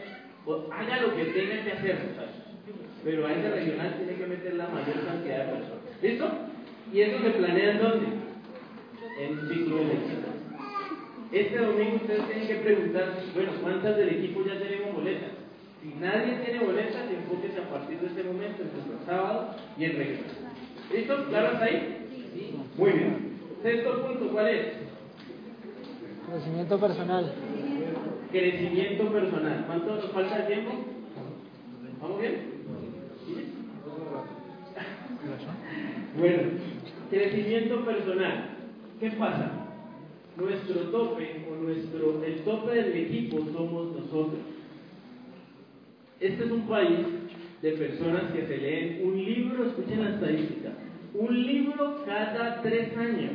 O 0.44 0.68
haga 0.72 1.02
lo 1.02 1.16
que 1.16 1.24
tenga 1.26 1.62
que 1.62 1.72
hacer, 1.72 1.98
muchachos. 2.08 2.42
Pero 3.04 3.26
a 3.26 3.32
ese 3.32 3.50
regional 3.50 3.94
tiene 3.96 4.14
que 4.14 4.26
meter 4.26 4.54
la 4.54 4.68
mayor 4.68 5.04
cantidad 5.06 5.46
de 5.46 5.52
personas. 5.52 6.02
¿Listo? 6.02 6.30
¿Y 6.92 7.00
eso 7.00 7.22
se 7.22 7.30
planea 7.30 7.70
en 7.72 7.78
dónde? 7.78 8.06
En 9.18 9.38
un 9.38 9.48
ciclo 9.48 9.76
de. 9.78 10.22
Este 11.32 11.58
domingo 11.58 11.96
ustedes 11.96 12.26
tienen 12.26 12.46
que 12.48 12.54
preguntar, 12.56 13.14
bueno, 13.34 13.52
¿cuántas 13.62 13.96
del 13.96 14.08
equipo 14.10 14.44
ya 14.44 14.58
tenemos 14.58 14.94
boletas? 14.94 15.41
Si 15.82 15.88
nadie 16.00 16.36
tiene 16.44 16.64
boletas, 16.64 17.10
enfóquese 17.10 17.58
a 17.58 17.68
partir 17.68 17.98
de 17.98 18.06
este 18.06 18.22
momento 18.22 18.62
en 18.62 18.72
nuestro 18.72 19.04
sábado 19.04 19.56
y 19.76 19.84
en 19.84 19.96
regional. 19.96 20.52
¿Listo? 20.94 21.26
¿Claro 21.28 21.48
hasta 21.48 21.64
ahí? 21.64 22.06
Muy 22.78 22.90
bien. 22.92 23.32
Sexto 23.64 24.06
punto, 24.06 24.28
¿cuál 24.32 24.48
es? 24.48 24.66
Crecimiento 26.30 26.78
personal. 26.78 27.32
Crecimiento 28.30 29.12
personal. 29.12 29.64
¿Cuánto 29.66 29.96
nos 29.96 30.12
falta 30.12 30.38
de 30.38 30.54
tiempo? 30.54 30.70
¿Vamos 32.00 32.20
bien? 32.20 32.36
¿Sí? 33.26 33.34
Bueno, 36.18 36.42
crecimiento 37.10 37.84
personal. 37.86 38.50
¿Qué 39.00 39.10
pasa? 39.12 39.50
Nuestro 40.36 40.80
tope 40.90 41.46
o 41.50 41.54
nuestro 41.56 42.22
el 42.24 42.40
tope 42.44 42.74
del 42.74 42.96
equipo 42.96 43.38
somos 43.52 43.96
nosotros. 43.96 44.40
Este 46.22 46.44
es 46.44 46.50
un 46.52 46.68
país 46.68 46.98
de 47.62 47.72
personas 47.72 48.30
que 48.32 48.46
se 48.46 48.56
leen 48.56 49.00
un 49.02 49.24
libro, 49.24 49.66
escuchen 49.66 50.04
la 50.04 50.10
estadística, 50.10 50.70
un 51.14 51.46
libro 51.46 52.04
cada 52.06 52.62
tres 52.62 52.96
años. 52.96 53.32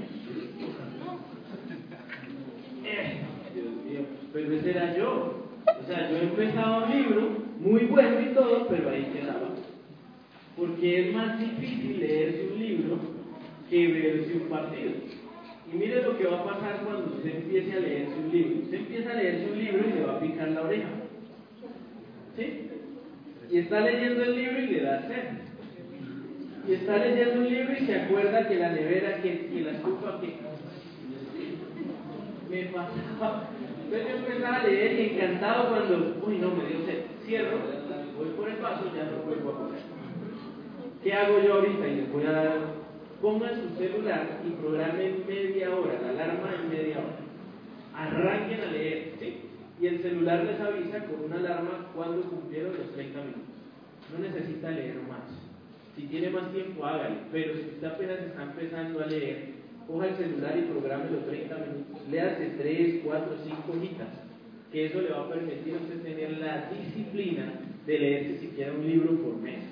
Eh, 2.86 3.18
Dios 3.54 3.68
mío, 3.86 4.06
pero 4.32 4.54
ese 4.54 4.70
era 4.70 4.98
yo. 4.98 5.50
O 5.66 5.86
sea, 5.86 6.10
yo 6.10 6.18
empezaba 6.18 6.86
un 6.86 6.98
libro 6.98 7.30
muy 7.60 7.82
bueno 7.88 8.22
y 8.22 8.34
todo, 8.34 8.70
pero 8.70 8.90
ahí 8.90 9.12
quedaba. 9.14 9.50
Porque 10.56 11.10
es 11.10 11.14
más 11.14 11.38
difícil 11.42 12.00
leerse 12.00 12.48
un 12.54 12.60
libro 12.60 13.00
que 13.70 13.88
verse 13.88 14.34
un 14.34 14.48
partido. 14.48 14.92
Y 15.74 15.76
mire 15.76 16.04
lo 16.04 16.18
que 16.18 16.26
va 16.26 16.40
a 16.40 16.46
pasar 16.46 16.84
cuando 16.86 17.18
usted 17.18 17.36
empiece 17.36 17.74
a 17.74 17.82
leerse 17.82 18.14
un 18.16 18.32
libro. 18.32 18.60
Usted 18.64 18.78
empieza 18.78 19.12
a 19.12 19.16
leerse 19.16 19.52
un 19.52 19.58
libro 19.58 19.90
y 19.90 19.94
le 19.94 20.06
va 20.06 20.14
a 20.14 20.20
picar 20.22 20.48
la 20.52 20.62
oreja. 20.62 20.90
¿Sí? 22.38 22.67
Y 23.50 23.60
está 23.60 23.80
leyendo 23.82 24.24
el 24.24 24.36
libro 24.36 24.60
y 24.60 24.68
le 24.68 24.82
da 24.82 25.02
sed. 25.08 25.24
Y 26.68 26.74
está 26.74 26.98
leyendo 26.98 27.40
un 27.40 27.48
libro 27.48 27.74
y 27.74 27.86
se 27.86 27.96
acuerda 27.96 28.48
que 28.48 28.56
la 28.56 28.72
nevera, 28.72 29.22
que, 29.22 29.48
que 29.48 29.62
la 29.62 29.72
estufa, 29.72 30.20
que... 30.20 30.36
Me 32.50 32.64
pasaba. 32.66 33.50
Entonces 33.86 34.08
yo 34.10 34.16
empezaba 34.18 34.56
a 34.58 34.68
leer 34.68 35.00
y 35.00 35.14
encantado 35.14 35.70
cuando, 35.70 36.18
uy, 36.26 36.38
no, 36.40 36.52
me 36.52 36.66
dio 36.66 36.86
sed. 36.86 37.04
Cierro, 37.26 37.58
voy 38.18 38.30
por 38.36 38.50
el 38.50 38.56
paso, 38.56 38.92
ya 38.96 39.06
no 39.06 39.24
vuelvo 39.26 39.52
a 39.52 39.58
comer. 39.58 39.80
¿Qué 41.04 41.14
hago 41.14 41.42
yo 41.42 41.54
ahorita? 41.54 41.88
Y 41.88 41.96
les 41.96 42.12
voy 42.12 42.26
a 42.26 42.32
dar, 42.32 42.60
pongan 43.22 43.52
su 43.56 43.78
celular 43.78 44.42
y 44.46 44.50
programen 44.52 45.24
media 45.28 45.74
hora, 45.74 46.02
la 46.02 46.10
alarma 46.10 46.50
en 46.56 46.70
media 46.70 46.98
hora. 46.98 47.18
Arranquen 47.96 48.62
a 48.62 48.72
leer, 48.72 49.14
¿sí? 49.20 49.47
El 49.88 50.02
celular 50.02 50.44
les 50.44 50.60
avisa 50.60 51.06
con 51.06 51.24
una 51.24 51.38
alarma 51.38 51.92
cuando 51.96 52.22
cumplieron 52.24 52.76
los 52.78 52.92
30 52.92 53.20
minutos. 53.22 53.56
No 54.12 54.20
necesita 54.20 54.70
leer 54.72 54.98
más. 55.08 55.24
Si 55.96 56.02
tiene 56.08 56.30
más 56.30 56.52
tiempo, 56.52 56.86
hágale. 56.86 57.16
Pero 57.32 57.54
si 57.54 57.62
usted 57.62 57.88
apenas 57.88 58.20
está 58.20 58.44
empezando 58.44 59.02
a 59.02 59.06
leer, 59.06 59.46
coja 59.88 60.08
el 60.08 60.16
celular 60.16 60.58
y 60.58 60.64
programe 60.64 61.12
los 61.12 61.26
30 61.26 61.56
minutos. 61.56 62.08
Léase 62.12 62.56
3, 62.58 63.02
4, 63.06 63.38
5 63.46 63.72
hojitas. 63.72 64.08
Que 64.74 64.88
eso 64.88 65.02
le 65.02 65.12
va 65.12 65.22
a 65.22 65.30
permitir 65.30 65.76
a 65.76 65.78
usted 65.78 66.02
tener 66.02 66.38
la 66.38 66.70
disciplina 66.70 67.54
de 67.86 68.00
leerse 68.00 68.40
siquiera 68.40 68.74
un 68.74 68.86
libro 68.86 69.16
por 69.24 69.38
mes. 69.38 69.64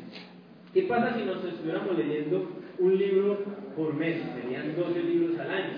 ¿Qué 0.74 0.84
pasa 0.84 1.14
si 1.14 1.26
nos 1.26 1.44
estuviéramos 1.44 1.98
leyendo 1.98 2.52
un 2.80 2.98
libro 2.98 3.40
por 3.76 3.94
mes? 3.94 4.22
Serían 4.42 4.78
12 4.78 5.04
libros 5.04 5.38
al 5.40 5.52
año. 5.52 5.74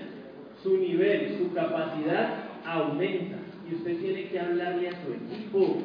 Su 0.62 0.78
nivel, 0.78 1.38
su 1.38 1.52
capacidad 1.52 2.44
aumenta 2.64 3.37
y 3.70 3.74
usted 3.74 3.98
tiene 3.98 4.28
que 4.28 4.40
hablarle 4.40 4.88
a 4.88 4.92
su 4.92 5.12
equipo. 5.12 5.82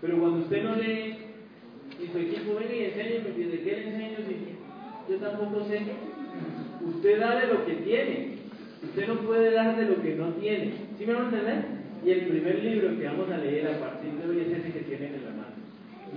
Pero 0.00 0.18
cuando 0.18 0.38
usted 0.40 0.64
no 0.64 0.76
lee 0.76 1.16
y 2.02 2.06
su 2.06 2.18
equipo 2.18 2.56
viene 2.58 2.76
y 2.76 2.84
enseña, 2.84 3.24
me 3.24 3.44
dice, 3.44 3.60
¿qué 3.62 3.70
le 3.70 3.88
enseño? 3.88 4.16
Si 4.26 5.12
yo 5.12 5.18
tampoco 5.18 5.64
sé. 5.64 5.80
Usted 6.84 7.20
da 7.20 7.40
de 7.40 7.46
lo 7.48 7.66
que 7.66 7.74
tiene. 7.74 8.34
Usted 8.82 9.08
no 9.08 9.14
puede 9.20 9.52
dar 9.52 9.76
de 9.76 9.86
lo 9.86 10.02
que 10.02 10.14
no 10.14 10.28
tiene. 10.34 10.72
¿Sí 10.98 11.04
me 11.04 11.14
van 11.14 11.24
a 11.24 11.28
entender? 11.28 11.64
Y 12.04 12.10
el 12.10 12.26
primer 12.26 12.64
libro 12.64 12.98
que 12.98 13.06
vamos 13.06 13.30
a 13.30 13.36
leer 13.36 13.68
a 13.68 13.80
partir 13.80 14.12
de 14.12 14.28
hoy 14.28 14.40
es 14.40 14.58
ese 14.58 14.72
que 14.72 14.80
tienen 14.80 15.14
en 15.14 15.24
la 15.24 15.30
mano. 15.30 15.54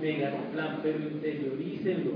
Mega 0.00 0.32
plan, 0.52 0.80
pero 0.82 0.98
interiorícenlo. 0.98 2.12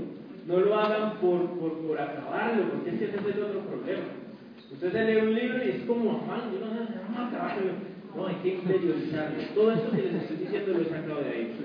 No 0.47 0.59
lo 0.59 0.75
hagan 0.75 1.17
por, 1.19 1.59
por, 1.59 1.77
por 1.85 2.01
acabarlo, 2.01 2.69
porque 2.71 2.89
es 2.89 2.95
ese 2.95 3.17
es 3.17 3.37
otro 3.37 3.59
problema. 3.61 4.03
Usted 4.71 4.91
se 4.91 5.05
lee 5.05 5.21
un 5.21 5.35
libro 5.35 5.63
y 5.63 5.69
es 5.69 5.83
como 5.85 6.17
afán, 6.17 6.51
yo 6.51 6.65
no 6.65 6.73
sé, 6.73 6.93
vamos 7.03 7.19
a 7.19 7.27
acabarlo. 7.27 7.88
No, 8.15 8.27
hay 8.27 8.35
que 8.35 8.49
interiorizarlo. 8.55 9.43
Todo 9.53 9.71
esto 9.71 9.91
que 9.91 10.01
les 10.01 10.15
estoy 10.15 10.37
diciendo 10.37 10.73
lo 10.73 10.81
he 10.81 10.85
sacado 10.85 11.21
de 11.21 11.29
ahí. 11.29 11.55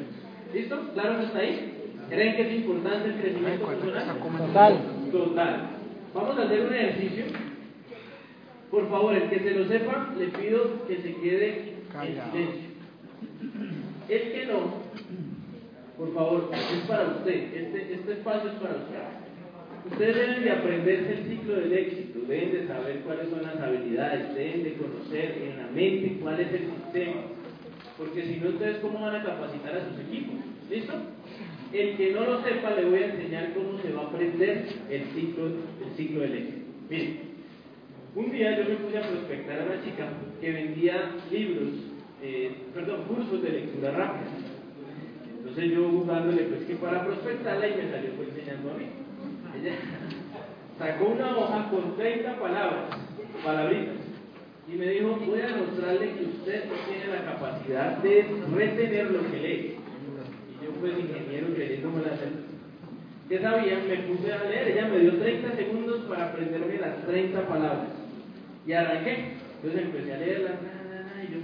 ¿Listo? 0.53 0.91
¿Claro 0.95 1.19
que 1.19 1.25
está 1.25 1.39
ahí? 1.39 1.73
¿Creen 2.09 2.37
que 2.37 2.43
es 2.43 2.53
importante 2.61 3.09
el 3.09 3.15
crecimiento 3.15 3.67
personal? 3.67 4.19
Total. 4.47 4.79
Total. 5.11 5.71
Vamos 6.15 6.39
a 6.39 6.43
hacer 6.43 6.61
un 6.61 6.75
ejercicio. 6.75 7.25
Por 8.71 8.91
favor, 8.91 9.15
el 9.15 9.31
que 9.31 9.39
se 9.41 9.51
lo 9.53 9.67
sepa, 9.69 10.15
le 10.19 10.27
pido 10.29 10.87
que 10.87 10.97
se 10.97 11.15
quede 11.17 11.75
en 12.03 12.15
silencio. 12.33 12.71
El 14.09 14.33
que 14.33 14.47
no, 14.47 14.75
por 15.97 16.13
favor, 16.13 16.51
es 16.53 16.89
para 16.89 17.05
usted. 17.05 17.55
Este, 17.55 17.95
este 17.95 18.13
espacio 18.13 18.51
es 18.51 18.57
para 18.57 18.75
usted. 18.75 18.99
Ustedes 19.85 20.17
deben 20.17 20.45
de 20.45 20.51
aprenderse 20.51 21.13
el 21.13 21.25
ciclo 21.29 21.57
del 21.57 21.73
éxito, 21.73 22.21
deben 22.27 22.53
de 22.53 22.67
saber 22.67 23.01
cuáles 23.01 23.29
son 23.29 23.43
las 23.43 23.61
habilidades, 23.61 24.35
deben 24.35 24.65
de 24.65 24.75
conocer 24.75 25.43
en 25.43 25.59
la 25.59 25.67
mente 25.69 26.19
cuál 26.23 26.41
es 26.41 26.53
el 26.53 26.71
sistema. 26.71 27.21
Porque 27.99 28.23
si 28.25 28.37
no, 28.37 28.49
ustedes 28.49 28.79
cómo 28.79 29.03
van 29.03 29.17
a 29.17 29.25
capacitar 29.25 29.77
a 29.77 29.89
sus 29.89 30.01
equipos. 30.01 30.37
¿Listo? 30.71 30.95
El 31.73 31.97
que 31.99 32.13
no 32.13 32.25
lo 32.25 32.43
sepa, 32.43 32.71
le 32.71 32.87
voy 32.87 33.03
a 33.03 33.13
enseñar 33.13 33.53
cómo 33.53 33.79
se 33.79 33.93
va 33.93 34.03
a 34.03 34.07
aprender 34.07 34.65
el 34.89 35.03
ciclo, 35.15 35.47
el 35.49 35.97
ciclo 35.97 36.21
del 36.21 36.33
éxito. 36.33 36.67
Miren, 36.89 37.19
un 38.15 38.33
día 38.33 38.57
yo 38.57 38.65
me 38.69 38.77
puse 38.77 38.99
a 38.99 39.03
prospectar 39.03 39.61
a 39.61 39.65
una 39.65 39.85
chica 39.85 40.09
que 40.41 40.53
vendía 40.53 41.11
libros, 41.31 41.69
eh, 42.23 42.53
perdón, 42.73 43.03
cursos 43.05 43.43
de 43.43 43.51
lectura 43.51 43.91
rápida. 43.91 44.31
Entonces 45.39 45.73
yo 45.73 45.91
jugándole 45.91 46.45
pues 46.45 46.63
que 46.63 46.77
para 46.77 47.05
prospectarla 47.05 47.69
y 47.69 47.77
me 47.77 47.91
salió 47.91 48.11
pues 48.13 48.31
enseñando 48.31 48.71
a 48.71 48.79
mí. 48.79 49.04
Ella 49.61 49.75
sacó 50.79 51.05
una 51.07 51.37
hoja 51.37 51.71
con 51.71 51.97
30 51.97 52.39
palabras, 52.39 52.99
palabritas, 53.45 53.95
y 54.67 54.73
me 54.77 54.89
dijo, 54.89 55.19
voy 55.27 55.41
a 55.41 55.57
mostrarle 55.57 56.15
que 56.15 56.25
usted 56.25 56.65
no 56.67 56.75
tiene 56.89 57.15
la 57.15 57.25
capacidad 57.33 57.99
de 57.99 58.27
retener 58.55 59.11
lo 59.11 59.31
que 59.31 59.37
lee. 59.37 59.77
Y 60.49 60.65
yo 60.65 60.71
pues 60.81 60.99
ingeniero 60.99 61.55
queriéndome 61.55 62.01
la. 62.01 62.13
¿Qué 63.29 63.41
sabía? 63.41 63.79
Me 63.87 63.97
puse 64.09 64.33
a 64.33 64.45
leer, 64.45 64.69
ella 64.69 64.89
me 64.89 64.99
dio 65.01 65.19
30 65.19 65.57
segundos 65.57 66.01
para 66.09 66.29
aprenderme 66.29 66.79
las 66.79 67.07
30 67.07 67.47
palabras. 67.47 67.89
Y 68.67 68.73
arranqué. 68.73 69.35
Entonces 69.57 69.83
empecé 69.83 70.15
a 70.15 70.19
leerlas, 70.19 70.53
y 71.23 71.33
yo 71.33 71.41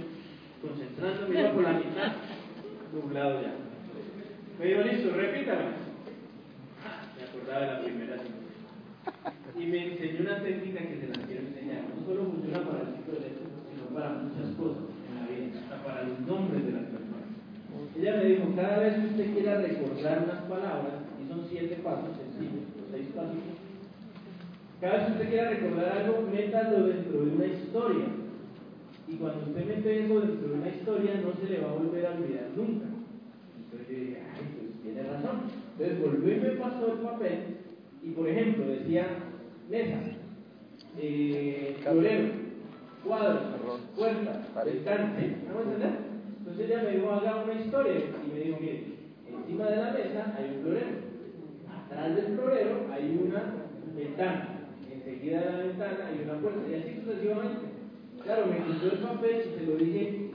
concentrándome, 0.61 1.39
iba 1.39 1.51
por 1.53 1.63
la 1.63 1.73
mitad, 1.73 2.11
nublado 2.93 3.41
ya. 3.41 3.53
Me 4.59 4.65
dijo, 4.65 4.81
listo, 4.81 5.15
repítame. 5.15 5.90
Acordaba 7.31 7.61
de 7.61 7.67
la 7.67 7.81
primera 7.81 8.15
Y 9.55 9.65
me 9.65 9.87
enseñó 9.87 10.19
una 10.19 10.43
técnica 10.43 10.79
que 10.83 10.99
se 10.99 11.07
las 11.07 11.25
quiero 11.25 11.47
enseñar. 11.47 11.87
No 11.87 12.05
solo 12.05 12.27
funciona 12.27 12.59
para 12.67 12.83
el 12.83 12.91
ciclo 12.91 13.15
de 13.23 13.31
sino 13.31 13.87
para 13.95 14.19
muchas 14.19 14.51
cosas 14.59 14.83
en 15.07 15.15
la 15.15 15.23
vida, 15.31 15.63
hasta 15.63 15.79
para 15.79 16.03
los 16.03 16.19
nombres 16.27 16.65
de 16.65 16.71
las 16.75 16.91
personas. 16.91 17.31
Ella 17.95 18.15
me 18.19 18.25
dijo, 18.25 18.55
cada 18.55 18.79
vez 18.79 18.99
que 18.99 19.07
usted 19.07 19.33
quiera 19.33 19.61
recordar 19.61 20.27
unas 20.27 20.43
palabras, 20.43 21.07
y 21.23 21.27
son 21.31 21.47
siete 21.47 21.79
pasos 21.79 22.11
sencillos, 22.19 22.67
seis 22.91 23.07
pasos, 23.15 23.39
cada 24.81 24.97
vez 24.97 25.05
que 25.05 25.11
usted 25.13 25.29
quiera 25.29 25.49
recordar 25.51 25.97
algo, 25.97 26.27
métalo 26.27 26.87
dentro 26.87 27.23
de 27.23 27.31
una 27.31 27.45
historia. 27.45 28.05
Y 29.07 29.15
cuando 29.15 29.45
usted 29.45 29.65
mete 29.65 30.03
eso 30.03 30.19
dentro 30.19 30.47
de 30.49 30.53
una 30.55 30.69
historia, 30.69 31.21
no 31.23 31.31
se 31.39 31.53
le 31.53 31.61
va 31.61 31.69
a 31.69 31.75
volver 31.79 32.05
a 32.05 32.11
olvidar 32.11 32.47
nunca. 32.57 32.87
Entonces 33.55 33.87
yo 33.87 33.95
dije, 33.95 34.17
ay, 34.19 34.41
pues 34.57 34.81
tiene 34.83 35.03
razón. 35.07 35.60
Entonces 35.71 36.01
volvió 36.01 36.35
y 36.35 36.39
me 36.39 36.49
pasó 36.51 36.93
el 36.93 36.99
papel, 36.99 37.39
y 38.03 38.09
por 38.11 38.27
ejemplo, 38.27 38.65
decía 38.65 39.05
mesa, 39.69 39.97
eh, 40.99 41.77
florero, 41.81 42.29
cuadro, 43.05 43.39
puerta, 43.95 44.45
estante. 44.65 45.35
¿Vamos 45.47 45.67
a 45.67 45.73
entender? 45.73 45.91
Entonces 46.39 46.65
ella 46.65 46.83
me 46.83 46.91
dijo, 46.97 47.11
haga 47.11 47.43
una 47.43 47.53
historia. 47.53 47.93
Y 48.25 48.33
me 48.33 48.39
dijo, 48.39 48.57
mire, 48.59 48.83
encima 49.29 49.65
de 49.65 49.75
la 49.77 49.91
mesa 49.91 50.35
hay 50.37 50.55
un 50.55 50.63
florero. 50.63 51.11
Atrás 51.85 52.15
del 52.15 52.25
florero 52.35 52.87
hay 52.91 53.19
una 53.23 53.53
ventana. 53.95 54.47
Enseguida 54.91 55.39
de 55.39 55.51
la 55.51 55.57
ventana 55.57 56.07
hay 56.07 56.23
una 56.23 56.39
puerta. 56.39 56.59
Y 56.69 56.75
así 56.75 57.01
sucesivamente. 57.01 57.65
Claro, 58.23 58.45
me 58.47 58.73
quitó 58.73 58.93
el 58.93 58.99
papel 58.99 59.41
y 59.45 59.59
se 59.59 59.65
lo 59.65 59.75
dije 59.77 60.31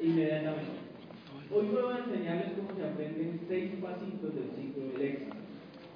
inmediatamente. 0.00 0.81
Hoy 1.54 1.66
voy 1.66 1.92
a 1.92 1.98
enseñarles 1.98 2.52
cómo 2.56 2.72
se 2.74 2.82
aprenden 2.82 3.38
seis 3.46 3.72
pasitos 3.82 4.34
del 4.34 4.48
ciclo 4.56 4.88
del 4.88 5.02
éxito. 5.02 5.36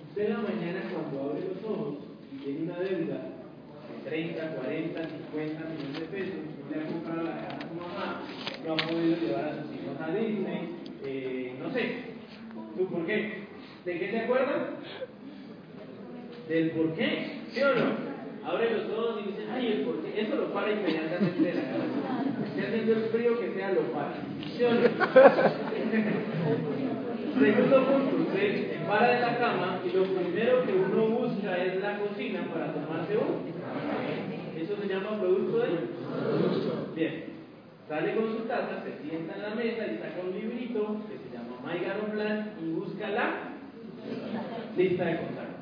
Usted 0.06 0.24
en 0.26 0.32
la 0.34 0.42
mañana 0.44 0.80
cuando 0.92 1.30
abre 1.30 1.48
los 1.48 1.64
ojos 1.64 1.94
y 2.30 2.36
tiene 2.44 2.64
una 2.64 2.78
deuda 2.78 3.16
de 3.24 4.10
30, 4.10 4.54
40, 4.54 5.00
50 5.32 5.64
millones 5.64 6.00
de 6.00 6.06
pesos, 6.12 6.40
no 6.60 6.68
le 6.68 6.76
ha 6.76 6.86
comprado 6.86 7.22
la 7.22 7.36
casa 7.40 7.56
a 7.56 7.68
su 7.68 7.74
mamá, 7.74 8.22
no 8.66 8.72
ha 8.74 8.76
podido 8.76 9.16
llevar 9.16 9.44
a 9.48 9.62
sus 9.62 9.72
hijos 9.72 9.96
a 9.98 10.12
Disney, 10.12 10.60
eh, 11.06 11.54
no 11.58 11.72
sé. 11.72 12.04
¿Tú 12.76 12.86
por 12.88 13.06
qué? 13.06 13.48
¿De 13.86 13.98
qué 13.98 14.08
te 14.08 14.20
acuerdas? 14.20 14.62
Del 16.50 16.70
por 16.72 16.92
qué, 16.92 17.40
¿sí 17.50 17.62
o 17.62 17.74
no? 17.74 17.96
Abre 18.44 18.76
los 18.76 18.90
ojos 18.90 19.22
y 19.24 19.30
dice, 19.30 19.46
ay, 19.50 19.66
el 19.68 19.80
por 19.86 20.02
qué. 20.02 20.20
Eso 20.20 20.36
lo 20.36 20.52
para 20.52 20.70
inmediatamente 20.70 21.42
de 21.42 21.54
la 21.54 21.62
cabeza. 21.62 22.35
Si 22.56 22.62
haciendo 22.62 22.92
el 22.92 23.02
frío 23.12 23.38
que 23.38 23.52
sea, 23.52 23.72
lo 23.72 23.82
para. 23.92 24.14
¿Sí 24.56 24.64
o 24.64 24.72
no? 24.72 24.80
Segundo 27.38 27.84
punto, 27.84 28.16
usted 28.22 28.72
se 28.72 28.78
para 28.88 29.10
de 29.10 29.20
la 29.20 29.36
cama 29.38 29.78
y 29.84 29.90
lo 29.94 30.04
primero 30.04 30.64
que 30.64 30.72
uno 30.72 31.06
busca 31.18 31.54
es 31.58 31.78
la 31.82 31.98
cocina 31.98 32.46
para 32.50 32.72
tomarse 32.72 33.18
uno. 33.18 33.40
Eso 34.56 34.74
se 34.80 34.88
llama 34.88 35.20
producto 35.20 35.58
de 35.58 35.68
Bien. 36.94 37.24
Sale 37.86 38.14
con 38.14 38.38
su 38.38 38.44
taza, 38.44 38.82
se 38.82 38.96
sienta 39.06 39.34
en 39.36 39.42
la 39.42 39.54
mesa 39.54 39.86
y 39.86 39.98
saca 39.98 40.22
un 40.24 40.32
librito 40.32 40.96
que 41.06 41.18
se 41.18 41.28
llama 41.36 41.58
My 41.62 41.78
Garo 41.84 42.06
Plan 42.10 42.52
y 42.58 42.70
busca 42.72 43.06
la 43.10 43.50
lista 44.76 45.04
de 45.04 45.16
contactos. 45.18 45.56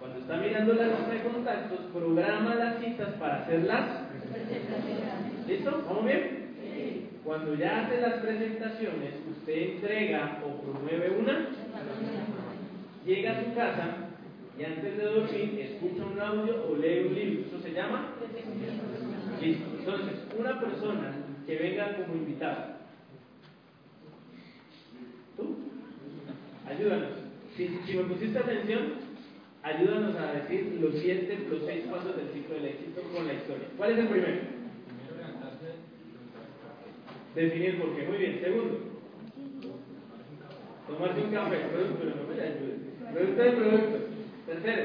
Cuando 0.00 0.18
está 0.18 0.36
mirando 0.36 0.74
la 0.74 0.88
lista 0.88 1.12
de 1.12 1.22
contactos, 1.22 1.78
programa 1.92 2.56
las 2.56 2.80
citas 2.82 3.14
para 3.20 3.42
hacerlas. 3.42 4.08
¿Listo? 5.48 5.82
¿Vamos 5.88 6.04
bien? 6.04 6.48
Cuando 7.24 7.54
ya 7.54 7.86
hace 7.86 8.00
las 8.02 8.20
presentaciones, 8.20 9.14
usted 9.30 9.74
entrega 9.74 10.42
o 10.44 10.60
promueve 10.60 11.10
una, 11.18 11.48
llega 13.06 13.32
a 13.32 13.44
su 13.44 13.54
casa 13.54 13.96
y 14.58 14.64
antes 14.64 14.98
de 14.98 15.04
dormir 15.04 15.58
escucha 15.58 16.04
un 16.04 16.20
audio 16.20 16.66
o 16.68 16.76
lee 16.76 17.06
un 17.06 17.14
libro. 17.14 17.46
¿Eso 17.46 17.62
se 17.62 17.72
llama? 17.72 18.12
Listo. 19.40 19.66
Entonces, 19.78 20.14
una 20.38 20.60
persona 20.60 21.16
que 21.46 21.56
venga 21.56 21.96
como 21.96 22.14
invitado. 22.14 22.76
¿Tú? 25.36 25.56
Ayúdanos. 26.68 27.12
Si 27.56 27.96
me 27.96 28.04
pusiste 28.04 28.38
atención, 28.38 28.94
ayúdanos 29.62 30.14
a 30.16 30.32
decir 30.32 30.78
los 30.80 30.94
siete, 31.00 31.46
los 31.50 31.62
seis 31.64 31.84
pasos 31.90 32.16
del 32.16 32.28
ciclo 32.34 32.56
del 32.56 32.66
éxito 32.66 33.00
con 33.14 33.26
la 33.26 33.32
historia. 33.32 33.68
¿Cuál 33.76 33.92
es 33.92 33.98
el 33.98 34.08
primero? 34.08 34.57
Definir 37.38 37.78
por 37.80 37.94
qué. 37.94 38.02
Muy 38.02 38.16
bien. 38.18 38.40
Segundo. 38.40 38.78
Tomarse 40.88 41.20
un 41.20 41.30
café. 41.30 41.56
Producto, 41.70 42.04
no 42.04 42.34
me 42.34 42.42
ayude. 42.42 42.78
Producto 43.12 43.42
de 43.42 43.52
producto. 43.52 43.98
Tercero. 44.44 44.82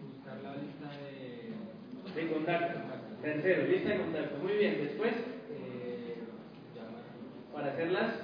buscar 0.00 0.36
la 0.42 0.56
lista 0.56 0.88
de, 2.14 2.32
contacto. 2.32 2.80
Tercero. 3.20 3.66
Lista 3.68 3.88
de 3.90 3.98
contacto. 3.98 4.38
Muy 4.42 4.52
bien. 4.54 4.78
Después, 4.84 5.12
eh, 5.12 6.16
para 7.52 7.72
hacer 7.72 7.90
las 7.90 8.14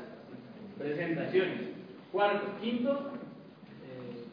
presentaciones. 0.79 1.61
Cuarto. 2.11 2.59
Quinto. 2.59 3.13
eh, 3.85 4.25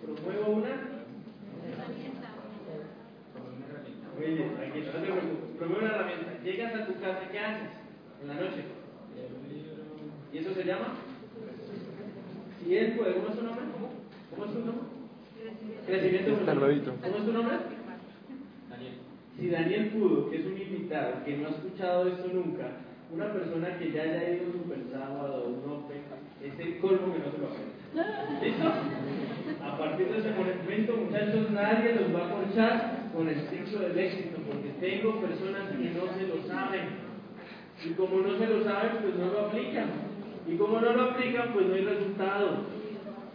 Promuevo 0.00 0.52
una. 0.52 0.70
como 3.34 3.48
una 3.48 3.66
herramienta. 3.66 4.03
Muy 4.16 4.26
bien. 4.34 4.54
Tranquilo. 4.54 4.86
No 4.86 5.00
te 5.00 5.12
preocupes. 5.12 5.56
Promuevo 5.58 5.84
una 5.84 5.94
herramienta. 5.94 6.42
Llegas 6.44 6.74
a 6.74 6.86
tu 6.86 6.94
casa. 7.00 7.28
¿Qué 7.30 7.38
haces? 7.38 7.70
En 8.22 8.28
la 8.28 8.34
noche. 8.34 8.64
¿Y 10.32 10.38
eso 10.38 10.54
se 10.54 10.64
llama? 10.64 10.94
Si 12.58 12.76
él 12.76 12.92
puede, 12.96 13.14
¿cómo 13.14 13.28
es 13.28 13.34
su 13.34 13.42
nombre? 13.44 13.64
¿Cómo 14.30 14.44
es 14.44 14.50
su 14.50 14.58
nombre? 14.58 14.84
Crecimiento. 15.86 16.30
¿Cómo 17.02 17.16
es 17.18 17.24
tu 17.24 17.32
nombre? 17.32 17.56
Daniel. 18.70 18.94
Si 19.38 19.48
Daniel 19.48 19.88
pudo, 19.90 20.30
que 20.30 20.38
es 20.38 20.46
un 20.46 20.58
invitado 20.58 21.24
que 21.24 21.36
no 21.36 21.48
ha 21.48 21.50
escuchado 21.50 22.08
esto 22.08 22.28
nunca, 22.32 22.70
una 23.12 23.32
persona 23.32 23.78
que 23.78 23.92
ya 23.92 24.02
haya 24.02 24.30
ido 24.30 24.52
super 24.52 24.78
sábado 24.90 25.44
o 25.44 25.48
un 25.50 25.72
open, 25.72 26.02
es 26.42 26.58
el 26.58 26.78
colmo 26.78 27.12
que 27.12 27.18
no 27.18 27.30
se 27.30 27.38
lo 27.38 27.46
aprenda. 27.46 28.40
¿Listo? 28.42 28.72
A 29.64 29.78
partir 29.78 30.08
de 30.08 30.18
ese 30.18 30.30
momento, 30.30 30.96
muchachos, 30.96 31.50
nadie 31.50 31.94
los 31.94 32.14
va 32.14 32.26
a 32.26 32.30
corchar 32.30 32.93
con 33.14 33.28
el 33.28 33.40
ciclo 33.48 33.78
del 33.80 33.98
éxito, 33.98 34.38
porque 34.46 34.70
tengo 34.80 35.20
personas 35.20 35.70
que 35.70 35.90
no 35.90 36.12
se 36.12 36.26
lo 36.26 36.48
saben. 36.48 37.04
Y 37.84 37.90
como 37.90 38.20
no 38.20 38.36
se 38.38 38.46
lo 38.46 38.64
saben, 38.64 38.90
pues 39.02 39.14
no 39.16 39.32
lo 39.32 39.46
aplican. 39.46 39.86
Y 40.46 40.56
como 40.56 40.80
no 40.80 40.92
lo 40.92 41.02
aplican, 41.10 41.52
pues 41.52 41.66
no 41.66 41.74
hay 41.74 41.84
resultado. 41.84 42.64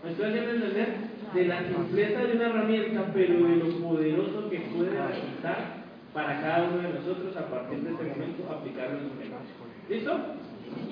¿Me 0.03 0.11
estoy 0.11 0.25
haciendo 0.27 0.51
entender? 0.51 1.09
De 1.33 1.45
la 1.45 1.63
simpleza 1.63 2.19
de 2.23 2.33
una 2.33 2.47
herramienta, 2.47 3.11
pero 3.13 3.33
de 3.33 3.55
lo 3.55 3.69
poderoso 3.79 4.49
que 4.49 4.59
puede 4.59 4.91
resultar 4.91 5.79
para 6.13 6.41
cada 6.41 6.69
uno 6.69 6.77
de 6.77 6.93
nosotros 6.93 7.37
a 7.37 7.45
partir 7.49 7.79
de 7.79 7.93
ese 7.93 8.03
momento 8.03 8.51
aplicarlo 8.51 8.97
en 8.97 9.09
su 9.09 9.15
negocio. 9.15 9.55
¿Listo? 9.89 10.19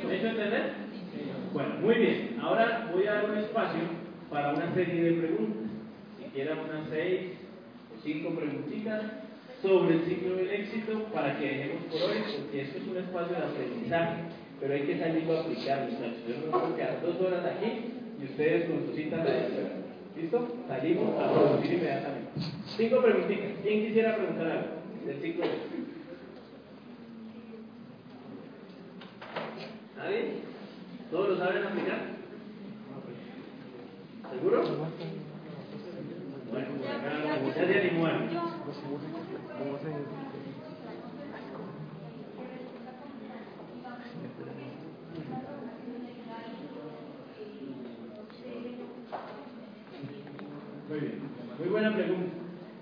¿Me 0.05 0.13
he 0.13 0.17
hecho 0.17 0.27
entender? 0.27 0.73
Bueno, 1.53 1.75
muy 1.81 1.95
bien. 1.95 2.37
Ahora 2.39 2.89
voy 2.93 3.07
a 3.07 3.13
dar 3.13 3.31
un 3.31 3.37
espacio 3.37 3.81
para 4.29 4.53
una 4.53 4.73
serie 4.73 5.01
de 5.01 5.21
preguntas. 5.21 5.71
Siquiera 6.21 6.53
unas 6.53 6.87
seis 6.89 7.36
cinco 8.07 8.29
preguntitas 8.29 9.03
sobre 9.61 9.95
el 9.95 10.05
ciclo 10.05 10.35
del 10.37 10.49
éxito 10.49 11.03
para 11.13 11.37
que 11.37 11.45
dejemos 11.45 11.83
por 11.91 12.01
hoy, 12.03 12.23
porque 12.37 12.61
esto 12.61 12.77
es 12.77 12.87
un 12.87 12.97
espacio 12.97 13.35
de 13.35 13.43
aprendizaje, 13.43 14.21
pero 14.61 14.73
hay 14.73 14.83
que 14.83 14.97
salirlo 14.97 15.37
a 15.37 15.41
aplicar, 15.41 15.89
muchachos. 15.91 16.23
Yo 16.25 16.45
no 16.45 16.51
puedo 16.51 16.75
quedar 16.77 17.01
dos 17.01 17.19
horas 17.19 17.43
aquí 17.45 17.91
y 18.21 18.23
ustedes 18.23 18.69
con 18.69 18.85
sus 18.85 18.95
citas 18.95 19.25
de 19.25 19.39
espera. 19.39 19.69
¿Listo? 20.15 20.47
Salimos 20.69 21.21
a 21.21 21.33
producir 21.33 21.73
inmediatamente. 21.73 22.31
Cinco 22.77 23.01
preguntitas. 23.01 23.51
¿Quién 23.61 23.85
quisiera 23.85 24.15
preguntar 24.15 24.47
algo 24.47 24.67
del 25.05 25.21
ciclo 25.21 25.41
del 25.43 25.51
éxito? 25.51 25.75
¿Nadie? 29.97 30.23
¿Todos 31.11 31.29
lo 31.29 31.37
saben 31.37 31.63
aplicar? 31.63 31.99
¿Seguro? 34.31 34.63
Bueno, 34.63 34.83
acá 34.85 34.95
ya 35.75 35.83
se 35.83 35.99
animó 35.99 36.07
alguien. 36.07 36.46
¿Cómo 36.46 36.46
se 36.46 36.46
Muy 50.89 50.99
bien, 50.99 51.19
muy 51.59 51.67
buena 51.69 51.93
pregunta. 51.93 52.31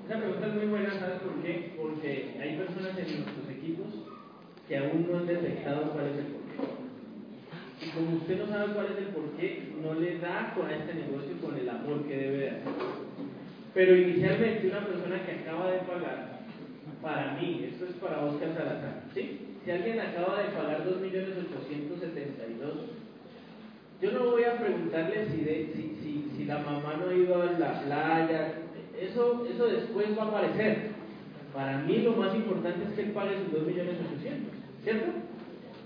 Esa 0.06 0.20
pregunta 0.20 0.48
es 0.48 0.54
muy 0.54 0.66
buena, 0.68 1.00
¿sabes 1.00 1.20
por 1.22 1.42
qué? 1.42 1.74
Porque 1.76 2.38
hay 2.40 2.58
personas 2.58 2.98
en 2.98 3.24
nuestros 3.24 3.50
equipos 3.50 3.88
que 4.68 4.78
aún 4.78 5.08
no 5.10 5.18
han 5.18 5.28
detectado 5.28 5.92
cuál 5.92 6.06
es 6.08 6.18
el 6.20 6.26
porqué. 6.26 6.56
Y 7.82 7.90
como 7.90 8.18
usted 8.18 8.38
no 8.38 8.48
sabe 8.48 8.74
cuál 8.74 8.86
es 8.86 8.98
el 9.00 9.08
porqué, 9.08 9.74
no 9.82 9.94
le 9.96 10.20
da 10.20 10.54
con 10.56 10.72
este 10.72 10.94
negocio 10.94 11.42
con 11.42 11.58
el 11.58 11.70
amor 11.70 12.04
que 12.08 12.16
debe 12.16 12.38
de 12.38 12.50
hacer. 12.52 13.05
Pero 13.76 13.96
inicialmente 13.96 14.68
una 14.70 14.88
persona 14.88 15.24
que 15.26 15.32
acaba 15.34 15.70
de 15.70 15.80
pagar, 15.80 16.40
para 17.02 17.34
mí, 17.34 17.66
esto 17.70 17.86
es 17.86 17.92
para 18.02 18.26
Oscar 18.26 18.54
Salazar, 18.56 19.04
¿sí? 19.14 19.40
Si 19.66 19.72
alguien 19.72 20.00
acaba 20.00 20.42
de 20.42 20.50
pagar 20.50 20.86
2.872.000 20.88 22.96
yo 24.02 24.12
no 24.12 24.32
voy 24.32 24.44
a 24.44 24.58
preguntarle 24.60 25.26
si, 25.26 25.42
de- 25.42 25.70
si, 25.74 25.96
si, 26.02 26.30
si 26.36 26.46
la 26.46 26.60
mamá 26.60 26.96
no 27.00 27.10
ha 27.10 27.14
ido 27.14 27.42
a 27.42 27.46
la 27.58 27.82
playa, 27.82 28.54
eso, 29.00 29.46
eso 29.50 29.68
después 29.68 30.18
va 30.18 30.24
a 30.24 30.28
aparecer. 30.28 30.90
Para 31.54 31.78
mí 31.80 32.00
lo 32.00 32.12
más 32.14 32.36
importante 32.36 32.84
es 32.86 32.92
que 32.92 33.02
él 33.04 33.12
pague 33.12 33.38
sus 33.44 33.54
2 33.54 33.68
millones 33.68 33.96
800, 34.16 34.54
¿cierto? 34.84 35.12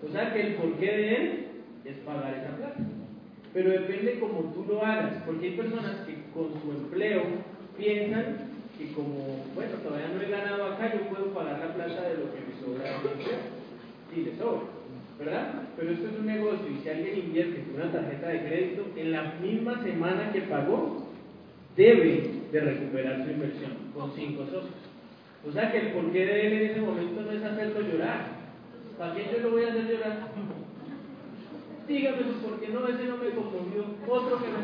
O 0.08 0.12
sea 0.12 0.34
que 0.34 0.42
el 0.42 0.54
porqué 0.56 0.86
de 0.86 1.16
él 1.16 1.46
es 1.86 1.98
pagar 1.98 2.34
esa 2.34 2.58
plata. 2.58 2.84
Pero 3.54 3.70
depende 3.72 4.20
como 4.20 4.52
tú 4.54 4.66
lo 4.68 4.84
hagas, 4.84 5.22
porque 5.26 5.48
hay 5.48 5.54
personas 5.56 5.98
que 6.08 6.24
con 6.34 6.50
su 6.62 6.72
empleo 6.72 7.22
piensan 7.80 8.50
que 8.78 8.94
como, 8.94 9.44
bueno, 9.56 9.72
todavía 9.84 10.10
no 10.14 10.22
he 10.22 10.30
ganado 10.30 10.66
acá, 10.66 10.94
yo 10.94 11.10
puedo 11.10 11.34
pagar 11.34 11.60
la 11.60 11.74
plata 11.74 12.10
de 12.10 12.18
lo 12.18 12.32
que 12.32 12.44
me 12.46 12.54
sobra. 12.60 13.02
Y 14.16 14.22
le 14.22 14.38
sobra, 14.38 14.68
¿verdad? 15.18 15.64
Pero 15.76 15.92
esto 15.92 16.08
es 16.08 16.20
un 16.20 16.26
negocio 16.26 16.68
y 16.70 16.82
si 16.84 16.90
alguien 16.90 17.20
invierte 17.20 17.64
con 17.64 17.82
una 17.82 17.92
tarjeta 17.92 18.28
de 18.28 18.46
crédito, 18.46 18.86
en 18.96 19.12
la 19.12 19.34
misma 19.42 19.84
semana 19.84 20.32
que 20.32 20.42
pagó, 20.42 21.08
debe 21.76 22.32
de 22.52 22.60
recuperar 22.60 23.24
su 23.24 23.32
inversión 23.32 23.72
con 23.94 24.12
cinco 24.14 24.46
socios. 24.46 24.90
O 25.48 25.52
sea 25.52 25.72
que 25.72 25.80
el 25.80 25.92
porqué 25.94 26.26
de 26.26 26.48
él 26.48 26.54
en 26.54 26.72
ese 26.72 26.82
momento 26.82 27.22
no 27.22 27.32
es 27.32 27.44
hacerlo 27.44 27.82
llorar. 27.82 28.40
¿Para 28.98 29.16
qué 29.16 29.30
yo 29.32 29.40
lo 29.40 29.52
voy 29.52 29.64
a 29.64 29.70
hacer 29.70 29.86
llorar? 29.88 30.28
Dígame 31.90 32.22
por 32.46 32.60
qué 32.60 32.68
no, 32.70 32.88
ese 32.88 33.06
no 33.06 33.18
me 33.18 33.32
conmovió, 33.32 33.84
otro 34.08 34.38
que 34.38 34.46
me... 34.54 34.60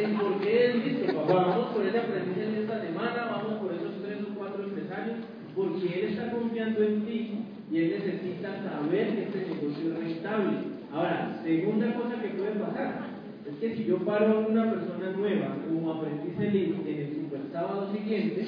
el 0.00 0.12
por 0.14 0.40
qué 0.40 0.66
es 0.66 0.76
listo, 0.76 1.12
papá, 1.12 1.34
vamos 1.34 1.66
por 1.74 1.84
ese 1.84 1.98
aprendizaje 1.98 2.60
esta 2.60 2.80
semana, 2.80 3.28
vamos 3.32 3.58
por 3.58 3.72
esos 3.74 4.00
tres 4.00 4.18
o 4.22 4.38
cuatro 4.38 4.62
empresarios, 4.62 5.18
porque 5.56 5.86
él 5.86 6.12
está 6.12 6.30
confiando 6.30 6.84
en 6.84 7.04
ti 7.04 7.42
y 7.72 7.78
él 7.78 7.98
necesita 7.98 8.62
saber 8.62 9.16
que 9.16 9.22
este 9.24 9.38
negocio 9.48 9.92
es 9.92 9.98
rentable. 9.98 10.58
Ahora, 10.92 11.40
segunda 11.42 11.92
cosa 11.94 12.22
que 12.22 12.28
puede 12.28 12.52
pasar, 12.52 13.10
es 13.50 13.56
que 13.56 13.74
si 13.74 13.84
yo 13.84 13.98
paro 13.98 14.38
a 14.38 14.46
una 14.46 14.70
persona 14.70 15.10
nueva 15.16 15.56
como 15.68 15.92
aprendiz 15.94 16.38
en 16.38 16.86
el 16.86 17.12
super 17.12 17.40
sábado 17.52 17.92
siguiente, 17.92 18.46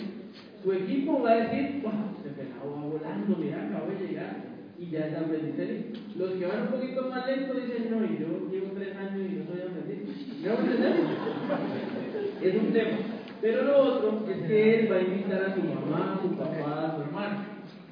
su 0.63 0.73
equipo 0.73 1.21
va 1.21 1.31
a 1.31 1.37
decir, 1.37 1.83
wow, 1.83 2.15
este 2.17 2.31
pelado 2.31 2.77
va 2.77 2.83
volando, 2.87 3.37
mira, 3.37 3.67
acabo 3.67 3.91
de 3.91 4.07
llegar 4.07 4.53
y 4.79 4.91
ya 4.91 5.07
es 5.07 5.17
aprendiz 5.17 5.59
elite. 5.59 5.99
Los 6.17 6.33
que 6.33 6.47
van 6.47 6.63
un 6.63 6.69
poquito 6.69 7.09
más 7.09 7.27
lento 7.27 7.55
dicen, 7.55 7.91
no, 7.91 8.05
y 8.05 8.19
yo 8.19 8.51
llevo 8.51 8.73
tres 8.75 8.97
años 8.97 9.21
y 9.21 9.35
no 9.37 9.45
soy 9.47 9.63
aprendiz. 9.63 10.03
¿No 10.45 10.53
es 12.49 12.55
un 12.55 12.73
tema. 12.73 12.99
Pero 13.41 13.65
lo 13.65 13.77
otro 13.77 14.25
es 14.31 14.47
que 14.47 14.75
él 14.75 14.93
va 14.93 14.97
a 14.97 15.03
invitar 15.03 15.45
a 15.45 15.55
su 15.55 15.63
mamá, 15.63 16.15
a 16.15 16.23
su 16.23 16.37
papá, 16.37 16.87
a 16.87 16.97
su 16.97 17.03
hermano. 17.03 17.45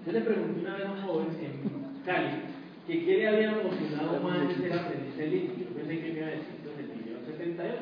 Yo 0.07 0.13
le 0.13 0.21
pregunté 0.21 0.61
una 0.61 0.77
vez 0.77 0.87
a 0.87 0.93
un 0.93 1.01
joven 1.03 1.27
en 1.41 2.05
Cali 2.05 2.51
que 2.87 3.05
qué 3.05 3.17
le 3.19 3.29
había 3.29 3.53
emocionado 3.53 4.21
más 4.21 4.49
de 4.49 4.55
ser 4.55 4.73
aprendiz 4.73 5.19
elite. 5.19 5.53
Yo 5.59 5.75
pensé 5.75 6.01
que 6.01 6.13
me 6.13 6.19
iba 6.19 6.27
a 6.27 6.31
decir 6.31 6.61
millón 7.05 7.25
78. 7.27 7.75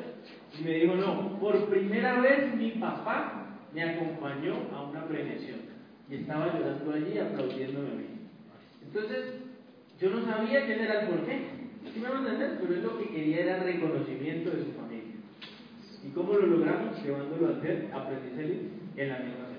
Y 0.59 0.65
me 0.65 0.75
dijo, 0.75 0.95
no, 0.97 1.39
por 1.39 1.69
primera 1.69 2.21
vez 2.21 2.55
mi 2.55 2.73
papá 2.73 3.59
me 3.75 3.83
acompañó 3.83 4.55
a 4.75 4.83
una 4.83 5.07
premiación. 5.07 5.61
Y 6.11 6.17
estaba 6.17 6.47
llorando 6.47 6.93
allí 6.93 7.19
aplaudiéndome 7.19 7.89
a 7.89 7.95
mí. 7.95 8.18
Entonces, 8.89 9.35
yo 10.01 10.11
no 10.11 10.25
sabía 10.25 10.65
quién 10.65 10.81
era 10.81 11.03
el 11.03 11.09
porqué. 11.09 11.39
¿Sí 11.93 12.01
me 12.01 12.09
van 12.09 12.25
a 12.25 12.31
entender? 12.31 12.59
Pero 12.61 12.75
él 12.75 12.83
lo 12.83 12.99
que 12.99 13.09
quería 13.09 13.41
era 13.41 13.63
reconocimiento 13.63 14.51
de 14.51 14.65
su 14.65 14.73
familia. 14.73 15.15
¿Y 16.05 16.09
cómo 16.11 16.33
lo 16.33 16.47
logramos? 16.47 17.03
Llevándolo 17.05 17.49
a 17.49 17.59
hacer 17.59 17.91
aprendiz 17.93 18.39
elite 18.39 18.69
en 18.97 19.09
la 19.09 19.19
misma 19.19 19.45
semana. 19.45 19.59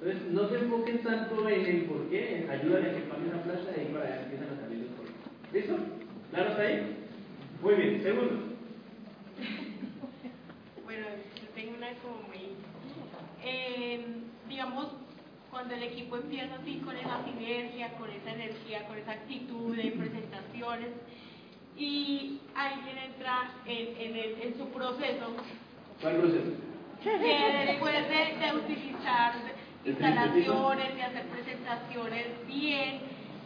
Entonces, 0.00 0.32
no 0.32 0.48
se 0.48 0.56
enfoquen 0.56 0.98
tanto 1.02 1.48
en 1.48 1.66
el 1.66 1.84
porqué, 1.84 2.46
ayúdale 2.48 2.90
a 2.90 2.94
que 2.94 3.00
pague 3.00 3.26
esa 3.26 3.42
plata 3.42 3.82
y 3.82 3.92
para 3.92 4.04
allá 4.06 4.22
empiezan 4.22 4.48
a 4.56 4.60
salir 4.60 4.78
los 4.78 4.90
porqués. 4.92 5.52
¿Listo? 5.52 5.76
¿Claro 6.30 6.50
está 6.50 6.62
ahí? 6.62 6.96
Muy 7.62 7.74
bien. 7.74 8.02
Segundo. 8.02 8.36
Bueno, 10.84 11.06
yo 11.40 11.48
tengo 11.54 11.76
una 11.76 11.94
como 12.02 12.22
muy... 12.26 12.56
eh, 13.44 14.04
digamos, 14.48 14.88
cuando 15.50 15.74
el 15.74 15.82
equipo 15.82 16.16
empieza 16.16 16.54
así 16.54 16.76
con 16.84 16.96
esa 16.96 17.24
sinergia, 17.24 17.92
con 17.94 18.10
esa 18.10 18.32
energía, 18.32 18.86
con 18.86 18.98
esa 18.98 19.12
actitud 19.12 19.76
de 19.76 19.90
presentaciones, 19.92 20.90
y 21.76 22.38
alguien 22.54 22.98
entra 22.98 23.50
en, 23.66 23.96
en, 24.00 24.16
el- 24.16 24.42
en 24.42 24.58
su 24.58 24.68
proceso, 24.70 25.34
¿Cuál 26.00 26.16
proceso? 26.16 26.50
que 27.02 27.64
después 27.66 27.94
de, 28.08 28.46
de 28.46 28.54
utilizar 28.56 29.32
instalaciones, 29.84 30.94
de 30.94 31.02
hacer 31.02 31.26
presentaciones 31.26 32.26
bien, 32.46 33.00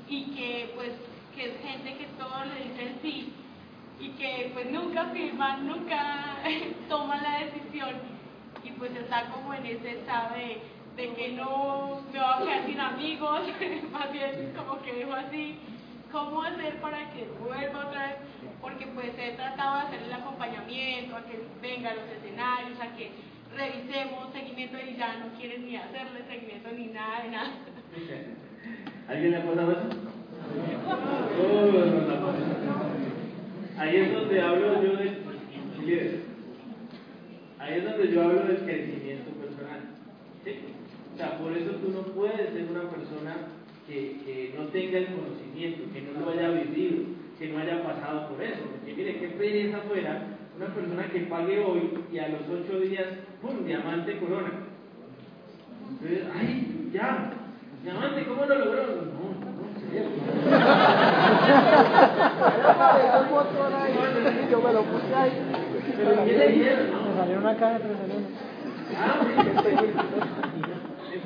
y 0.09 0.24
que 0.34 0.72
pues 0.74 0.90
que 1.34 1.46
es 1.46 1.52
gente 1.62 1.94
que 1.96 2.07
todo 2.18 2.44
le 2.44 2.64
dicen 2.68 2.98
sí, 3.02 3.32
y 4.00 4.09
que 4.11 4.50
pues 4.52 4.70
nunca 4.70 5.07
firman, 5.07 5.66
nunca 5.66 6.36
toman 6.88 7.22
la 7.22 7.38
decisión, 7.44 7.94
y 8.64 8.70
pues 8.72 8.94
está 8.96 9.28
como 9.30 9.55
en 9.55 9.66
ese 9.66 9.90
estado 9.98 10.34
de, 10.34 10.59
de 10.97 11.14
que 11.14 11.32
no 11.32 12.03
me 12.12 12.18
va 12.18 12.36
a 12.36 12.42
quedar 12.42 12.66
sin 12.66 12.80
amigos, 12.80 13.40
más 13.92 14.12
bien 14.12 14.53
como 14.57 14.80
que 14.82 14.92
dejo 14.92 15.12
así, 15.12 15.57
¿cómo 16.12 16.42
hacer 16.42 16.76
para 16.80 17.11
que 17.12 17.26
vuelva 17.40 17.86
otra 17.88 18.07
vez? 18.07 18.16
Porque 18.61 18.86
pues 18.86 19.11
he 19.18 19.32
tratado 19.32 19.76
de 19.76 19.82
hacer 19.82 20.03
el 20.03 20.12
acompañamiento, 20.12 21.16
a 21.16 21.24
que 21.24 21.42
venga 21.61 21.90
a 21.90 21.95
los 21.95 22.05
escenarios, 22.05 22.80
a 22.80 22.97
que 22.97 23.11
revisemos 23.57 24.32
seguimiento 24.32 24.78
y 24.78 24.97
ya 24.97 25.16
no 25.16 25.36
quieren 25.38 25.66
ni 25.66 25.76
hacerle 25.76 26.24
seguimiento 26.28 26.70
ni 26.72 26.86
nada 26.86 27.22
de 27.22 27.30
nada. 27.30 27.51
¿Alguien 29.09 29.30
le 29.32 29.36
ha 29.36 29.45
pasado 29.45 29.72
eso? 29.72 29.88
Pasan. 30.86 31.24
Ahí 33.78 33.97
es 33.97 34.12
donde 34.12 34.40
hablo 34.40 34.82
yo 34.82 34.97
de. 34.97 35.24
Ahí 37.59 37.74
es 37.78 37.84
donde 37.84 38.12
yo 38.12 38.22
hablo 38.22 38.42
personal. 38.42 38.66
¿Sí? 38.66 39.03
O 41.14 41.16
sea, 41.16 41.38
por 41.38 41.56
eso 41.56 41.70
tú 41.76 41.92
no 41.92 42.02
puedes 42.12 42.52
ser 42.52 42.66
una 42.68 42.90
persona 42.90 43.36
que, 43.86 44.18
que 44.24 44.52
no 44.58 44.66
tenga 44.66 44.98
el 44.98 45.06
conocimiento, 45.14 45.84
que 45.92 46.02
no 46.02 46.18
lo 46.20 46.32
haya 46.32 46.48
vivido, 46.50 47.04
que 47.38 47.48
no 47.48 47.58
haya 47.58 47.84
pasado 47.84 48.30
por 48.30 48.42
eso. 48.42 48.62
Porque 48.72 48.94
mire, 48.94 49.20
qué 49.20 49.28
pereza 49.28 49.78
fuera 49.88 50.26
una 50.56 50.66
persona 50.66 51.08
que 51.10 51.20
pague 51.20 51.64
hoy 51.64 51.90
y 52.12 52.18
a 52.18 52.28
los 52.28 52.40
ocho 52.50 52.80
días, 52.80 53.06
¡pum! 53.40 53.64
Diamante 53.64 54.18
corona. 54.18 54.50
Entonces, 55.90 56.26
¡ay! 56.34 56.90
Ya, 56.92 57.30
diamante, 57.84 58.26
¿cómo 58.26 58.46
lo 58.46 58.58
logró? 58.58 58.82
No, 58.82 59.38
no, 59.38 59.50
no 59.54 59.66
sé. 59.78 60.02
Yo 64.50 64.60
me 64.60 64.72
lo 64.72 64.82
puse 64.82 65.14
ahí. 65.14 65.32
Pero 65.96 66.24
¿qué 66.24 66.32
le 66.32 66.48
dijeron? 66.48 66.86
Me 67.08 67.16
salió 67.16 67.38
una 67.38 67.56
caja, 67.56 67.78
me 67.78 67.94
salió 67.94 68.16
una. 68.16 68.26
Ah. 68.96 69.20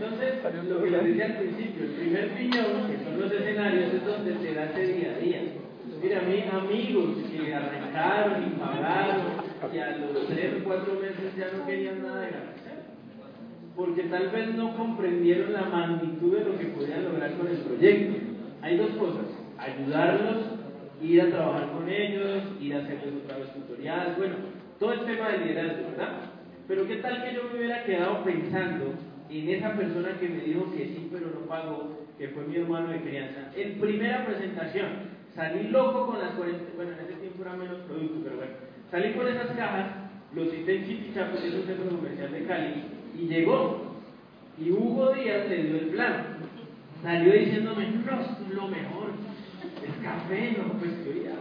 Entonces, 0.01 0.35
lo 0.69 0.83
que 0.85 0.91
les 0.91 1.05
decía 1.05 1.27
al 1.27 1.37
principio, 1.39 1.85
el 1.85 1.91
primer 1.91 2.29
piñón, 2.31 2.87
que 2.87 3.03
son 3.03 3.21
los 3.21 3.33
escenarios, 3.33 3.95
es 3.95 4.07
donde 4.07 4.39
se 4.39 4.55
da 4.55 4.65
ese 4.67 4.93
día 4.93 5.11
a 5.11 5.19
día. 5.19 5.43
Mira, 6.01 6.21
a 6.21 6.23
mí, 6.23 6.45
amigos 6.53 7.17
que 7.29 7.53
arrancaron 7.53 8.45
y 8.45 8.51
pagaron, 8.61 9.23
y 9.75 9.79
a 9.79 9.97
los 9.97 10.27
tres 10.29 10.53
o 10.55 10.65
cuatro 10.65 10.95
meses 10.95 11.37
ya 11.37 11.51
no 11.57 11.67
querían 11.67 12.03
nada 12.03 12.21
de 12.21 12.31
ganar. 12.31 12.55
Porque 13.75 14.03
tal 14.05 14.29
vez 14.29 14.55
no 14.55 14.77
comprendieron 14.77 15.53
la 15.53 15.63
magnitud 15.63 16.37
de 16.37 16.45
lo 16.45 16.59
que 16.59 16.67
podían 16.67 17.05
lograr 17.05 17.33
con 17.33 17.49
el 17.49 17.57
proyecto. 17.57 18.19
Hay 18.63 18.77
dos 18.77 18.91
cosas, 18.91 19.27
ayudarlos, 19.59 20.45
ir 21.03 21.23
a 21.23 21.31
trabajar 21.31 21.73
con 21.73 21.89
ellos, 21.89 22.43
ir 22.61 22.75
a 22.75 22.79
hacerles 22.79 23.15
otra 23.25 23.39
vez 23.39 23.53
tutoriales, 23.53 24.17
bueno, 24.17 24.35
todo 24.79 24.93
el 24.93 25.01
tema 25.01 25.31
de 25.31 25.39
liderazgo, 25.39 25.91
¿verdad? 25.91 26.13
Pero 26.69 26.87
qué 26.87 26.97
tal 26.97 27.25
que 27.25 27.35
yo 27.35 27.45
me 27.51 27.59
hubiera 27.59 27.85
quedado 27.85 28.23
pensando 28.23 28.95
en 29.31 29.49
esa 29.49 29.75
persona 29.75 30.19
que 30.19 30.29
me 30.29 30.43
dijo 30.45 30.73
que 30.73 30.87
sí, 30.87 31.09
pero 31.13 31.27
no 31.27 31.47
pagó, 31.47 31.99
que 32.17 32.29
fue 32.29 32.45
mi 32.45 32.57
hermano 32.57 32.89
de 32.89 33.01
crianza. 33.01 33.51
En 33.55 33.79
primera 33.79 34.25
presentación, 34.25 34.87
salí 35.35 35.69
loco 35.69 36.07
con 36.07 36.19
las 36.19 36.35
40, 36.35 36.65
bueno, 36.77 36.93
en 36.93 37.05
ese 37.05 37.21
tiempo 37.21 37.43
era 37.43 37.57
menos 37.57 37.79
producto, 37.81 38.21
pero 38.25 38.37
bueno, 38.37 38.53
salí 38.91 39.13
con 39.13 39.29
esas 39.29 39.49
cajas, 39.57 39.87
los 40.35 40.51
cité 40.51 40.77
en 40.77 40.87
Chipichapo, 40.87 41.39
que 41.41 41.49
es 41.49 41.55
un 41.55 41.67
centro 41.67 41.97
comercial 41.97 42.33
de 42.33 42.45
Cali, 42.45 42.85
y 43.19 43.27
llegó. 43.27 43.89
Y 44.59 44.71
Hugo 44.73 45.13
Díaz 45.13 45.49
le 45.49 45.63
dio 45.63 45.77
el 45.77 45.87
plan. 45.89 46.39
Salió 47.03 47.33
diciéndome, 47.33 47.87
no, 47.91 48.55
lo 48.55 48.69
mejor, 48.69 49.11
es 49.87 50.05
café, 50.05 50.57
no, 50.59 50.73
pues 50.75 50.93
ya. 51.23 51.37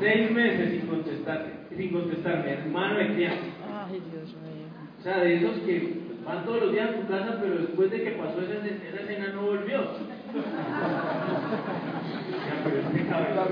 Seis 0.00 0.30
meses 0.32 0.70
sin 0.70 0.86
contestarme, 0.88 1.50
sin 1.76 1.92
contestarme, 1.92 2.50
hermano 2.50 2.98
de 2.98 3.14
crianza. 3.14 3.44
Ay, 3.86 4.02
Dios 4.10 4.34
mío. 4.42 4.49
O 5.00 5.02
sea, 5.02 5.20
de 5.20 5.36
esos 5.36 5.60
que 5.60 5.94
van 6.26 6.44
todos 6.44 6.60
los 6.64 6.72
días 6.72 6.90
a 6.90 7.00
tu 7.00 7.08
casa, 7.08 7.38
pero 7.40 7.54
después 7.54 7.90
de 7.90 8.04
que 8.04 8.10
pasó 8.10 8.42
esa, 8.42 8.66
esa 8.66 9.00
escena 9.00 9.32
no 9.34 9.42
volvió. 9.42 9.80
Ya, 12.30 12.62
pero 12.62 12.80
este 12.80 13.06
cabrón, 13.06 13.48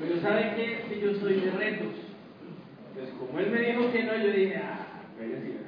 Pero 0.00 0.20
¿sabe 0.22 0.52
qué? 0.54 0.84
Que 0.88 1.00
yo 1.00 1.14
soy 1.18 1.40
de 1.40 1.50
retos. 1.50 1.88
Pues 2.94 3.10
como 3.18 3.38
él 3.40 3.50
me 3.50 3.60
dijo 3.60 3.92
que 3.92 4.04
no, 4.04 4.16
yo 4.16 4.30
dije, 4.32 4.56
ah, 4.62 4.86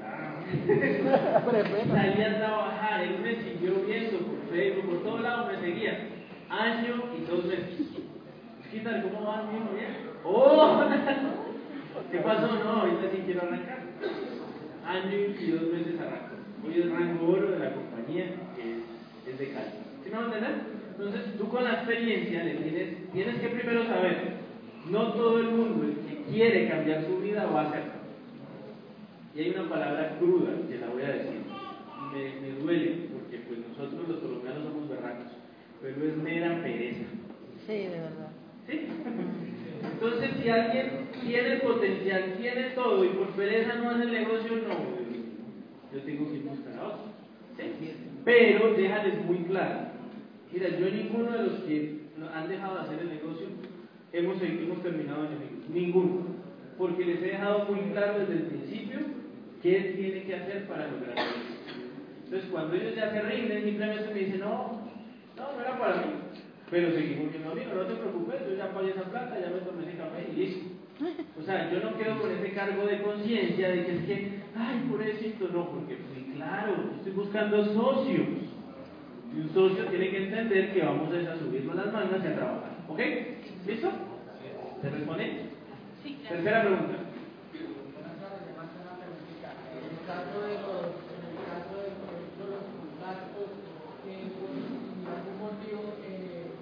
ah. 0.05 0.41
Salí 1.93 2.23
a 2.23 2.39
trabajar, 2.39 3.03
él 3.03 3.19
me 3.23 3.35
siguió 3.43 3.75
viendo 3.87 4.19
por 4.19 4.51
Facebook, 4.51 4.87
por 4.87 5.03
todos 5.03 5.21
lados 5.23 5.53
me 5.53 5.61
seguía. 5.61 5.99
Año 6.49 7.05
y 7.19 7.31
dos 7.31 7.45
meses. 7.45 7.89
¿Qué 8.71 8.81
tal? 8.81 9.03
¿Cómo 9.03 9.27
va, 9.27 9.43
mi 9.51 9.59
hijo? 9.59 9.75
¿Bien? 9.75 9.97
¡Oh! 10.25 10.85
¿Qué 12.13 12.19
pasó? 12.19 12.47
No, 12.65 12.71
ahorita 12.83 13.11
sí 13.11 13.23
quiero 13.27 13.43
arrancar. 13.43 13.78
Año 14.89 15.19
y 15.39 15.51
dos 15.51 15.71
meses 15.71 16.01
arranco. 16.01 16.41
Hoy 16.65 16.81
es 16.81 16.91
rango 16.91 17.29
oro 17.29 17.51
de 17.51 17.59
la 17.59 17.75
compañía 17.75 18.25
que 18.57 18.73
es, 18.73 19.35
es 19.35 19.39
de 19.39 19.53
Cali. 19.53 19.85
¿Sí 20.03 20.09
me 20.09 20.17
van 20.17 20.33
a 20.33 20.35
entender? 20.35 20.61
Entonces, 20.97 21.37
tú 21.37 21.49
con 21.51 21.65
la 21.65 21.75
experiencia 21.75 22.43
le 22.43 22.55
tienes, 22.55 23.13
tienes 23.13 23.39
que 23.39 23.49
primero 23.49 23.85
saber, 23.85 24.39
no 24.91 25.13
todo 25.13 25.41
el 25.41 25.49
mundo 25.49 25.85
el 25.85 25.95
que 26.09 26.23
quiere 26.33 26.71
cambiar 26.71 27.05
su 27.05 27.19
vida 27.19 27.45
va 27.45 27.61
a 27.61 27.69
hacerlo. 27.69 27.93
Y 29.35 29.41
hay 29.41 29.51
una 29.51 29.69
palabra 29.69 30.17
cruda 30.19 30.53
que 30.67 30.79
la 30.79 30.89
voy 30.89 31.03
a 31.03 31.09
decir. 31.09 31.43
Me 32.41 32.51
duele 32.63 33.09
porque 33.13 33.45
pues 33.47 33.61
nosotros 33.69 34.09
los 34.09 34.21
colombianos 34.21 34.65
somos 34.65 34.89
berracos, 34.89 35.33
pero 35.83 36.03
es 36.03 36.17
mera 36.17 36.63
pereza. 36.63 37.05
Sí, 37.67 37.75
de 37.75 37.91
verdad. 37.91 38.31
¿Sí? 38.67 38.87
Entonces, 39.93 40.31
si 40.43 40.49
alguien 40.49 41.08
tiene 41.25 41.57
potencial, 41.57 42.35
tiene 42.39 42.63
todo 42.71 43.05
y 43.05 43.09
por 43.09 43.29
pereza 43.31 43.75
no 43.77 43.91
hace 43.91 44.03
el 44.03 44.13
negocio, 44.13 44.53
no, 44.69 44.75
yo 45.93 46.01
tengo 46.05 46.31
que 46.33 46.39
buscar 46.41 46.75
a 46.79 46.87
otro. 46.89 46.99
¿Sí? 47.57 47.93
Pero 48.25 48.75
déjales 48.75 49.25
muy 49.25 49.39
claro, 49.45 49.89
Mira, 50.53 50.69
yo 50.79 50.91
ninguno 50.91 51.31
de 51.31 51.43
los 51.43 51.53
que 51.65 51.99
no- 52.17 52.29
han 52.31 52.49
dejado 52.49 52.75
de 52.77 52.81
hacer 52.81 52.99
el 53.01 53.09
negocio 53.11 53.47
hemos, 54.13 54.41
hemos 54.43 54.83
terminado 54.83 55.27
enemigos. 55.27 55.69
Ninguno. 55.69 56.27
Porque 56.79 57.05
les 57.05 57.19
he 57.23 57.27
dejado 57.27 57.67
muy 57.67 57.81
claro 57.91 58.21
desde 58.21 58.33
el 58.35 58.43
principio 58.45 58.99
qué 59.63 59.95
tiene 59.97 60.23
que 60.25 60.35
hacer 60.35 60.67
para 60.67 60.89
lograr 60.89 61.19
eso. 61.19 61.35
Entonces, 62.25 62.49
cuando 62.51 62.75
ellos 62.77 62.95
ya 62.97 63.11
se 63.13 63.21
rinden, 63.23 63.65
simplemente 63.65 64.15
me 64.15 64.21
dicen, 64.21 64.41
no, 64.41 64.81
no, 65.37 65.53
no 65.55 65.61
era 65.61 65.79
para 65.79 65.97
mí. 65.97 66.13
Pero 66.71 66.93
seguimos 66.93 67.31
siendo 67.31 67.51
amigos, 67.53 67.75
no 67.75 67.83
te 67.83 67.95
preocupes, 67.95 68.41
yo 68.49 68.57
ya 68.57 68.73
pagué 68.73 68.91
esa 68.91 69.03
plata, 69.05 69.39
ya 69.41 69.49
me 69.51 69.61
tomé 69.61 69.83
ese 69.89 69.99
café 69.99 70.27
y 70.33 70.37
listo. 70.37 70.67
O 71.39 71.43
sea, 71.43 71.71
yo 71.71 71.81
no 71.81 71.97
quedo 71.97 72.21
con 72.21 72.31
ese 72.31 72.53
cargo 72.53 72.85
de 72.87 73.03
conciencia 73.03 73.69
de 73.71 73.87
que 73.87 73.93
es 73.95 74.05
que, 74.05 74.41
ay, 74.57 74.87
pobrecito, 74.91 75.49
no, 75.49 75.71
porque 75.71 75.97
pues 75.97 76.35
claro, 76.35 76.91
estoy 76.97 77.13
buscando 77.13 77.65
socios. 77.65 78.27
Y 79.35 79.41
un 79.41 79.51
socio 79.53 79.85
tiene 79.87 80.11
que 80.11 80.25
entender 80.25 80.73
que 80.73 80.83
vamos 80.83 81.13
a 81.13 81.39
subirnos 81.39 81.77
las 81.77 81.93
mangas 81.93 82.25
y 82.25 82.27
a 82.27 82.35
trabajar. 82.35 82.71
¿Ok? 82.89 83.01
¿Listo? 83.67 83.91
¿Se 84.81 84.91
responde? 84.91 85.51
Sí, 86.03 86.19
claro. 86.23 86.37
Tercera 86.37 86.63
pregunta. 86.63 86.95
En 89.69 89.85
el 89.85 90.01
caso 90.07 90.41
de 90.41 90.55
los, 90.65 90.97
en 91.13 91.23
el 91.29 91.39
caso 91.45 91.75
de 91.85 91.91
por 92.01 92.09
ejemplo, 92.17 92.45
los 92.49 92.65
contactos, 92.73 93.49
por 94.01 95.13
algún 95.13 95.37
motivo, 95.39 95.83
eh, 96.09 96.57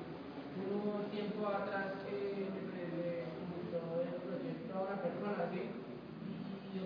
uno 0.67 1.07
tiempo 1.15 1.47
atrás 1.47 2.03
eh, 2.11 2.51
le, 2.51 2.83
le 2.97 3.31
comentó 3.39 4.03
el 4.03 4.19
proyecto 4.27 4.75
a 4.75 4.83
una 4.83 4.96
Y 6.67 6.79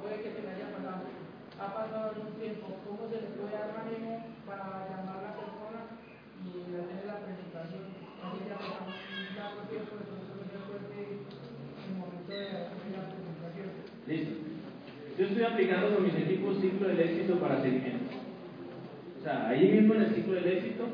puede 0.00 0.16
que 0.22 0.32
se 0.32 0.42
le 0.42 0.48
haya 0.48 0.72
pasado, 0.72 1.04
ha 1.60 1.68
pasado 1.74 2.10
algún 2.10 2.32
tiempo, 2.40 2.66
¿cómo 2.86 3.04
se 3.10 3.20
para 4.46 4.88
llamar 4.88 5.18
a 5.18 5.22
la 5.22 5.36
persona 5.36 5.80
y 6.40 6.72
la 7.06 7.20
presentación? 7.20 7.84
Listo. 14.06 14.32
Yo 15.18 15.26
estoy 15.26 15.42
aplicando 15.44 15.94
con 15.94 16.04
mis 16.04 16.14
equipos 16.14 16.60
ciclo 16.60 16.88
del 16.88 17.00
éxito 17.00 17.38
para 17.38 17.60
seguimiento. 17.62 18.14
O 19.18 19.22
sea, 19.22 19.48
ahí 19.48 19.70
mismo 19.70 19.94
en 19.94 20.02
el 20.02 20.14
ciclo 20.14 20.34
del 20.34 20.46
éxito, 20.46 20.84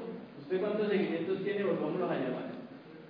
¿usted 0.40 0.60
cuántos 0.60 0.88
seguimientos 0.88 1.44
tiene? 1.44 1.64
Volvámoslos 1.64 2.10
a 2.10 2.14
llamar. 2.14 2.50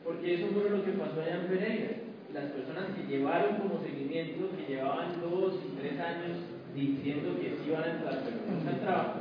Porque 0.05 0.34
eso 0.34 0.47
fue 0.53 0.70
lo 0.70 0.84
que 0.84 0.93
pasó 0.93 1.22
allá 1.22 1.49
Pereira. 1.49 1.91
Las 2.34 2.53
personas 2.53 2.95
que 2.95 2.95
llevaron 3.09 3.57
como 3.57 3.82
seguimiento, 3.82 4.50
que 4.57 4.74
llevaban 4.74 5.20
dos 5.20 5.54
y 5.64 5.78
tres 5.80 6.00
años 6.00 6.38
diciendo 6.74 7.38
que 7.40 7.57
sí 7.57 7.68
iban 7.68 7.82
a 7.82 7.92
entrar, 7.92 8.22
pero 8.24 8.36
nunca 8.50 8.70
entraban, 8.70 9.12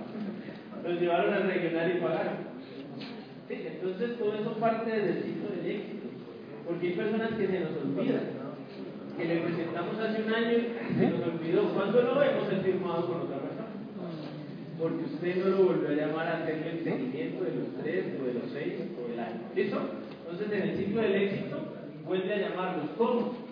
los 0.84 1.00
llevaron 1.00 1.34
al 1.34 1.44
regional 1.44 1.92
y 1.96 2.02
pagaron. 2.02 2.56
Entonces 3.50 4.18
todo 4.18 4.34
eso 4.34 4.54
parte 4.54 4.90
del 4.90 5.24
ciclo 5.24 5.50
del 5.50 5.72
éxito. 5.72 6.08
Porque 6.68 6.88
hay 6.88 6.94
personas 6.94 7.30
que 7.38 7.48
se 7.48 7.60
nos 7.60 7.72
olvidan 7.78 8.46
que 9.18 9.26
le 9.26 9.38
presentamos 9.42 9.98
hace 10.00 10.24
un 10.24 10.34
año 10.34 10.58
y 10.58 10.96
se 11.00 11.10
nos 11.10 11.28
olvidó. 11.28 11.70
¿Cuándo 11.74 12.02
lo 12.02 12.22
hemos 12.22 12.64
firmado 12.64 13.08
con 13.08 13.22
otra 13.22 13.38
persona? 13.38 13.68
Porque 14.78 15.06
usted 15.06 15.36
no 15.38 15.50
lo 15.50 15.64
volvió 15.64 15.90
a 15.90 15.94
llamar 15.94 16.28
a 16.28 16.38
hacerle 16.44 16.72
el 16.72 16.84
seguimiento 16.84 17.44
de 17.46 17.56
los 17.56 17.68
tres 17.82 18.06
o 18.20 18.26
de 18.26 18.34
los 18.34 18.52
seis 18.52 18.74
o 19.00 19.10
del 19.10 19.20
año. 19.20 19.40
¿Listo? 19.56 19.80
Entonces 20.20 20.52
en 20.52 20.70
el 20.70 20.78
ciclo 20.78 21.02
del 21.02 21.16
éxito 21.16 21.58
vuelve 22.06 22.34
a 22.34 22.50
llamarlos. 22.50 22.90
¿Cómo? 22.98 23.45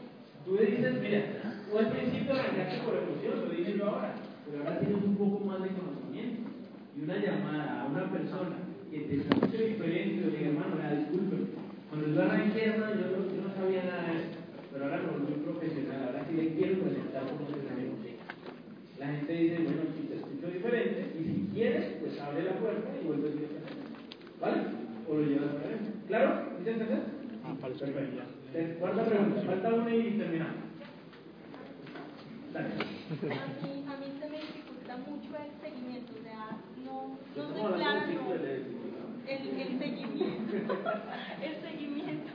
Tú 0.46 0.56
le 0.56 0.66
dices, 0.66 0.94
mira, 1.00 1.22
tú 1.70 1.78
al 1.78 1.90
principio 1.90 2.34
arrancaste 2.34 2.84
por 2.84 3.00
emoción, 3.00 3.48
lo 3.48 3.50
dije 3.56 3.78
yo 3.78 3.86
ahora, 3.88 4.14
pero 4.44 4.60
ahora 4.60 4.80
tienes 4.80 5.04
un 5.04 5.16
poco 5.16 5.46
más 5.46 5.64
de 5.64 5.70
conocimiento. 5.70 6.52
Y 6.96 7.02
una 7.02 7.18
llamada 7.18 7.82
a 7.82 7.86
una 7.88 8.12
persona 8.12 8.60
que 8.92 9.00
te 9.00 9.16
escuche 9.16 9.72
diferente, 9.72 10.28
o 10.28 10.32
diga, 10.32 10.50
hermano, 10.52 10.76
ya, 10.78 11.00
disculpe, 11.00 11.38
cuando 11.90 12.08
yo 12.12 12.22
arranqué, 12.22 12.66
hermano, 12.66 12.96
yo 13.00 13.08
no, 13.08 13.18
yo 13.24 13.42
no 13.42 13.56
sabía 13.56 13.84
nada 13.88 14.04
de 14.12 14.20
esto, 14.20 14.38
pero 14.72 14.84
ahora 14.84 15.00
me 15.00 15.10
volví 15.16 15.34
profesional, 15.48 16.12
ahora 16.12 16.26
sí 16.28 16.36
le 16.36 16.54
quiero 16.54 16.84
presentar 16.84 17.24
cómo 17.24 17.48
se 17.48 17.64
música. 17.64 18.24
La 19.00 19.08
gente 19.08 19.34
dice, 19.34 19.58
bueno, 19.64 19.82
si 19.96 20.08
te 20.12 20.16
escucho 20.20 20.48
diferente, 20.52 21.00
y 21.16 21.24
si 21.24 21.50
quieres, 21.56 21.86
pues 22.04 22.20
abre 22.20 22.44
la 22.44 22.60
puerta 22.60 22.90
y 23.00 23.08
vuelve 23.08 23.28
a 23.28 23.32
decir, 23.32 23.48
¿vale? 24.42 24.60
O 25.08 25.16
lo 25.16 25.24
llevas 25.24 25.56
a 25.56 25.68
ver. 25.68 25.80
¿Claro? 26.08 26.30
¿Sí 26.58 26.64
se 26.64 26.72
entiende? 26.72 26.96
Perfecto. 27.60 28.22
Eh, 28.22 28.33
Cuarta 28.80 29.04
pregunta, 29.04 29.42
falta 29.48 29.74
una 29.74 29.96
y 29.96 30.12
terminamos. 30.18 30.56
Dale. 32.54 32.70
A 32.70 33.48
mí, 33.66 33.86
a 33.90 33.98
mí 33.98 34.20
se 34.20 34.30
me 34.30 34.38
dificulta 34.38 34.98
mucho 34.98 35.30
el 35.42 35.52
seguimiento, 35.60 36.14
o 36.20 36.24
sea, 36.24 36.50
no, 36.86 37.18
no 37.36 37.50
soy 37.50 37.74
clara 37.74 38.06
el, 38.06 39.28
el 39.28 39.80
seguimiento. 39.80 40.54
el 41.42 41.62
seguimiento. 41.64 42.32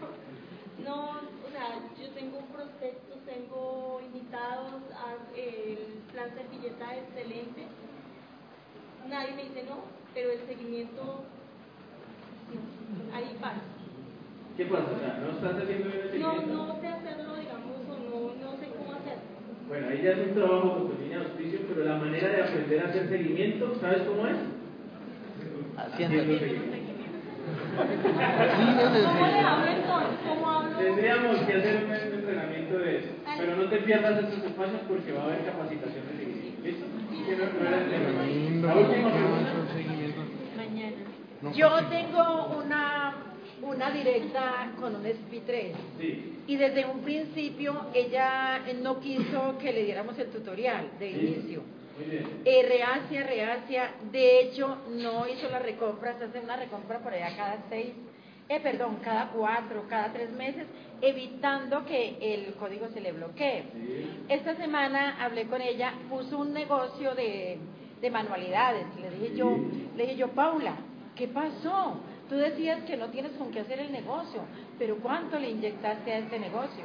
No, 0.85 1.11
o 1.11 1.51
sea, 1.53 1.79
yo 2.03 2.11
tengo 2.15 2.39
prospectos, 2.53 3.19
tengo 3.25 4.01
invitados, 4.05 4.83
a- 4.93 5.39
el 5.39 5.79
plan 6.13 6.31
servilleta 6.35 6.97
es 6.97 7.05
excelente. 7.05 7.63
Nadie 9.09 9.35
me 9.37 9.45
dice 9.45 9.63
no, 9.69 9.83
pero 10.15 10.33
el 10.33 10.41
seguimiento, 10.49 11.23
ahí 13.15 13.37
pasa. 13.41 13.63
¿Qué 14.59 14.65
pasa? 14.67 14.91
O 14.91 14.99
sea, 14.99 15.23
¿no 15.23 15.31
estás 15.31 15.55
haciendo 15.63 15.87
bien 15.87 16.03
el 16.03 16.21
No, 16.21 16.31
seguimiento? 16.35 16.67
no 16.67 16.81
sé 16.83 16.89
hacerlo, 16.89 17.31
digamos, 17.39 17.79
o 17.79 17.95
no, 17.95 18.35
no 18.43 18.51
sé 18.59 18.67
cómo 18.75 18.91
hacerlo. 18.99 19.23
Bueno, 19.69 19.87
ahí 19.87 20.03
ya 20.03 20.11
es 20.11 20.19
un 20.19 20.35
trabajo 20.35 20.67
con 20.75 20.83
tu 20.91 21.03
línea 21.03 21.19
de 21.21 21.25
auspicio, 21.27 21.61
pero 21.69 21.85
la 21.87 21.95
manera 21.97 22.27
de 22.29 22.43
aprender 22.43 22.83
a 22.83 22.89
hacer 22.89 23.09
seguimiento, 23.09 23.79
¿sabes 23.81 24.03
cómo 24.03 24.27
es? 24.27 24.35
Haciendo 25.79 26.19
seguimiento. 26.27 26.75
¿Cómo 27.79 29.27
le 29.31 29.41
hablo 29.41 29.67
entonces? 29.71 30.19
¿Cómo 30.27 30.51
hablo? 30.51 30.77
Tendríamos 30.79 31.37
que 31.47 31.53
hacer 31.55 31.75
un 31.87 32.19
entrenamiento 32.19 32.79
de 32.79 32.97
eso, 32.99 33.09
pero 33.39 33.57
no 33.57 33.65
te 33.71 33.77
pierdas 33.79 34.25
estos 34.25 34.43
espacios 34.45 34.81
porque 34.89 35.13
va 35.13 35.23
a 35.23 35.25
haber 35.27 35.45
capacitación 35.47 36.03
de 36.11 36.17
seguimiento. 36.19 36.63
¿Listo? 36.67 36.85
No, 36.91 37.63
no. 37.63 38.67
La 38.67 38.75
última 38.75 39.11
pregunta. 39.13 39.55
Mañana. 40.57 41.55
Yo 41.55 41.69
tengo 41.89 42.59
una, 42.59 43.15
una 43.69 43.91
directa 43.91 44.73
con 44.81 44.95
un 44.97 45.05
SP3 45.05 45.73
Sí. 45.99 46.43
y 46.47 46.57
desde 46.57 46.87
un 46.87 47.01
principio 47.01 47.87
ella 47.95 48.61
no 48.83 49.01
quiso 49.01 49.57
que 49.59 49.73
le 49.73 49.85
diéramos 49.85 50.19
el 50.19 50.31
tutorial 50.31 50.91
de 50.99 51.11
Sí. 51.13 51.19
inicio. 51.19 51.63
Muy 51.99 52.07
bien. 52.11 52.27
Eh, 52.45 52.65
reacia, 52.69 53.25
reacia, 53.27 53.91
de 54.13 54.41
hecho 54.41 54.79
no 54.91 55.27
hizo 55.29 55.49
las 55.51 55.63
recompras, 55.63 56.21
hace 56.23 56.39
una 56.41 56.57
recompra 56.57 56.99
por 57.01 57.13
allá 57.13 57.37
cada 57.37 57.59
seis, 57.69 57.93
eh, 58.49 58.61
perdón, 58.61 58.99
cada 59.03 59.31
cuatro, 59.31 59.85
cada 59.89 60.13
tres 60.13 60.31
meses, 60.31 60.65
evitando 61.03 61.85
que 61.85 62.17
el 62.21 62.55
código 62.55 62.89
se 62.89 63.01
le 63.01 63.13
bloquee. 63.13 63.65
Esta 64.29 64.55
semana 64.57 65.17
hablé 65.23 65.47
con 65.47 65.61
ella, 65.61 65.93
puso 66.09 66.39
un 66.39 66.53
negocio 66.53 67.15
de, 67.15 67.59
de 68.01 68.11
manualidades. 68.11 68.87
Le 69.01 69.11
dije 69.11 69.37
yo, 69.37 69.57
le 69.97 70.05
dije 70.05 70.17
yo, 70.17 70.29
Paula, 70.29 70.77
¿qué 71.17 71.27
pasó? 71.29 72.01
Tú 72.29 72.37
decías 72.37 72.83
que 72.85 72.97
no 72.97 73.09
tienes 73.09 73.33
con 73.33 73.51
qué 73.51 73.61
hacer 73.61 73.81
el 73.81 73.93
negocio, 73.93 74.43
pero 74.79 74.99
¿cuánto 74.99 75.39
le 75.39 75.51
inyectaste 75.51 76.13
a 76.13 76.19
este 76.19 76.39
negocio? 76.39 76.85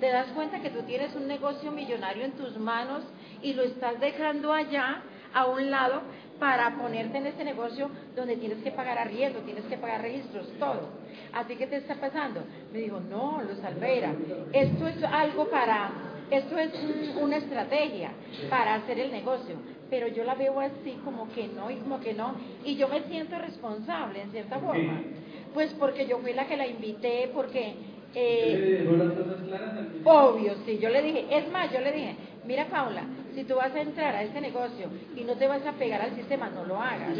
Te 0.00 0.10
das 0.10 0.26
cuenta 0.32 0.60
que 0.60 0.70
tú 0.70 0.82
tienes 0.82 1.14
un 1.14 1.26
negocio 1.26 1.70
millonario 1.70 2.24
en 2.24 2.32
tus 2.32 2.58
manos 2.58 3.02
y 3.40 3.54
lo 3.54 3.62
estás 3.62 3.98
dejando 4.00 4.52
allá 4.52 5.02
a 5.32 5.46
un 5.46 5.70
lado 5.70 6.02
para 6.38 6.76
ponerte 6.76 7.18
en 7.18 7.26
este 7.26 7.44
negocio 7.44 7.88
donde 8.16 8.36
tienes 8.36 8.62
que 8.64 8.72
pagar 8.72 8.98
arriendo, 8.98 9.40
tienes 9.40 9.64
que 9.66 9.78
pagar 9.78 10.02
registros, 10.02 10.46
todo. 10.58 10.88
Así 11.32 11.56
que 11.56 11.66
te 11.66 11.76
está 11.76 11.94
pasando. 11.94 12.42
Me 12.72 12.80
dijo, 12.80 13.00
no, 13.00 13.40
Luz 13.42 13.62
Albeira, 13.64 14.12
esto 14.52 14.88
es 14.88 15.02
algo 15.04 15.48
para, 15.48 15.90
esto 16.36 16.58
es 16.58 16.74
un- 16.74 17.16
una 17.16 17.36
estrategia 17.38 18.12
para 18.48 18.74
hacer 18.74 18.98
el 19.00 19.12
negocio. 19.12 19.56
Pero 19.90 20.08
yo 20.08 20.24
la 20.24 20.34
veo 20.34 20.58
así 20.60 21.00
como 21.04 21.30
que 21.32 21.48
no 21.48 21.70
y 21.70 21.76
como 21.76 22.00
que 22.00 22.14
no. 22.14 22.36
Y 22.64 22.76
yo 22.76 22.88
me 22.88 23.02
siento 23.04 23.38
responsable 23.38 24.22
en 24.22 24.30
cierta 24.30 24.58
forma. 24.60 25.04
Pues 25.52 25.72
porque 25.74 26.06
yo 26.06 26.18
fui 26.18 26.32
la 26.32 26.46
que 26.46 26.56
la 26.56 26.66
invité, 26.66 27.30
porque... 27.34 27.76
eh, 28.14 28.64
¿Usted 28.66 28.84
le 28.84 28.92
dejó 28.92 29.04
las 29.04 29.12
cosas 29.12 29.40
claras 29.46 29.76
al 29.76 29.86
principio? 29.86 30.12
Obvio, 30.12 30.54
sí, 30.64 30.78
yo 30.78 30.88
le 30.90 31.02
dije, 31.02 31.26
es 31.30 31.50
más, 31.50 31.72
yo 31.72 31.80
le 31.80 31.92
dije, 31.92 32.16
mira 32.44 32.68
Paula, 32.68 33.06
si 33.34 33.44
tú 33.44 33.54
vas 33.56 33.74
a 33.74 33.80
entrar 33.80 34.14
a 34.14 34.22
este 34.22 34.40
negocio 34.40 34.90
y 35.16 35.24
no 35.24 35.36
te 35.36 35.46
vas 35.46 35.64
a 35.66 35.72
pegar 35.72 36.00
al 36.02 36.14
sistema, 36.14 36.48
no 36.50 36.64
lo 36.64 36.80
hagas. 36.80 37.16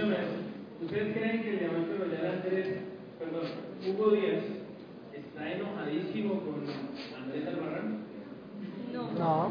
¿ustedes 0.81 1.13
creen 1.17 1.43
que 1.43 1.51
el 1.51 1.59
diamante 1.61 1.95
royal 1.95 2.27
Andrés, 2.27 2.69
perdón, 3.19 3.47
Hugo 3.87 4.13
Díaz, 4.13 4.43
está 5.13 5.53
enojadísimo 5.55 6.41
con 6.43 6.65
Andrés 7.23 7.47
Albarrán? 7.47 8.02
No. 9.19 9.51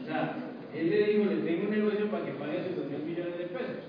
O 0.00 0.04
sea, 0.04 0.36
él 0.74 0.90
le 0.90 1.06
dijo, 1.06 1.24
le 1.30 1.42
tengo 1.42 1.64
un 1.64 1.70
negocio 1.70 2.10
para 2.10 2.24
que 2.24 2.32
pague 2.32 2.64
sus 2.64 2.76
2 2.76 2.86
mil 2.90 3.04
millones 3.04 3.38
de 3.38 3.44
pesos. 3.44 3.84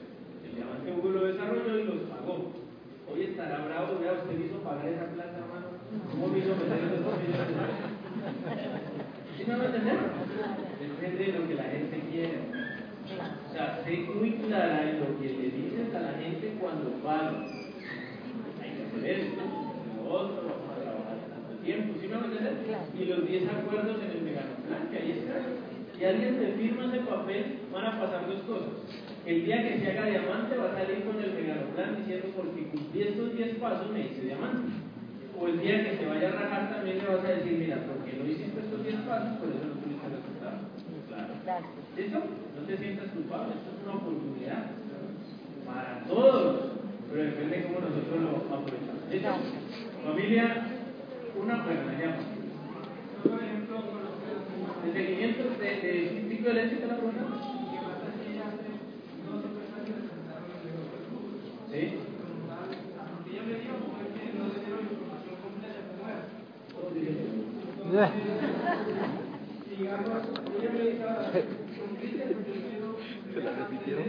El 0.45 0.55
diamante 0.55 0.91
Hugo 0.91 1.09
lo 1.09 1.25
desarrolló 1.25 1.79
y 1.79 1.83
los 1.85 2.01
pagó. 2.09 2.51
Hoy 3.11 3.23
estará 3.23 3.65
bravo, 3.65 3.99
vea, 3.99 4.13
usted 4.13 4.39
hizo 4.45 4.57
pagar 4.59 4.87
esa 4.87 5.05
plata, 5.13 5.37
hermano. 5.37 5.67
¿Cómo 6.11 6.27
me 6.27 6.39
hizo 6.39 6.55
meter 6.55 6.83
esos 6.83 7.05
2 7.05 7.13
millones 7.21 7.47
de 7.47 7.53
pesos? 7.53 7.93
¿Sí 9.37 9.43
no 9.47 9.57
me 9.57 9.65
entendemos? 9.65 10.03
Depende 10.79 11.23
de 11.25 11.39
lo 11.39 11.47
que 11.47 11.55
la 11.55 11.63
gente 11.63 11.99
quiere. 12.11 12.37
O 13.49 13.53
sea, 13.53 13.81
sé 13.83 13.91
muy 14.13 14.31
clara 14.31 14.89
en 14.89 14.99
lo 14.99 15.19
que 15.19 15.27
le 15.27 15.49
dices 15.51 15.93
a 15.93 15.99
la 15.99 16.13
gente 16.13 16.57
cuando 16.59 16.89
paga. 17.03 17.45
Hay 18.61 18.71
que 18.71 18.83
hacer 18.85 19.03
esto, 19.05 19.41
otro, 20.09 20.62
10 21.63 23.49
acuerdos 23.49 23.97
en 24.03 24.11
el 24.11 24.21
Meganoplan, 24.21 24.89
que 24.91 24.97
ahí 24.97 25.11
está. 25.11 25.41
Y 25.99 26.05
alguien 26.05 26.39
te 26.39 26.53
firma 26.53 26.85
ese 26.85 26.99
papel, 27.05 27.59
van 27.71 27.85
a 27.85 27.99
pasar 27.99 28.27
dos 28.27 28.41
cosas. 28.43 28.73
El 29.25 29.45
día 29.45 29.63
que 29.63 29.79
se 29.79 29.91
haga 29.91 30.09
diamante 30.09 30.57
va 30.57 30.71
a 30.71 30.75
salir 30.75 31.05
con 31.05 31.21
el 31.21 31.33
Meganoplan 31.33 31.97
diciendo 31.97 32.27
porque 32.35 32.67
cumplí 32.67 33.01
estos 33.01 33.37
10 33.37 33.55
pasos 33.57 33.91
me 33.91 34.01
hice 34.01 34.21
diamante. 34.21 34.73
O 35.39 35.47
el 35.47 35.59
día 35.59 35.83
que 35.83 35.97
se 35.97 36.05
vaya 36.05 36.29
a 36.29 36.31
rajar 36.31 36.75
también 36.75 36.97
le 36.99 37.07
vas 37.07 37.25
a 37.25 37.35
decir, 37.39 37.53
mira, 37.57 37.77
porque 37.87 38.17
no 38.17 38.25
hiciste 38.29 38.59
estos 38.59 38.83
10 38.83 38.95
pasos, 39.07 39.37
por 39.39 39.49
eso 39.49 39.63
no 39.65 39.79
tuviste 39.79 40.07
resultados. 40.11 40.61
Claro. 41.43 41.65
¿Listo? 41.97 42.19
No 42.19 42.67
te 42.67 42.77
sientas 42.77 43.07
culpable, 43.11 43.53
esto 43.55 43.69
es 43.71 43.83
una 43.83 43.95
oportunidad 43.97 44.71
para 45.65 46.03
todos, 46.07 46.71
pero 47.09 47.23
depende 47.23 47.57
de 47.57 47.63
cómo 47.63 47.79
nosotros 47.79 48.17
lo 48.21 48.29
aprovechamos. 48.51 49.03
¿Listo? 49.11 49.31
Familia, 50.05 50.82
una 51.43 51.55
buena, 51.63 51.83
me 51.83 51.93
llamo. 51.97 52.21
El 54.85 54.93
seguimiento 54.93 55.43
de, 55.59 55.65
de 55.65 56.25
ciclo 56.29 56.53
de 56.53 56.63
éxito 56.63 56.87
la 56.87 56.95
pregunta. 56.95 57.21
¿Sí? 61.71 61.81
¿Se 73.33 73.41
la 73.41 73.51
repitieron? 73.51 74.03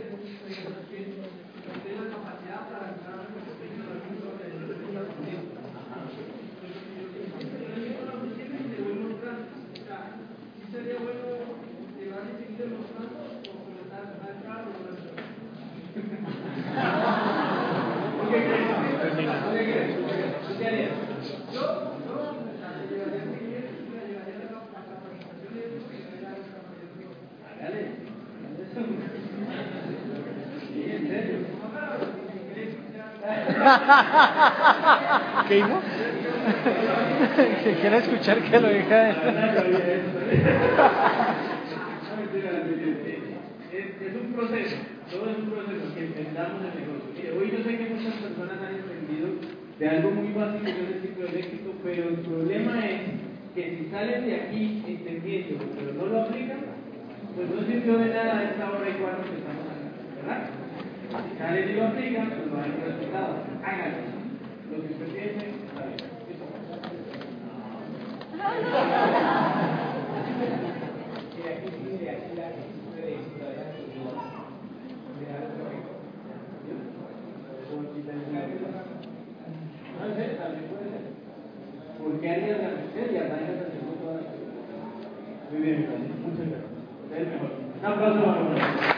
¿Qué 20.58 20.66
harías? 20.66 20.90
Hágale. 27.60 27.82
Sí, 30.72 30.80
en 30.90 31.02
serio. 31.08 31.38
¿Qué 35.54 35.60
hizo? 35.60 35.80
que 37.62 37.72
quiere 37.80 37.96
escuchar 37.98 38.38
que 38.38 38.60
lo 38.60 38.68
diga 38.68 39.10
él. 39.10 39.16
Es, 43.72 43.86
es 44.02 44.14
un 44.14 44.32
proceso, 44.34 44.76
todo 45.10 45.30
es 45.30 45.38
un 45.38 45.50
proceso 45.50 45.94
que 45.94 46.04
entendamos 46.06 46.62
el 46.62 46.74
negocio. 46.74 47.38
Hoy 47.38 47.50
yo 47.50 47.58
sé 47.62 47.78
que 47.78 47.94
muchas 47.94 48.14
personas 48.14 48.58
han 48.66 48.74
entendido 48.74 49.28
de 49.78 49.88
algo 49.88 50.10
muy 50.10 50.32
básico 50.32 50.64
que 50.64 50.70
es 50.70 50.78
el 50.78 51.02
ciclo 51.02 51.26
éxito, 51.26 51.70
pero 51.84 52.08
el 52.08 52.16
problema 52.16 52.86
es 52.86 53.00
que 53.54 53.78
si 53.78 53.90
salen 53.90 54.26
de 54.26 54.34
aquí 54.34 54.82
entendiendo, 54.86 55.64
pero 55.78 55.92
no 55.94 56.06
lo 56.06 56.22
aplican, 56.22 56.58
pues 57.34 57.48
no 57.50 57.62
sirvió 57.66 57.98
de 57.98 58.14
nada 58.14 58.42
esta 58.42 58.70
hora 58.70 58.88
y 58.90 58.92
cuarto 58.94 59.22
que 59.22 59.38
estamos 59.38 59.66
acá, 59.70 59.86
¿verdad? 60.18 60.50
Si 61.30 61.38
salen 61.38 61.70
y 61.70 61.74
lo 61.74 61.86
aplican, 61.86 62.26
pues 62.30 62.52
va 62.52 62.58
a 62.58 62.64
haber 62.64 62.94
resultados. 62.94 63.36
Háganlo. 63.62 64.13
Lo 64.70 64.82
que 64.82 64.92
está 64.92 65.04
bien. 65.04 65.54
Miseria, 82.94 83.28
la 83.28 83.36
vida. 83.36 83.68
Muy 85.50 85.60
bien, 85.60 85.86
muchas 86.22 86.48
gracias. 86.48 86.70
Es 87.12 87.26
mejor. 87.28 87.50
Un 87.78 87.84
aplauso 87.84 88.24
para 88.24 88.93